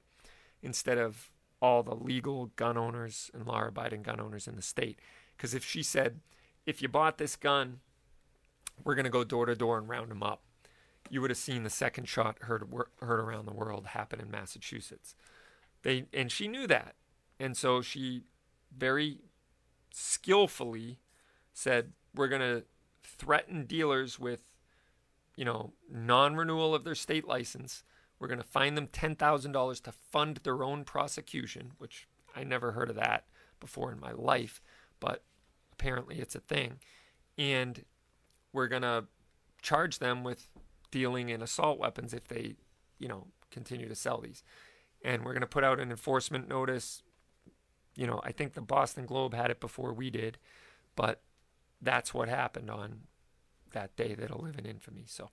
[0.62, 1.32] instead of
[1.62, 5.00] all the legal gun owners and law abiding gun owners in the state.
[5.36, 6.20] Because if she said,
[6.66, 7.80] if you bought this gun,
[8.84, 10.42] we're going to go door to door and round them up,
[11.10, 12.64] you would have seen the second shot heard,
[13.02, 15.16] heard around the world happen in Massachusetts.
[15.82, 16.96] They and she knew that,
[17.40, 18.24] and so she
[18.76, 19.20] very
[19.92, 21.00] skillfully
[21.54, 22.64] said, "We're going to
[23.20, 24.42] threaten dealers with,
[25.36, 27.84] you know, non-renewal of their state license.
[28.18, 32.44] We're going to fine them ten thousand dollars to fund their own prosecution, which I
[32.44, 33.26] never heard of that
[33.60, 34.62] before in my life,
[35.00, 35.24] but
[35.74, 36.80] apparently it's a thing,
[37.38, 37.86] and
[38.52, 39.06] we're going to
[39.62, 40.48] charge them with
[40.92, 42.56] dealing in assault weapons if they,
[42.98, 44.44] you know, continue to sell these."
[45.04, 47.04] and we're going to put out an enforcement notice.
[47.96, 50.38] You know, I think the Boston Globe had it before we did,
[50.96, 51.22] but
[51.82, 53.02] that's what happened on
[53.72, 55.06] that day that'll live in infamy.
[55.08, 55.30] So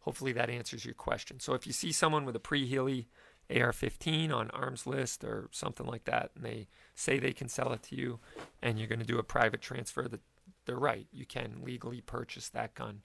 [0.00, 1.40] hopefully that answers your question.
[1.40, 3.08] So if you see someone with a pre-Healey
[3.50, 7.96] AR-15 on Armslist or something like that, and they say they can sell it to
[7.96, 8.20] you,
[8.62, 10.20] and you're going to do a private transfer, that
[10.66, 11.06] they're right.
[11.12, 13.02] You can legally purchase that gun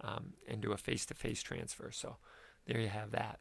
[0.00, 1.90] um, and do a face-to-face transfer.
[1.92, 2.16] So
[2.66, 3.40] there you have that.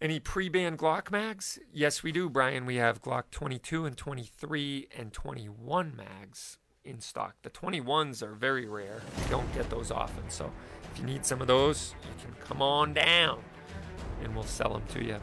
[0.00, 1.58] Any pre-banned Glock mags?
[1.72, 2.66] Yes, we do, Brian.
[2.66, 7.34] We have Glock 22 and 23 and 21 mags in stock.
[7.42, 9.00] The 21s are very rare.
[9.22, 10.28] You don't get those often.
[10.28, 10.50] So
[10.92, 13.42] if you need some of those, you can come on down
[14.22, 15.16] and we'll sell them to you.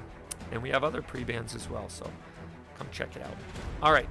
[0.51, 1.87] And we have other pre-bands as well.
[1.89, 2.09] So
[2.77, 3.35] come check it out.
[3.81, 4.09] All right.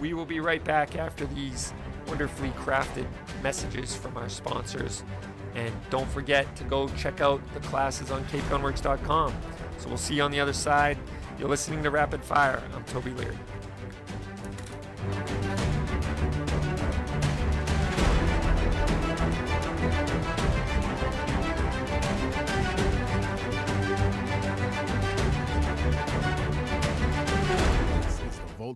[0.00, 1.72] We will be right back after these
[2.08, 3.06] wonderfully crafted
[3.42, 5.04] messages from our sponsors.
[5.54, 9.32] And don't forget to go check out the classes on capegunworks.com.
[9.78, 10.98] So we'll see you on the other side.
[11.38, 12.62] You're listening to Rapid Fire.
[12.74, 13.38] I'm Toby Leary.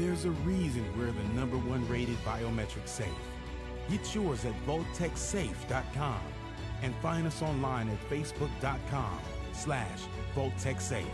[0.00, 3.06] There's a reason we're the number one rated biometric safe.
[3.90, 6.22] Get yours at VaultekSafe.com
[6.80, 9.20] and find us online at Facebook.com
[9.52, 10.00] slash
[10.34, 11.04] VaultekSafe.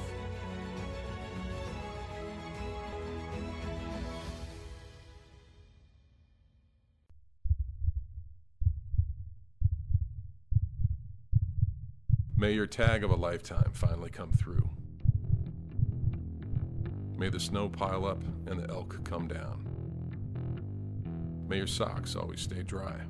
[12.37, 14.76] May your tag of a lifetime finally come through.
[17.19, 19.65] May the snow pile up and the elk come down.
[21.49, 23.01] May your socks always stay dry.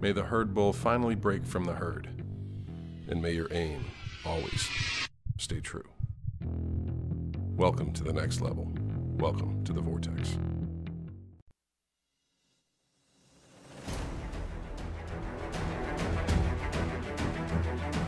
[0.00, 2.08] May the herd bull finally break from the herd.
[3.08, 3.84] And may your aim
[4.24, 4.66] always
[5.36, 5.84] stay true.
[7.56, 8.72] Welcome to the next level.
[9.18, 10.38] Welcome to the Vortex.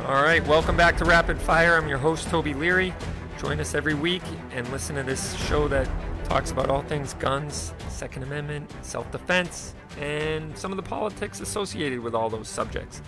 [0.06, 1.76] All right, welcome back to Rapid Fire.
[1.76, 2.94] I'm your host, Toby Leary.
[3.38, 4.22] Join us every week
[4.52, 5.86] and listen to this show that
[6.24, 12.00] talks about all things guns, Second Amendment, self defense, and some of the politics associated
[12.00, 13.02] with all those subjects.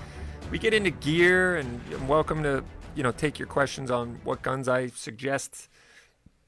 [0.51, 2.63] We get into gear and welcome to,
[2.95, 5.71] you know, take your questions on what guns I suggest,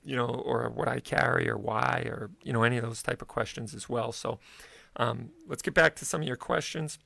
[0.04, 3.22] you know, or what I carry or why, or, you know, any of those type
[3.22, 4.12] of questions as well.
[4.12, 4.38] So
[4.96, 6.98] um, let's get back to some of your questions.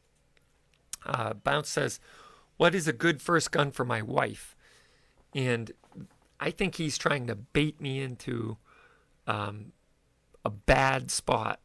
[1.06, 2.00] Uh, Bounce says,
[2.56, 4.56] what is a good first gun for my wife?
[5.34, 5.72] And
[6.44, 8.58] I think he's trying to bait me into
[9.26, 9.72] um,
[10.44, 11.58] a bad spot.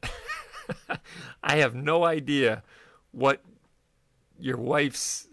[1.44, 2.64] I have no idea
[3.12, 3.44] what
[4.40, 5.28] your wife's,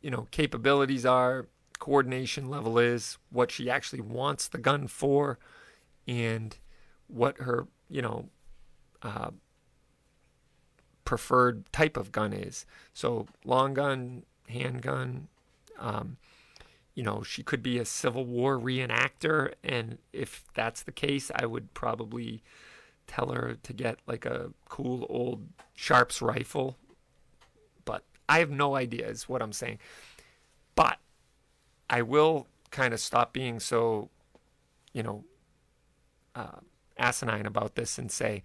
[0.00, 1.48] you know, capabilities are,
[1.80, 5.38] coordination level is, what she actually wants the gun for,
[6.08, 6.56] and
[7.08, 8.30] what her, you know,
[9.02, 9.32] uh,
[11.04, 12.64] preferred type of gun is.
[12.94, 15.28] So long gun, handgun.
[15.78, 16.16] Um,
[16.94, 21.46] you know, she could be a Civil War reenactor, and if that's the case, I
[21.46, 22.42] would probably
[23.06, 26.76] tell her to get like a cool old Sharps rifle.
[27.84, 29.78] But I have no idea, is what I'm saying.
[30.74, 30.98] But
[31.88, 34.10] I will kind of stop being so,
[34.92, 35.24] you know,
[36.34, 36.60] uh,
[36.98, 38.42] asinine about this and say,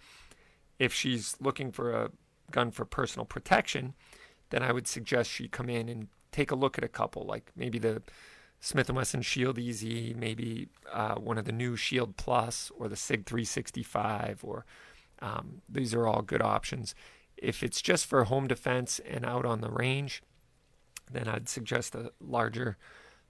[0.79, 2.11] if she's looking for a
[2.51, 3.93] gun for personal protection,
[4.49, 7.51] then I would suggest she come in and take a look at a couple, like
[7.55, 8.01] maybe the
[8.59, 9.83] Smith & Wesson Shield EZ,
[10.15, 14.65] maybe uh, one of the new Shield Plus or the Sig 365, or
[15.19, 16.95] um, these are all good options.
[17.37, 20.23] If it's just for home defense and out on the range,
[21.11, 22.77] then I'd suggest a larger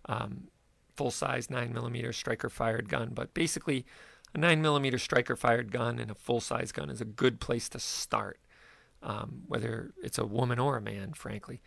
[0.06, 0.48] um,
[0.96, 3.12] full-size 9mm striker-fired gun.
[3.14, 3.86] But basically,
[4.34, 8.40] a 9mm striker-fired gun and a full-size gun is a good place to start,
[9.04, 11.62] um, whether it's a woman or a man, frankly.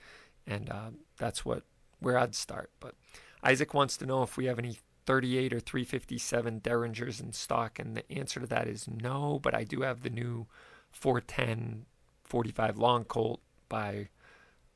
[0.46, 1.64] And uh, that's what
[2.00, 2.70] where I'd start.
[2.80, 2.94] But
[3.42, 7.96] Isaac wants to know if we have any 38 or 357 Derringers in stock, and
[7.96, 9.38] the answer to that is no.
[9.42, 10.46] But I do have the new
[10.90, 11.86] 410
[12.24, 14.08] 45 long Colt by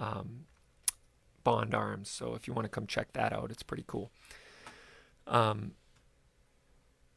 [0.01, 0.47] um,
[1.45, 2.09] Bond Arms.
[2.11, 4.11] So if you want to come check that out, it's pretty cool.
[5.27, 5.73] Um,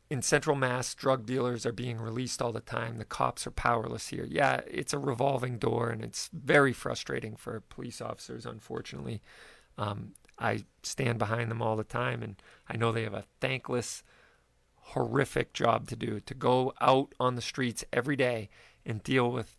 [0.10, 2.98] in Central Mass, drug dealers are being released all the time.
[2.98, 4.26] The cops are powerless here.
[4.30, 9.22] Yeah, it's a revolving door, and it's very frustrating for police officers, unfortunately.
[9.78, 14.03] Um, I stand behind them all the time, and I know they have a thankless,
[14.76, 18.49] horrific job to do to go out on the streets every day
[18.85, 19.57] and deal with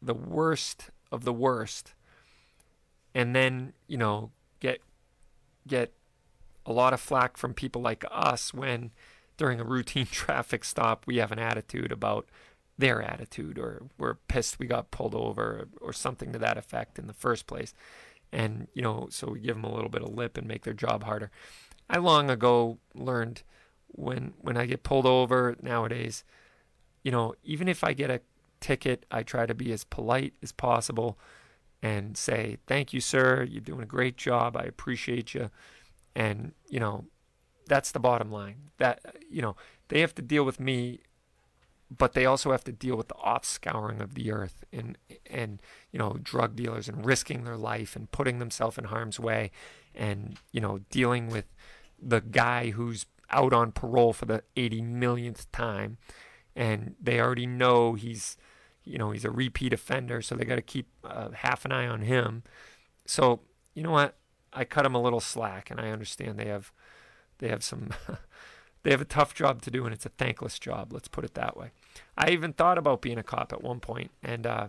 [0.00, 1.94] the worst of the worst,
[3.14, 4.30] and then you know
[4.60, 4.80] get
[5.66, 5.92] get
[6.66, 8.90] a lot of flack from people like us when
[9.36, 12.28] during a routine traffic stop we have an attitude about
[12.76, 16.98] their attitude or we're pissed we got pulled over or, or something to that effect
[16.98, 17.74] in the first place
[18.32, 20.74] and you know so we give them a little bit of lip and make their
[20.74, 21.30] job harder.
[21.90, 23.42] I long ago learned
[23.88, 26.22] when when i get pulled over nowadays
[27.02, 28.20] you know even if i get a
[28.60, 31.18] ticket i try to be as polite as possible
[31.82, 33.44] and say thank you sir.
[33.48, 34.56] You're doing a great job.
[34.56, 35.50] I appreciate you.
[36.14, 37.04] And you know
[37.66, 38.70] that's the bottom line.
[38.78, 39.00] That
[39.30, 39.56] you know
[39.88, 41.00] they have to deal with me
[41.96, 44.98] but they also have to deal with the offscouring of the earth and
[45.30, 45.60] and
[45.90, 49.50] you know drug dealers and risking their life and putting themselves in harm's way
[49.94, 51.46] and you know dealing with
[52.00, 55.98] the guy who's out on parole for the 80 millionth time.
[56.56, 58.36] And they already know he's
[58.84, 61.86] you know he's a repeat offender so they got to keep uh, half an eye
[61.86, 62.42] on him.
[63.06, 63.40] So
[63.74, 64.16] you know what?
[64.52, 66.72] I cut him a little slack and I understand they have
[67.38, 67.90] they have some
[68.82, 71.34] they have a tough job to do and it's a thankless job let's put it
[71.34, 71.70] that way
[72.16, 74.68] i even thought about being a cop at one point and uh,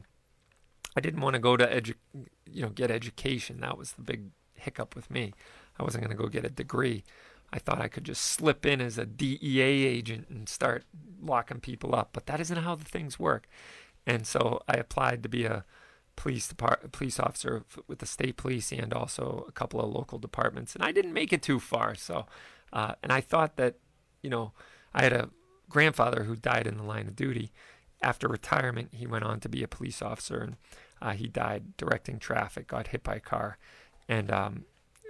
[0.96, 3.60] i didn't want to go to edu- you know get education.
[3.62, 5.34] That was the big hiccup with me.
[5.80, 7.04] I wasn't going to go get a degree.
[7.52, 10.84] I thought i could just slip in as a dea agent and start
[11.22, 13.48] locking people up but that isn't how the things work.
[14.06, 15.66] And so i applied to be a
[16.16, 20.76] police depart- police officer with the state police and also a couple of local departments
[20.76, 22.26] and i didn't make it too far so
[22.74, 23.76] uh, and i thought that
[24.22, 24.52] you know,
[24.94, 25.30] I had a
[25.70, 27.52] grandfather who died in the line of duty.
[28.02, 30.56] After retirement, he went on to be a police officer, and
[31.02, 33.58] uh, he died directing traffic, got hit by a car,
[34.08, 34.66] and um,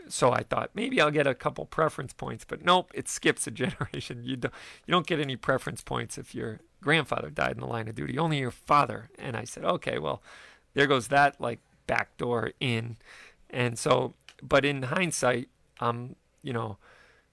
[0.10, 3.52] so I thought maybe I'll get a couple preference points, but nope, it skips a
[3.64, 4.23] generation.
[4.23, 4.53] You don't
[4.86, 8.18] you don't get any preference points if your grandfather died in the line of duty,
[8.18, 9.10] only your father.
[9.18, 10.22] And I said, okay, well,
[10.73, 12.98] there goes that like back door in,
[13.49, 15.49] and so, but in hindsight,
[15.80, 16.77] um, you know,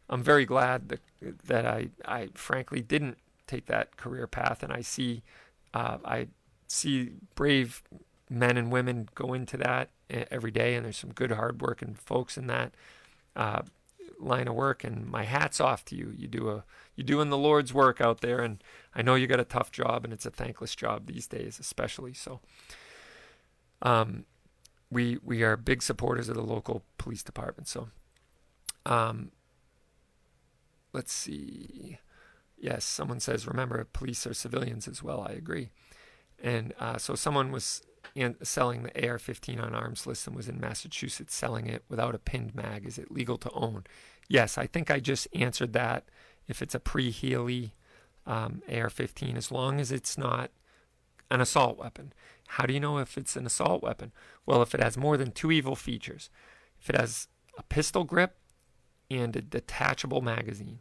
[0.09, 1.01] I'm very glad that
[1.47, 5.23] that I I frankly didn't take that career path, and I see
[5.75, 6.29] uh, I
[6.69, 7.83] see brave
[8.29, 12.47] men and women go into that every day, and there's some good hardworking folks in
[12.49, 12.73] that
[13.35, 13.63] uh,
[14.19, 14.85] line of work.
[14.85, 16.13] And my hats off to you.
[16.17, 16.65] You do a
[16.95, 18.63] you're doing the Lord's work out there, and
[18.95, 22.15] I know you got a tough job, and it's a thankless job these days, especially.
[22.15, 22.41] So,
[23.83, 24.25] um,
[24.91, 27.69] we we are big supporters of the local police department.
[27.69, 27.89] So,
[28.87, 29.31] um,
[30.97, 31.99] let's see.
[32.59, 35.27] Yes, someone says, remember, police are civilians as well.
[35.29, 35.69] I agree.
[36.43, 37.83] And uh, so someone was
[38.15, 42.19] in, selling the AR 15 on Armslist and was in Massachusetts selling it without a
[42.19, 42.87] pinned mag.
[42.87, 43.85] Is it legal to own?
[44.29, 46.05] Yes, I think I just answered that.
[46.49, 47.75] If it's a pre Healey
[48.27, 50.51] um, AR 15, as long as it's not
[51.31, 52.13] an assault weapon.
[52.49, 54.13] How do you know if it's an assault weapon?
[54.47, 56.31] Well, if it has more than two evil features,
[56.81, 57.29] if it has
[57.59, 58.37] a pistol grip
[59.11, 60.81] and a detachable magazine,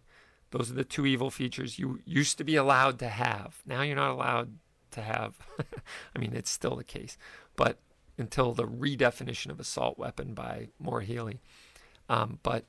[0.56, 3.62] those are the two evil features you used to be allowed to have.
[3.66, 4.58] Now you're not allowed
[4.92, 5.36] to have,
[6.16, 7.18] I mean, it's still the case,
[7.58, 7.80] but
[8.18, 11.42] until the redefinition of assault weapon by Maura Healey.
[12.08, 12.64] Um, but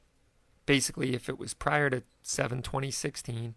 [0.67, 3.55] basically, if it was prior to 7 2016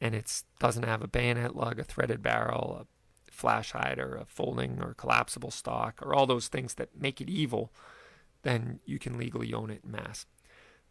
[0.00, 4.82] and it doesn't have a bayonet lug, a threaded barrel, a flash hider, a folding
[4.82, 7.72] or collapsible stock, or all those things that make it evil,
[8.42, 10.26] then you can legally own it in mass.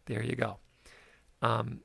[0.06, 0.56] There you go.
[1.42, 1.80] Um,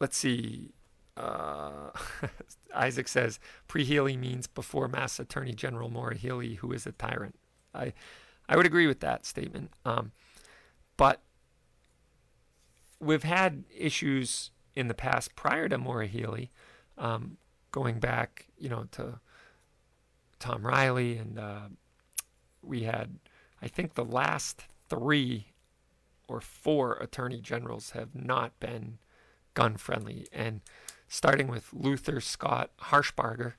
[0.00, 0.70] let's see.
[1.16, 1.90] Uh,
[2.74, 7.36] Isaac says pre-Healey means before Mass Attorney General Maura Healey, who is a tyrant.
[7.74, 7.92] I,
[8.48, 9.70] I would agree with that statement.
[9.84, 10.12] Um,
[10.96, 11.20] but
[12.98, 16.50] we've had issues in the past prior to Maura Healey,
[16.96, 17.36] um,
[17.70, 19.20] going back, you know, to
[20.38, 21.68] Tom Reilly, and uh,
[22.62, 23.18] we had,
[23.60, 25.48] I think, the last three
[26.28, 28.98] or four attorney generals have not been
[29.54, 30.60] gun friendly, and
[31.08, 33.54] starting with Luther Scott Harshbarger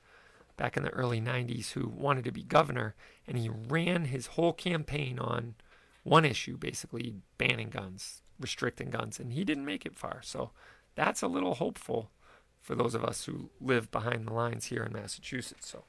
[0.57, 2.95] back in the early 90s, who wanted to be governor,
[3.27, 5.55] and he ran his whole campaign on
[6.03, 10.21] one issue, basically banning guns, restricting guns, and he didn't make it far.
[10.23, 10.51] So
[10.95, 12.11] that's a little hopeful
[12.59, 15.69] for those of us who live behind the lines here in Massachusetts.
[15.69, 15.83] So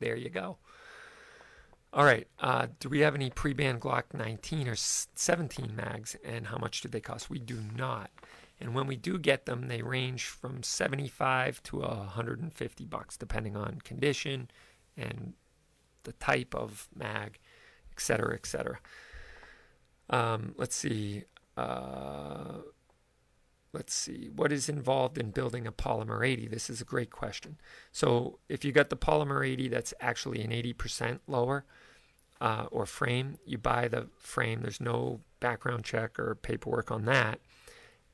[0.00, 0.58] there you go.
[1.92, 2.26] All right.
[2.38, 6.88] Uh, do we have any pre-banned Glock 19 or 17 mags, and how much do
[6.88, 7.30] they cost?
[7.30, 8.10] We do not.
[8.60, 13.80] And when we do get them, they range from 75 to 150 bucks, depending on
[13.84, 14.50] condition
[14.96, 15.34] and
[16.02, 17.38] the type of mag,
[17.92, 18.80] etc., etc.
[20.10, 21.24] Um, let's see.
[21.56, 22.58] Uh,
[23.72, 24.30] let's see.
[24.34, 26.48] What is involved in building a polymer 80?
[26.48, 27.58] This is a great question.
[27.92, 31.64] So if you got the polymer 80 that's actually an 80% lower
[32.40, 34.62] uh, or frame, you buy the frame.
[34.62, 37.38] There's no background check or paperwork on that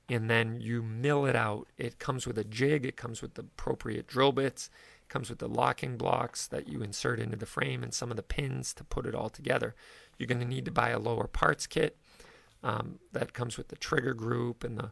[0.08, 1.68] and then you mill it out.
[1.76, 4.70] It comes with a jig, it comes with the appropriate drill bits,
[5.02, 8.16] it comes with the locking blocks that you insert into the frame and some of
[8.16, 9.74] the pins to put it all together.
[10.18, 11.96] You're going to need to buy a lower parts kit
[12.62, 14.90] um, that comes with the trigger group and the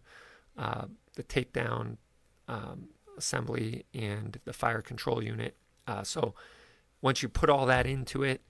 [0.59, 0.85] uh,
[1.15, 1.97] the takedown
[2.47, 5.57] um, assembly and the fire control unit.
[5.87, 6.35] Uh, so
[7.01, 8.43] once you put all that into it,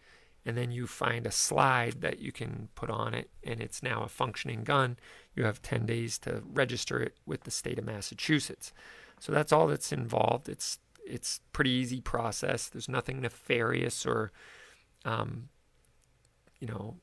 [0.44, 4.02] and then you find a slide that you can put on it, and it's now
[4.02, 4.96] a functioning gun.
[5.34, 8.72] You have 10 days to register it with the state of Massachusetts.
[9.20, 10.48] So that's all that's involved.
[10.48, 12.68] It's it's pretty easy process.
[12.68, 14.30] There's nothing nefarious or,
[15.04, 15.48] um,
[16.60, 16.96] you know,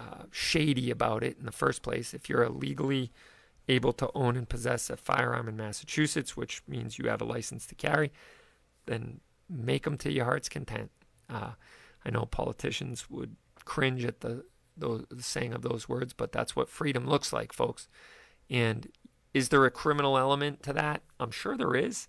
[0.00, 2.14] uh, shady about it in the first place.
[2.14, 3.12] If you're legally
[3.68, 7.66] able to own and possess a firearm in Massachusetts, which means you have a license
[7.66, 8.10] to carry,
[8.86, 10.90] then make them to your heart's content.
[11.28, 11.52] Uh,
[12.04, 14.44] I know politicians would cringe at the,
[14.76, 17.88] the, saying of those words, but that's what freedom looks like, folks.
[18.50, 18.88] And
[19.32, 21.02] is there a criminal element to that?
[21.18, 22.08] I'm sure there is.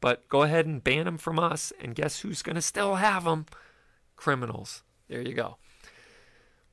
[0.00, 3.24] But go ahead and ban them from us, and guess who's going to still have
[3.24, 3.46] them?
[4.16, 4.82] Criminals.
[5.08, 5.56] There you go.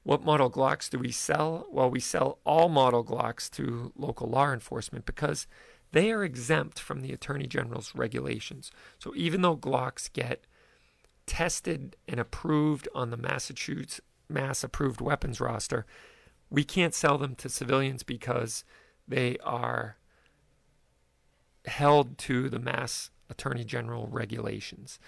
[0.04, 1.68] What model Glocks do we sell?
[1.72, 5.46] Well, we sell all model Glocks to local law enforcement because
[5.92, 8.72] they are exempt from the Attorney General's regulations.
[8.98, 10.46] So even though Glocks get
[11.30, 15.86] tested and approved on the Massachusetts mass approved weapons roster,
[16.50, 18.66] we can't sell them to civilians because
[19.08, 19.98] they are
[21.66, 25.00] held to the mass attorney general regulations.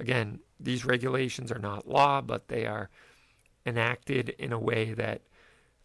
[0.00, 2.88] Again, these regulations are not law, but they are
[3.66, 5.20] enacted in a way that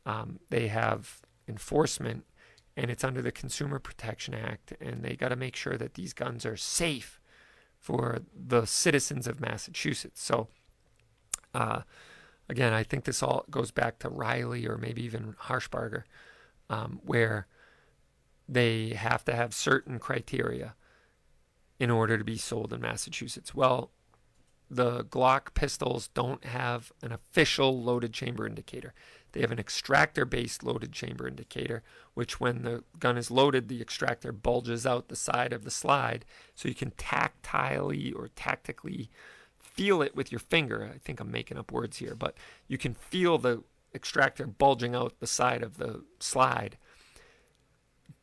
[0.05, 2.23] um, they have enforcement
[2.77, 6.13] and it's under the Consumer Protection Act, and they got to make sure that these
[6.13, 7.19] guns are safe
[7.81, 10.23] for the citizens of Massachusetts.
[10.23, 10.47] So,
[11.53, 11.81] uh,
[12.47, 16.03] again, I think this all goes back to Reilly or maybe even Harshbarger,
[16.69, 17.47] um, where
[18.47, 20.75] they have to have certain criteria
[21.79, 23.55] in order to be sold in Massachusetts.
[23.55, 23.89] Well,
[24.69, 28.93] the Glock pistols don't have an official loaded chamber indicator.
[29.31, 31.83] They have an extractor based loaded chamber indicator,
[32.13, 36.25] which when the gun is loaded, the extractor bulges out the side of the slide
[36.55, 39.09] so you can tactilely or tactically
[39.59, 40.91] feel it with your finger.
[40.93, 42.35] I think I'm making up words here, but
[42.67, 43.63] you can feel the
[43.93, 46.77] extractor bulging out the side of the slide.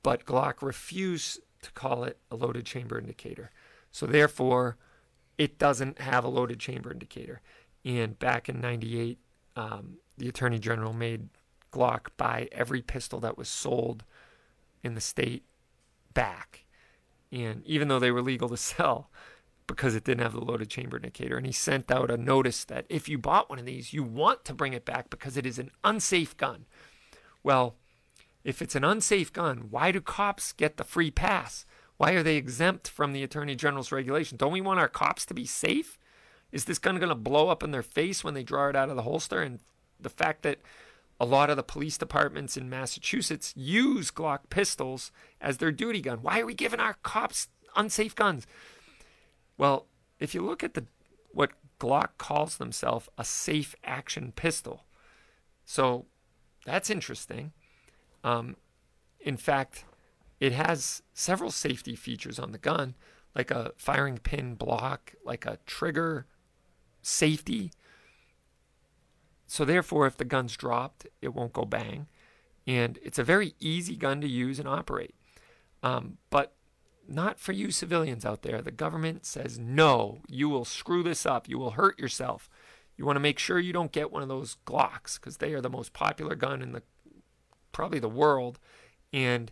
[0.03, 3.51] But Glock refused to call it a loaded chamber indicator.
[3.91, 4.77] So therefore,
[5.37, 7.41] it doesn't have a loaded chamber indicator.
[7.85, 9.19] And back in 98,
[9.57, 11.29] um, the Attorney General made
[11.73, 14.05] Glock buy every pistol that was sold
[14.83, 15.45] in the state
[16.15, 16.65] back.
[17.31, 19.11] And even though they were legal to sell,
[19.69, 21.37] because it didn't have the loaded chamber indicator.
[21.37, 24.45] And he sent out a notice that if you bought one of these, you want
[24.47, 26.65] to bring it back because it is an unsafe gun.
[27.45, 27.77] Well,
[28.43, 31.67] if it's an unsafe gun, why do cops get the free pass?
[31.99, 34.39] Why are they exempt from the Attorney General's regulation?
[34.39, 35.99] Don't we want our cops to be safe?
[36.51, 38.89] Is this gun going to blow up in their face when they draw it out
[38.89, 39.43] of the holster?
[39.43, 39.59] And
[40.01, 40.59] the fact that
[41.21, 45.11] a lot of the police departments in Massachusetts use Glock pistols
[45.41, 46.19] as their duty gun.
[46.23, 48.47] Why are we giving our cops unsafe guns?
[49.57, 49.87] Well,
[50.21, 50.87] if you look at the
[51.33, 54.85] what Glock calls themselves a safe action pistol.
[55.65, 56.07] So
[56.65, 57.53] that's interesting.
[58.25, 58.57] Um,
[59.21, 59.85] in fact,
[60.41, 62.95] it has several safety features on the gun,
[63.35, 66.27] like a firing pin block, like a trigger
[67.03, 67.71] safety.
[69.49, 72.07] So, therefore, if the gun's dropped, it won't go bang.
[72.67, 75.15] And it's a very easy gun to use and operate.
[75.83, 76.55] Um, but
[77.09, 78.61] not for you civilians out there.
[78.61, 81.49] The government says, no, you will screw this up.
[81.49, 82.51] You will hurt yourself.
[82.97, 85.63] You want to make sure you don't get one of those Glocks because they are
[85.63, 86.83] the most popular gun in the
[87.73, 88.59] probably the world.
[89.13, 89.51] And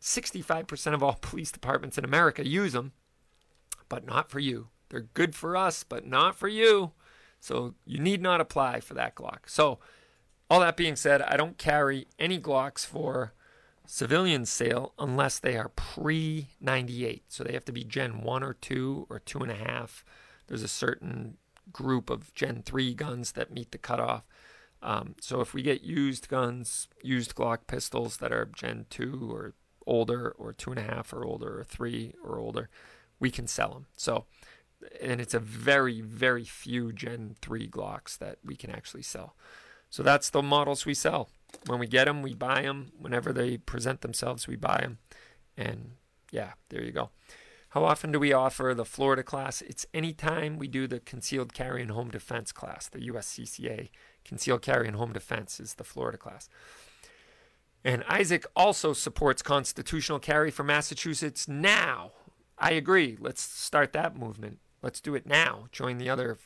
[0.00, 2.92] 65% of all police departments in America use them,
[3.88, 4.68] but not for you.
[4.88, 6.92] They're good for us, but not for you.
[7.40, 9.48] So you need not apply for that Glock.
[9.48, 9.78] So,
[10.48, 13.32] all that being said, I don't carry any Glocks for
[13.86, 17.24] civilian sale unless they are pre 98.
[17.28, 20.02] So they have to be Gen 1 or 2 or 2.5.
[20.46, 21.36] There's a certain
[21.72, 24.24] group of Gen 3 guns that meet the cutoff.
[24.82, 29.54] Um, so if we get used guns, used Glock pistols that are Gen 2 or
[29.86, 32.70] older, or 2.5 or older, or 3 or older,
[33.18, 33.86] we can sell them.
[33.96, 34.24] So,
[35.00, 39.36] and it's a very, very few Gen 3 Glocks that we can actually sell.
[39.88, 41.30] So that's the models we sell.
[41.66, 42.92] When we get them, we buy them.
[42.98, 44.98] Whenever they present themselves, we buy them.
[45.56, 45.92] And
[46.30, 47.10] yeah, there you go.
[47.70, 49.62] How often do we offer the Florida class?
[49.62, 52.88] It's anytime we do the concealed carry and home defense class.
[52.88, 53.90] The USCCA
[54.24, 56.48] concealed carry and home defense is the Florida class.
[57.84, 62.12] And Isaac also supports constitutional carry for Massachusetts now.
[62.58, 63.16] I agree.
[63.18, 64.58] Let's start that movement.
[64.82, 65.66] Let's do it now.
[65.72, 66.38] Join the other,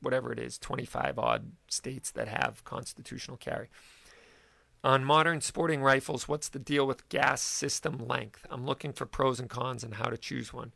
[0.00, 3.68] whatever it is, 25 odd states that have constitutional carry.
[4.82, 8.46] On modern sporting rifles, what's the deal with gas system length?
[8.48, 10.72] I'm looking for pros and cons and how to choose one.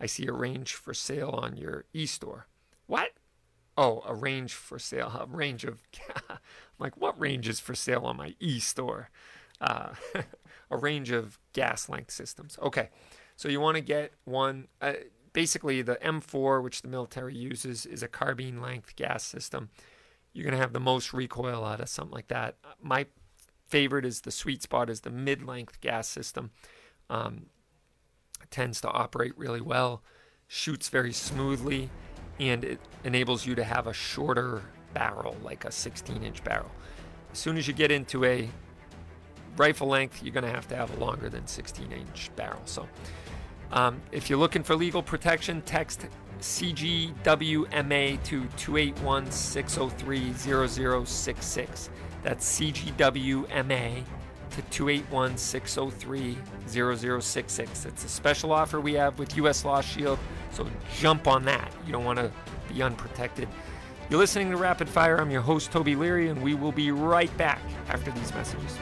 [0.00, 2.48] I see a range for sale on your e-store.
[2.86, 3.12] What?
[3.76, 5.08] Oh, a range for sale.
[5.08, 5.80] A range of.
[6.28, 6.38] I'm
[6.80, 9.10] like, what range is for sale on my e-store?
[9.60, 9.90] Uh,
[10.70, 12.58] a range of gas length systems.
[12.60, 12.88] Okay,
[13.36, 14.66] so you want to get one.
[14.80, 14.94] Uh,
[15.34, 19.68] basically, the M4, which the military uses, is a carbine length gas system.
[20.32, 22.56] You're going to have the most recoil out of something like that.
[22.80, 23.06] My
[23.66, 26.50] favorite is the sweet spot is the mid-length gas system.
[27.10, 27.46] Um,
[28.50, 30.02] tends to operate really well,
[30.46, 31.90] shoots very smoothly,
[32.38, 34.62] and it enables you to have a shorter
[34.92, 36.70] barrel, like a 16-inch barrel.
[37.32, 38.48] As soon as you get into a
[39.56, 42.62] rifle length, you're going to have to have a longer than 16-inch barrel.
[42.64, 42.88] So,
[43.72, 46.06] um, if you're looking for legal protection, text
[46.40, 51.90] CGWMA to 281 603 0066.
[52.22, 54.04] That's CGWMA
[54.50, 57.86] to 281 603 0066.
[57.86, 60.18] It's a special offer we have with US Law Shield,
[60.52, 60.66] so
[60.98, 61.72] jump on that.
[61.86, 62.30] You don't want to
[62.72, 63.48] be unprotected.
[64.10, 65.16] You're listening to Rapid Fire.
[65.16, 68.78] I'm your host, Toby Leary, and we will be right back after these messages.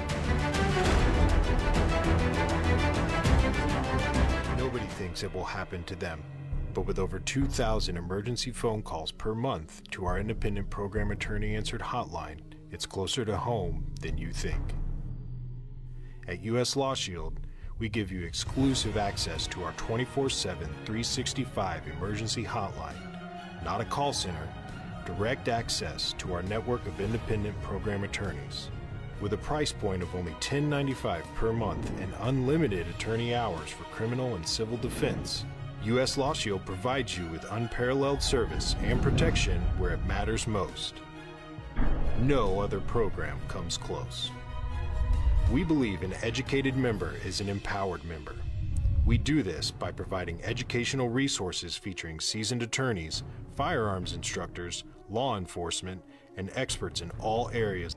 [5.12, 6.22] Thinks it will happen to them.
[6.72, 11.82] But with over 2,000 emergency phone calls per month to our independent program attorney answered
[11.82, 12.38] hotline,
[12.70, 14.62] it's closer to home than you think.
[16.26, 17.40] At US Law Shield,
[17.78, 22.96] we give you exclusive access to our 24 7, 365 emergency hotline,
[23.62, 24.48] not a call center,
[25.04, 28.70] direct access to our network of independent program attorneys.
[29.22, 34.34] With a price point of only $10.95 per month and unlimited attorney hours for criminal
[34.34, 35.44] and civil defense,
[35.84, 36.18] U.S.
[36.18, 40.94] Law Shield provides you with unparalleled service and protection where it matters most.
[42.18, 44.32] No other program comes close.
[45.52, 48.34] We believe an educated member is an empowered member.
[49.06, 53.22] We do this by providing educational resources featuring seasoned attorneys,
[53.54, 56.02] firearms instructors, law enforcement,
[56.36, 57.91] and experts in all areas.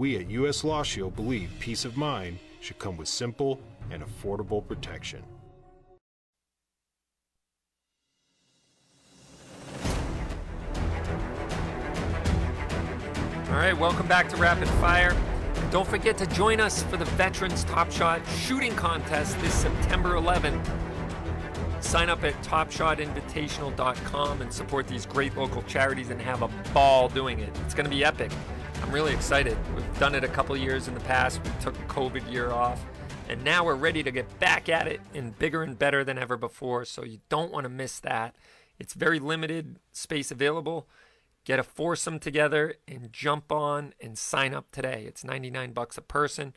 [0.00, 0.64] We at U.S.
[0.64, 3.60] Law Shield believe peace of mind should come with simple
[3.90, 5.22] and affordable protection.
[13.50, 15.14] All right, welcome back to Rapid Fire.
[15.70, 20.66] Don't forget to join us for the Veterans Top Shot Shooting Contest this September 11th.
[21.82, 27.40] Sign up at topshotinvitational.com and support these great local charities and have a ball doing
[27.40, 27.50] it.
[27.66, 28.32] It's going to be epic.
[28.82, 29.56] I'm really excited.
[29.74, 31.40] We've done it a couple years in the past.
[31.44, 32.84] We took COVID year off,
[33.28, 36.36] And now we're ready to get back at it and bigger and better than ever
[36.36, 36.84] before.
[36.84, 38.34] So you don't want to miss that.
[38.78, 40.88] It's very limited space available.
[41.44, 45.04] Get a foursome together and jump on and sign up today.
[45.06, 46.54] It's 99 bucks a person.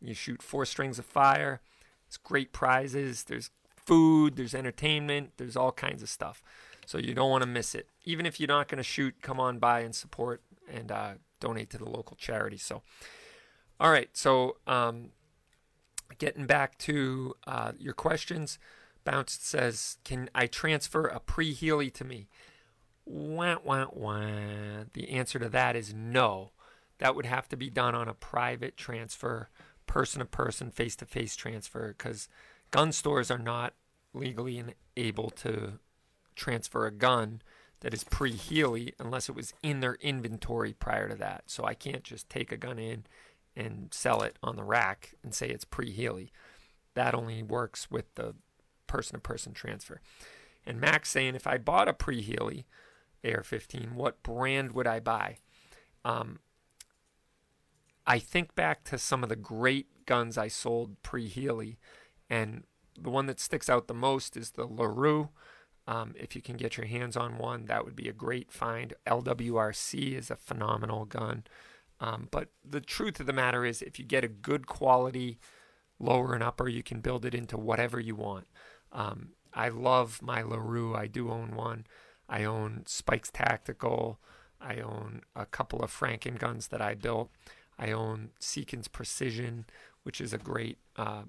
[0.00, 1.60] You shoot four strings of fire.
[2.06, 3.24] It's great prizes.
[3.24, 6.42] There's food, there's entertainment, there's all kinds of stuff.
[6.86, 7.88] So you don't want to miss it.
[8.04, 11.70] Even if you're not going to shoot, come on by and support and uh, donate
[11.70, 12.58] to the local charity.
[12.58, 12.82] So,
[13.78, 14.08] all right.
[14.12, 15.10] So, um,
[16.18, 18.58] getting back to uh, your questions,
[19.04, 22.28] Bounce says, "Can I transfer a pre-Healey to me?"
[23.04, 24.84] Wah, wah, wah.
[24.92, 26.50] The answer to that is no.
[26.98, 29.50] That would have to be done on a private transfer,
[29.86, 32.28] person to person, face to face transfer, because
[32.70, 33.74] gun stores are not
[34.12, 34.64] legally
[34.96, 35.78] able to
[36.34, 37.42] transfer a gun
[37.80, 41.44] that is pre Healey unless it was in their inventory prior to that.
[41.46, 43.04] So I can't just take a gun in
[43.54, 46.32] and sell it on the rack and say it's pre Healey.
[46.94, 48.34] That only works with the
[48.86, 50.00] person to person transfer.
[50.66, 52.66] And Max saying if I bought a pre Healey
[53.24, 55.38] AR 15, what brand would I buy?
[56.04, 56.40] Um,
[58.06, 61.78] I think back to some of the great guns I sold pre Healey,
[62.30, 62.64] and
[62.98, 65.30] the one that sticks out the most is the LaRue.
[65.86, 68.94] Um, if you can get your hands on one, that would be a great find.
[69.06, 71.44] LWRC is a phenomenal gun.
[72.00, 75.38] Um, but the truth of the matter is, if you get a good quality
[75.98, 78.46] lower and upper, you can build it into whatever you want.
[78.92, 80.94] Um, I love my LaRue.
[80.94, 81.86] I do own one.
[82.28, 84.18] I own Spikes Tactical.
[84.60, 87.30] I own a couple of Franken guns that I built.
[87.78, 89.66] I own Seekins Precision,
[90.02, 91.22] which is a great uh,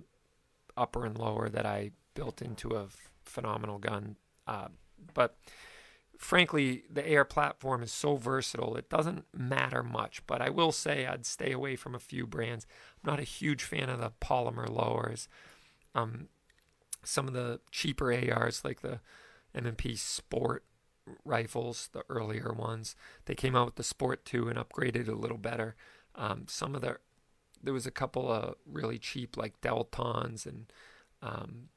[0.75, 2.88] upper and lower that I built into a
[3.23, 4.15] phenomenal gun.
[4.48, 4.69] Uh,
[5.14, 5.38] but
[6.18, 10.26] frankly, the AR platform is so versatile, it doesn't matter much.
[10.26, 12.65] But I will say I'd stay away from a few brands.
[13.03, 15.28] I'm not a huge fan of the polymer lowers.
[15.94, 16.30] Um,
[17.03, 18.99] some of the cheaper ARs, like the
[19.53, 20.64] M&P Sport
[21.24, 22.95] rifles, the earlier ones,
[23.26, 25.76] they came out with the Sport 2 and upgraded a little better.
[26.15, 26.98] Um, some of the
[27.61, 30.72] there was a couple of really cheap like Deltons and
[31.24, 31.69] um,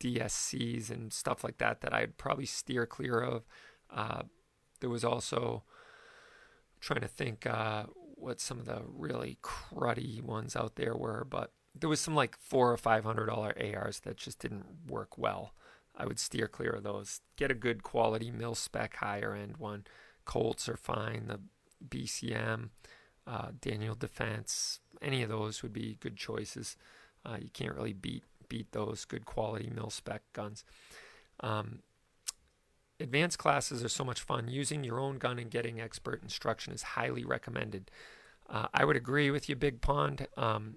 [0.00, 3.44] DSCs and stuff like that that I'd probably steer clear of.
[3.90, 4.22] Uh,
[4.80, 5.64] there was also
[6.80, 7.84] trying to think uh,
[8.14, 12.36] what some of the really cruddy ones out there were, but there was some like
[12.38, 15.54] four or five hundred dollar ARs that just didn't work well.
[15.96, 17.20] I would steer clear of those.
[17.36, 19.84] Get a good quality mil spec higher end one.
[20.24, 21.26] Colts are fine.
[21.26, 21.40] The
[21.86, 22.70] BCM,
[23.26, 26.76] uh, Daniel Defense, any of those would be good choices.
[27.24, 30.64] Uh, you can't really beat beat those good quality mil spec guns.
[31.40, 31.80] Um,
[33.00, 34.48] advanced classes are so much fun.
[34.48, 37.90] Using your own gun and getting expert instruction is highly recommended.
[38.48, 40.26] Uh, I would agree with you, Big Pond.
[40.36, 40.76] Um,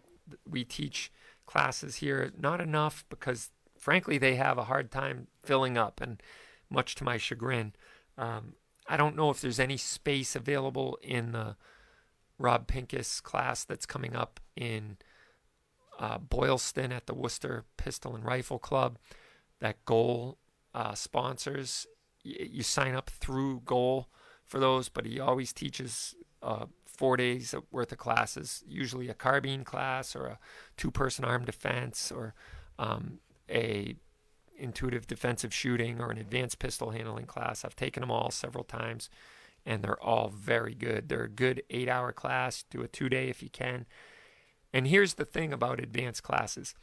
[0.50, 1.12] we teach
[1.46, 6.22] classes here, not enough because, frankly, they have a hard time filling up, and
[6.70, 7.74] much to my chagrin.
[8.18, 8.54] Um,
[8.88, 11.56] I don't know if there's any space available in the
[12.38, 14.98] Rob Pincus class that's coming up in
[16.02, 18.98] uh, Boylston at the Worcester Pistol and Rifle Club.
[19.60, 20.40] That GOAL
[20.74, 21.86] uh, sponsors.
[22.26, 24.10] Y- you sign up through GOAL
[24.44, 29.64] for those, but he always teaches uh, four days worth of classes, usually a carbine
[29.64, 30.40] class or a
[30.76, 32.34] two-person arm defense or
[32.80, 33.20] um,
[33.50, 33.96] a
[34.58, 37.64] intuitive defensive shooting or an advanced pistol handling class.
[37.64, 39.10] I've taken them all several times
[39.66, 41.10] and they're all very good.
[41.10, 42.64] They're a good eight hour class.
[42.70, 43.86] Do a two day if you can.
[44.74, 46.74] And here's the thing about advanced classes.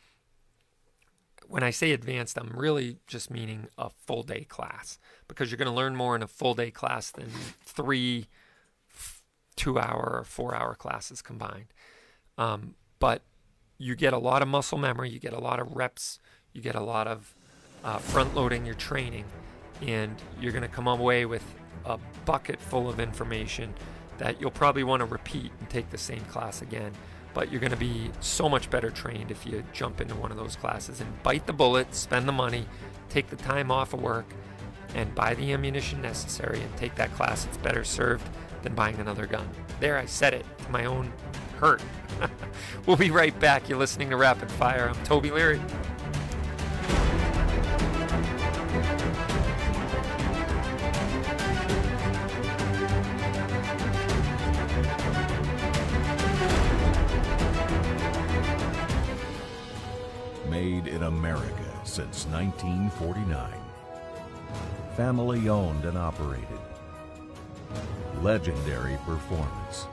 [1.47, 4.98] When I say advanced, I'm really just meaning a full day class
[5.28, 7.31] because you're going to learn more in a full day class than
[7.65, 8.27] three
[9.56, 11.66] two hour or four hour classes combined.
[12.39, 13.23] Um, but
[13.77, 16.20] you get a lot of muscle memory, you get a lot of reps,
[16.52, 17.35] you get a lot of
[17.85, 19.24] uh, front loading your training,
[19.82, 21.44] and you're going to come away with
[21.85, 23.74] a bucket full of information
[24.19, 26.93] that you'll probably want to repeat and take the same class again.
[27.39, 30.36] But you're going to be so much better trained if you jump into one of
[30.36, 32.66] those classes and bite the bullet, spend the money,
[33.10, 34.27] take the time off of work,
[34.97, 37.47] and buy the ammunition necessary and take that class.
[37.47, 38.28] It's better served
[38.62, 39.48] than buying another gun.
[39.78, 41.12] There, I said it to my own
[41.59, 41.81] hurt.
[42.86, 43.69] we'll be right back.
[43.69, 44.89] You're listening to Rapid Fire.
[44.89, 45.60] I'm Toby Leary.
[61.09, 63.51] America since 1949.
[64.94, 66.47] Family owned and operated.
[68.20, 69.86] Legendary performance.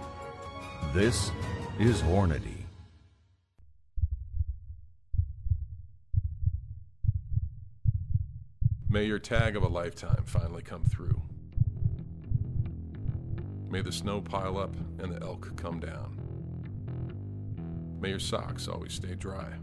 [0.93, 1.31] This
[1.79, 2.65] is Hornady.
[8.89, 11.21] May your tag of a lifetime finally come through.
[13.69, 16.19] May the snow pile up and the elk come down.
[18.01, 19.53] May your socks always stay dry.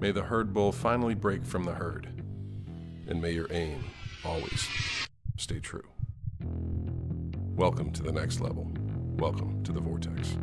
[0.00, 2.08] May the herd bull finally break from the herd,
[3.06, 3.84] and may your aim
[4.24, 4.66] always
[5.36, 5.86] stay true.
[7.54, 8.72] Welcome to the next level.
[9.18, 10.38] Welcome to the Vortex.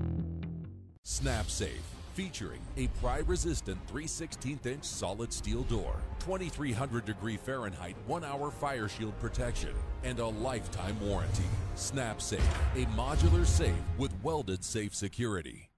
[1.06, 1.82] Snap Safe,
[2.14, 8.52] featuring a pry resistant 3 16th inch solid steel door, 2300 degree Fahrenheit 1 hour
[8.52, 9.74] fire shield protection,
[10.04, 11.50] and a lifetime warranty.
[11.74, 15.72] Snap Safe, a modular safe with welded safe security.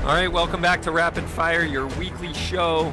[0.00, 2.90] All right, welcome back to Rapid Fire, your weekly show.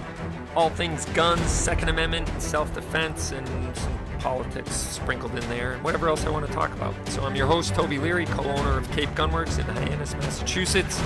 [0.57, 3.47] All things guns, Second Amendment, self defense, and
[3.77, 6.93] some politics sprinkled in there, and whatever else I want to talk about.
[7.07, 11.01] So, I'm your host, Toby Leary, co owner of Cape Gunworks in Hyannis, Massachusetts.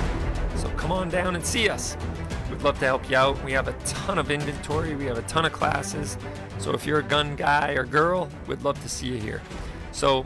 [0.56, 1.95] So, come on down and see us.
[2.49, 3.41] We'd love to help you out.
[3.45, 6.18] We have a ton of inventory, we have a ton of classes.
[6.57, 9.44] So, if you're a gun guy or girl, we'd love to see you here.
[9.91, 10.26] So,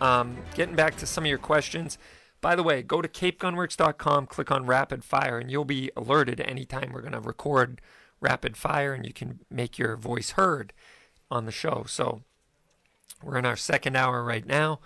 [0.00, 1.98] um, getting back to some of your questions.
[2.42, 6.92] By the way, go to capegunworks.com, click on rapid fire, and you'll be alerted anytime
[6.92, 7.80] we're going to record
[8.20, 10.72] rapid fire and you can make your voice heard
[11.30, 11.84] on the show.
[11.86, 12.22] So
[13.22, 14.80] we're in our second hour right now.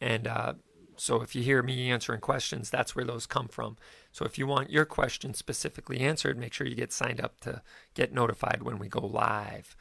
[0.00, 0.54] And uh,
[0.96, 3.76] so if you hear me answering questions, that's where those come from.
[4.12, 7.62] So if you want your question specifically answered, make sure you get signed up to
[7.94, 9.76] get notified when we go live.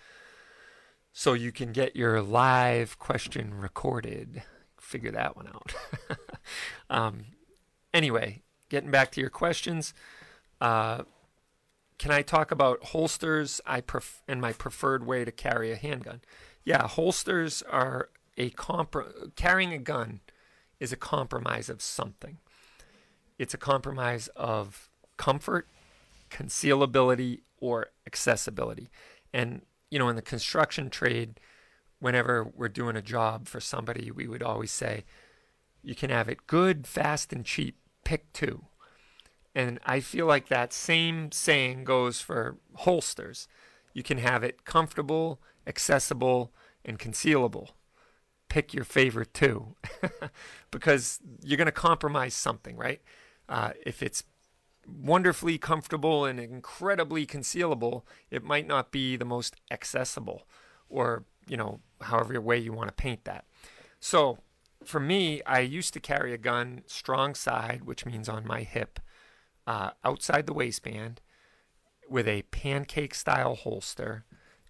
[1.12, 4.44] So you can get your live question recorded.
[4.80, 5.74] Figure that one out.
[6.90, 7.26] um,
[7.94, 9.94] anyway, getting back to your questions.
[10.62, 11.04] Uh,
[11.98, 16.22] can I talk about holsters I pref- and my preferred way to carry a handgun?
[16.64, 20.22] Yeah, holsters are a compr- carrying a gun
[20.80, 22.38] is a compromise of something.
[23.38, 25.68] It's a compromise of comfort,
[26.30, 28.90] concealability, or accessibility.
[29.34, 29.62] And
[29.92, 31.40] you know, in the construction trade,
[32.00, 35.04] whenever we're doing a job for somebody, we would always say,
[35.84, 37.78] you can have it good, fast, and cheap.
[38.04, 38.66] Pick two.
[39.56, 43.48] And I feel like that same saying goes for holsters.
[43.94, 46.54] You can have it comfortable, accessible,
[46.86, 47.70] and concealable.
[48.48, 49.76] Pick your favorite two
[50.72, 53.02] because you're going to compromise something, right?
[53.48, 54.24] Uh, if it's
[54.88, 60.48] wonderfully comfortable and incredibly concealable, it might not be the most accessible
[60.90, 63.46] or, you know, however way you want to paint that.
[64.00, 64.40] So
[64.90, 69.00] for me, I used to carry a gun strong side, which means on my hip,
[69.68, 71.22] uh, outside the waistband,
[72.10, 74.26] with a pancake style holster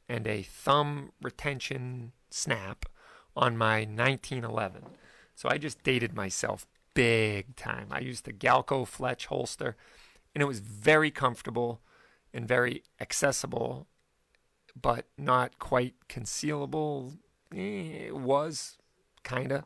[0.10, 2.86] and a thumb retention snap
[3.34, 4.88] on my 1911.
[5.36, 7.88] So I just dated myself big time.
[7.90, 9.78] I used the Galco Fletch holster,
[10.36, 11.80] and it was very comfortable
[12.34, 13.88] and very accessible,
[14.80, 17.20] but not quite concealable.
[17.56, 18.78] Eh, it was
[19.24, 19.64] kind of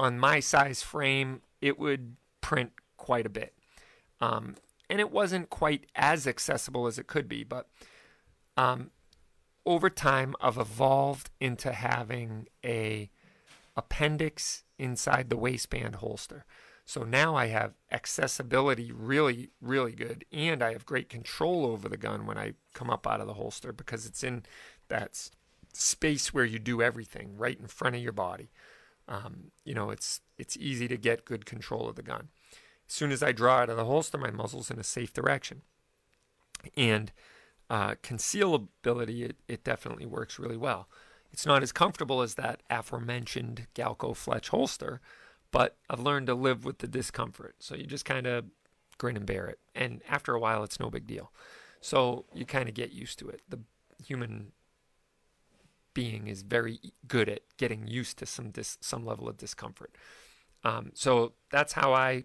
[0.00, 1.42] on my size frame.
[1.60, 3.54] It would print quite a bit,
[4.20, 4.56] um,
[4.88, 7.44] and it wasn't quite as accessible as it could be.
[7.44, 7.68] But
[8.56, 8.90] um,
[9.66, 13.10] over time, I've evolved into having a
[13.76, 16.44] appendix inside the waistband holster.
[16.86, 21.98] So now I have accessibility really, really good, and I have great control over the
[21.98, 24.44] gun when I come up out of the holster because it's in
[24.88, 25.30] that
[25.72, 28.50] space where you do everything right in front of your body.
[29.10, 32.28] Um, you know, it's it's easy to get good control of the gun.
[32.88, 35.62] As soon as I draw out of the holster, my muzzle's in a safe direction.
[36.76, 37.12] And
[37.68, 40.88] uh, concealability, it, it definitely works really well.
[41.32, 45.00] It's not as comfortable as that aforementioned Galco Fletch holster,
[45.52, 47.56] but I've learned to live with the discomfort.
[47.60, 48.46] So you just kind of
[48.98, 49.58] grin and bear it.
[49.74, 51.32] And after a while, it's no big deal.
[51.80, 53.40] So you kind of get used to it.
[53.48, 53.60] The
[54.04, 54.52] human
[55.94, 59.94] being is very good at getting used to some dis- some level of discomfort.
[60.64, 62.24] Um, so that's how I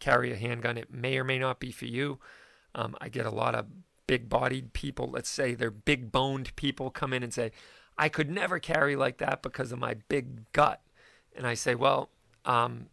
[0.00, 0.76] carry a handgun.
[0.76, 2.18] It may or may not be for you.
[2.74, 3.66] Um, I get a lot of
[4.06, 7.52] big bodied people, let's say they're big boned people, come in and say,
[7.96, 10.82] I could never carry like that because of my big gut.
[11.36, 12.10] And I say, well,
[12.44, 12.86] um,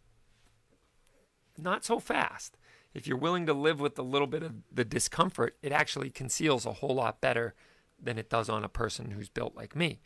[1.57, 2.57] not so fast.
[2.93, 6.65] If you're willing to live with a little bit of the discomfort, it actually conceals
[6.65, 7.55] a whole lot better
[8.01, 9.99] than it does on a person who's built like me,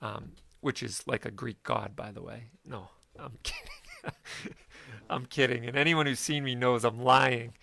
[0.00, 2.44] um, which is like a Greek god, by the way.
[2.64, 2.88] No,
[3.18, 4.14] I'm kidding.
[5.08, 5.66] I'm kidding.
[5.66, 7.54] And anyone who's seen me knows I'm lying.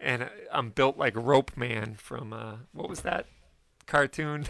[0.00, 3.26] And I'm built like Rope Man from, uh, what was that
[3.86, 4.46] cartoon?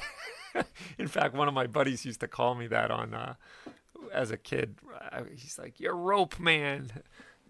[0.99, 3.35] In fact, one of my buddies used to call me that on uh,
[4.13, 4.77] as a kid.
[5.35, 6.91] He's like, "You're rope man,"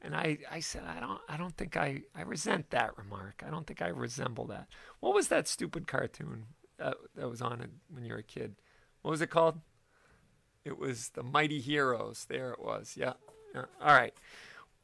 [0.02, 3.42] and I, I said, "I don't, I don't think I, I resent that remark.
[3.46, 4.68] I don't think I resemble that."
[5.00, 6.46] What was that stupid cartoon
[6.78, 8.56] that, that was on when you were a kid?
[9.02, 9.60] What was it called?
[10.64, 12.26] It was the Mighty Heroes.
[12.28, 12.94] There it was.
[12.96, 13.14] Yeah.
[13.54, 13.64] yeah.
[13.80, 14.14] All right.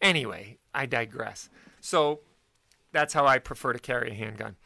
[0.01, 1.49] Anyway, I digress.
[1.81, 2.21] So
[2.93, 4.57] that's how I prefer to carry a handgun.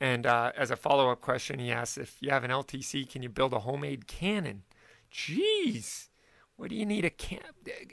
[0.00, 3.22] And uh, as a follow up question, he asks if you have an LTC, can
[3.22, 4.62] you build a homemade cannon?
[5.12, 6.08] Jeez,
[6.56, 7.40] what do you need a can?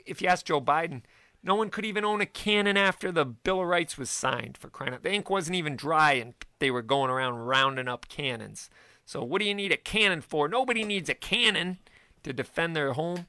[0.06, 1.02] If you ask Joe Biden,
[1.42, 4.68] no one could even own a cannon after the Bill of Rights was signed for
[4.68, 5.02] crying out.
[5.02, 8.70] The ink wasn't even dry and they were going around rounding up cannons.
[9.04, 10.48] So what do you need a cannon for?
[10.48, 11.78] Nobody needs a cannon
[12.22, 13.26] to defend their home.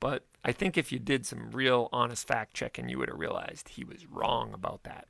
[0.00, 3.70] But I think if you did some real honest fact checking, you would have realized
[3.70, 5.06] he was wrong about that.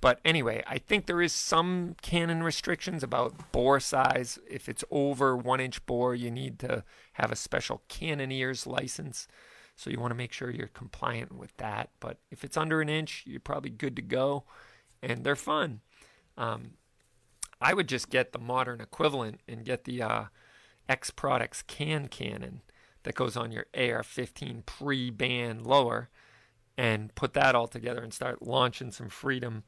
[0.00, 4.38] But anyway, I think there is some cannon restrictions about bore size.
[4.48, 6.84] If it's over one inch bore, you need to
[7.14, 9.26] have a special cannoneer's license.
[9.78, 11.90] So you want to make sure you're compliant with that.
[12.00, 14.42] But if it's under an inch, you're probably good to go.
[15.00, 15.82] And they're fun.
[16.36, 16.72] Um,
[17.60, 20.24] I would just get the modern equivalent and get the uh,
[20.88, 22.62] X Products can cannon
[23.04, 26.08] that goes on your AR 15 pre band lower
[26.76, 29.62] and put that all together and start launching some freedom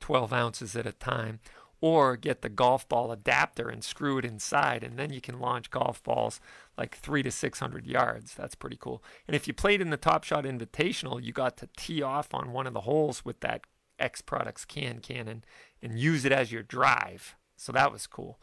[0.00, 1.40] 12 ounces at a time
[1.80, 5.70] or get the golf ball adapter and screw it inside and then you can launch
[5.70, 6.40] golf balls
[6.76, 10.24] like 3 to 600 yards that's pretty cool and if you played in the top
[10.24, 13.62] shot invitational you got to tee off on one of the holes with that
[13.98, 15.44] x products can cannon
[15.82, 18.40] and use it as your drive so that was cool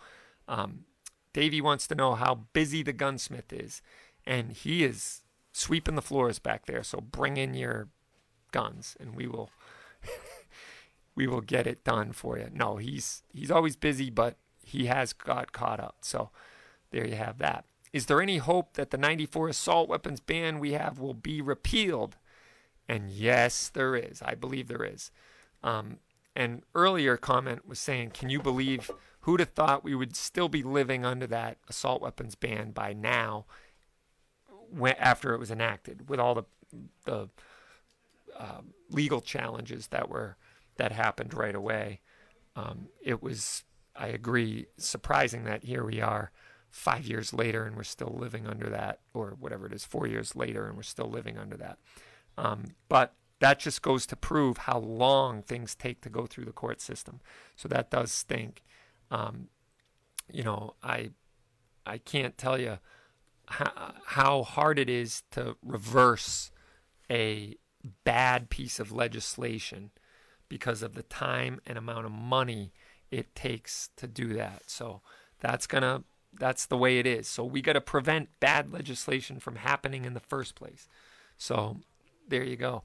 [0.48, 0.86] um,
[1.34, 3.82] davey wants to know how busy the gunsmith is
[4.26, 5.22] and he is
[5.53, 7.90] sweeping the floors back there so bring in your
[8.52, 9.49] guns, and we will
[11.16, 12.49] we will get it done for you.
[12.53, 15.98] No, he's he's always busy, but he has got caught up.
[16.02, 16.30] So
[16.91, 17.66] there you have that.
[17.94, 22.18] Is there any hope that the 94 assault weapons ban we have will be repealed?
[22.88, 24.22] And yes, there is.
[24.22, 25.12] I believe there is.
[25.64, 25.98] Um,
[26.74, 28.90] earlier comment was saying, can you believe
[29.22, 33.46] who'd have thought we would still be living under that assault weapons ban by now,
[34.70, 36.44] when, after it was enacted, with all the
[37.04, 37.30] the
[38.38, 40.38] um, legal challenges that were
[40.78, 42.00] that happened right away.
[42.56, 43.64] Um, it was,
[43.96, 46.32] I agree, surprising that here we are,
[46.72, 50.35] five years later, and we're still living under that, or whatever it is, four years
[50.35, 51.77] later, and we're still living under that.
[52.38, 56.52] Um, but that just goes to prove how long things take to go through the
[56.52, 57.19] court system.
[57.56, 58.64] So that does stink.
[59.10, 59.49] Um,
[60.31, 61.11] you know, I
[61.85, 62.80] I can't tell you
[63.48, 66.52] how, how hard it is to reverse
[67.10, 67.57] a
[68.03, 69.91] bad piece of legislation
[70.48, 72.72] because of the time and amount of money
[73.10, 74.64] it takes to do that.
[74.68, 75.02] So
[75.39, 76.03] that's going to
[76.34, 77.28] that's the way it is.
[77.28, 80.88] So we got to prevent bad legislation from happening in the first place.
[81.38, 81.78] So
[82.28, 82.84] there you go.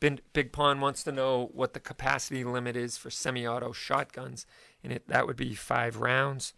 [0.00, 4.46] Big Pond wants to know what the capacity limit is for semi-auto shotguns,
[4.84, 6.54] and it that would be five rounds.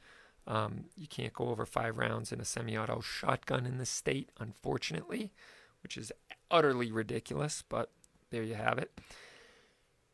[0.47, 5.33] Um, you can't go over five rounds in a semi-auto shotgun in the state, unfortunately,
[5.83, 6.13] which is
[6.51, 7.91] utterly ridiculous, but
[8.31, 8.91] there you have it.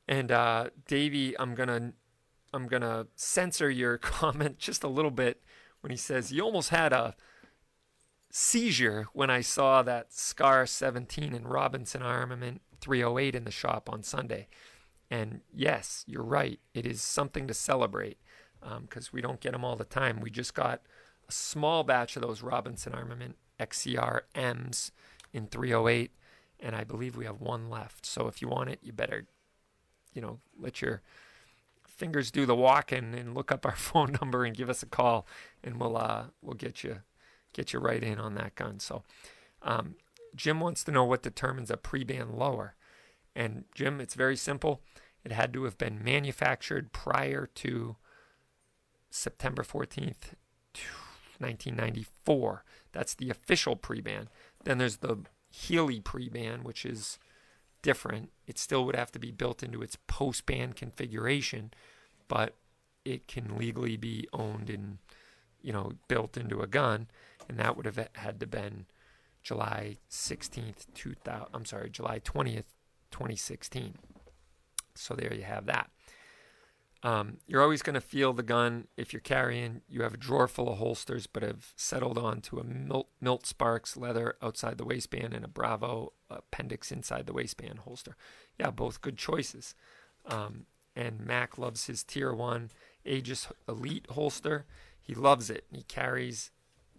[0.06, 1.92] And uh, Davey, I'm gonna
[2.52, 5.42] I'm gonna censor your comment just a little bit
[5.86, 7.14] when he says you almost had a
[8.28, 14.02] seizure when I saw that Scar 17 and Robinson Armament 308 in the shop on
[14.02, 14.48] Sunday.
[15.12, 16.58] And yes, you're right.
[16.74, 18.18] It is something to celebrate
[18.60, 20.18] because um, we don't get them all the time.
[20.20, 20.82] We just got
[21.28, 24.90] a small batch of those Robinson Armament XCR M's
[25.32, 26.10] in 308
[26.58, 28.04] and I believe we have one left.
[28.04, 29.28] So if you want it, you better,
[30.12, 31.02] you know, let your
[31.96, 35.26] fingers do the walking and look up our phone number and give us a call,
[35.64, 37.00] and we'll uh, we'll get you
[37.52, 38.78] get you right in on that gun.
[38.78, 39.02] So
[39.62, 39.96] um,
[40.34, 42.74] Jim wants to know what determines a pre-ban lower,
[43.34, 44.82] and Jim, it's very simple.
[45.24, 47.96] It had to have been manufactured prior to
[49.10, 50.34] September 14th,
[51.38, 52.64] 1994.
[52.92, 54.28] That's the official pre-ban.
[54.64, 55.18] Then there's the
[55.50, 57.18] Healey pre-ban, which is
[57.86, 58.30] different.
[58.48, 61.70] It still would have to be built into its post-ban configuration,
[62.26, 62.56] but
[63.04, 64.98] it can legally be owned and
[65.62, 67.06] you know built into a gun,
[67.48, 68.86] and that would have had to been
[69.40, 71.46] July 16th, 2000.
[71.54, 72.74] I'm sorry, July 20th,
[73.12, 73.94] 2016.
[74.96, 75.88] So there you have that.
[77.06, 79.82] Um, you're always going to feel the gun if you're carrying.
[79.88, 83.46] You have a drawer full of holsters, but have settled on to a Milt, Milt
[83.46, 88.16] Sparks leather outside the waistband and a Bravo appendix inside the waistband holster.
[88.58, 89.76] Yeah, both good choices.
[90.26, 90.66] Um,
[90.96, 92.72] and Mac loves his Tier 1
[93.04, 94.66] Aegis Elite holster.
[95.00, 95.62] He loves it.
[95.70, 96.50] He carries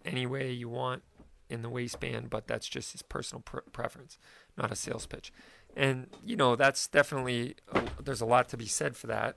[0.06, 1.02] any way you want
[1.50, 4.16] in the waistband, but that's just his personal pr- preference,
[4.56, 5.34] not a sales pitch.
[5.76, 7.56] And you know that's definitely
[8.02, 9.36] there's a lot to be said for that.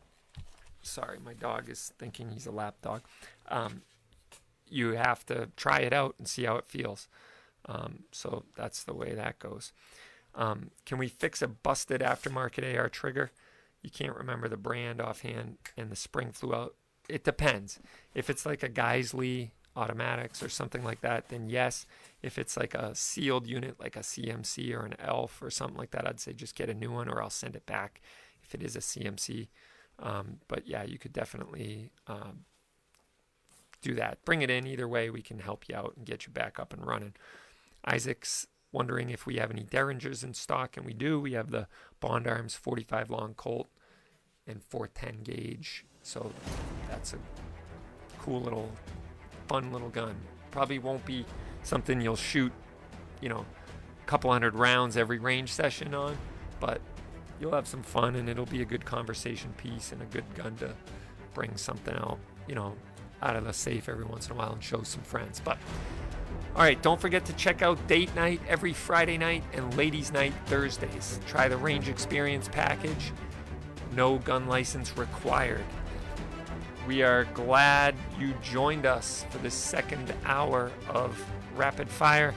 [0.82, 3.02] Sorry, my dog is thinking he's a lap dog.
[3.48, 3.84] Um,
[4.68, 7.08] you have to try it out and see how it feels.
[7.66, 9.74] Um, so that's the way that goes.
[10.34, 13.32] Um, can we fix a busted aftermarket AR trigger?
[13.82, 16.76] You can't remember the brand offhand, and the spring flew out.
[17.10, 17.80] It depends.
[18.14, 21.86] If it's like a Geissele automatics or something like that, then yes.
[22.22, 25.92] If it's like a sealed unit, like a CMC or an ELF or something like
[25.92, 28.02] that, I'd say just get a new one, or I'll send it back
[28.44, 29.48] if it is a CMC.
[30.02, 32.46] Um, but yeah, you could definitely um,
[33.82, 34.24] do that.
[34.26, 35.10] Bring it in either way.
[35.10, 37.14] We can help you out and get you back up and running.
[37.86, 41.20] Isaac's wondering if we have any Derringers in stock, and we do.
[41.20, 41.68] We have the
[42.00, 43.70] Bond Arms 45 long Colt
[44.48, 45.86] and 410 gauge.
[46.04, 46.32] So
[46.90, 47.18] that's a
[48.20, 48.72] cool little,
[49.48, 50.16] fun little gun.
[50.52, 51.26] Probably won't be
[51.64, 52.52] something you'll shoot,
[53.22, 53.46] you know,
[54.02, 56.18] a couple hundred rounds every range session on,
[56.60, 56.82] but
[57.42, 60.56] you'll have some fun and it'll be a good conversation piece and a good gun
[60.58, 60.74] to
[61.34, 62.76] bring something out, you know,
[63.24, 65.42] out of the safe every once in a while and show some friends.
[65.44, 65.58] But
[66.56, 70.34] all right, don't forget to check out date night every Friday night and ladies' night
[70.46, 71.20] Thursdays.
[71.26, 73.12] Try the range experience package.
[73.96, 75.66] No gun license required.
[76.88, 81.20] We are glad you joined us for this second hour of
[81.56, 82.34] Rapid Fire.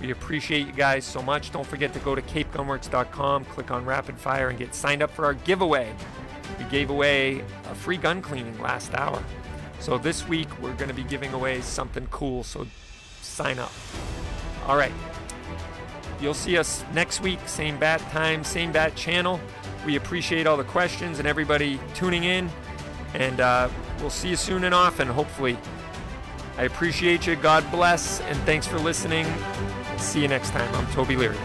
[0.00, 1.50] We appreciate you guys so much.
[1.50, 5.24] Don't forget to go to capegunworks.com, click on Rapid Fire, and get signed up for
[5.24, 5.92] our giveaway.
[6.58, 9.22] We gave away a free gun cleaning last hour.
[9.80, 12.44] So this week we're going to be giving away something cool.
[12.44, 12.66] So
[13.22, 13.72] sign up.
[14.66, 14.92] All right.
[16.20, 19.40] You'll see us next week, same bat time, same bat channel.
[19.86, 22.50] We appreciate all the questions and everybody tuning in.
[23.14, 23.68] And uh,
[24.00, 25.56] we'll see you soon and often, hopefully.
[26.56, 27.36] I appreciate you.
[27.36, 28.20] God bless.
[28.22, 29.26] And thanks for listening.
[29.98, 30.74] See you next time.
[30.74, 31.36] I'm Toby Leary.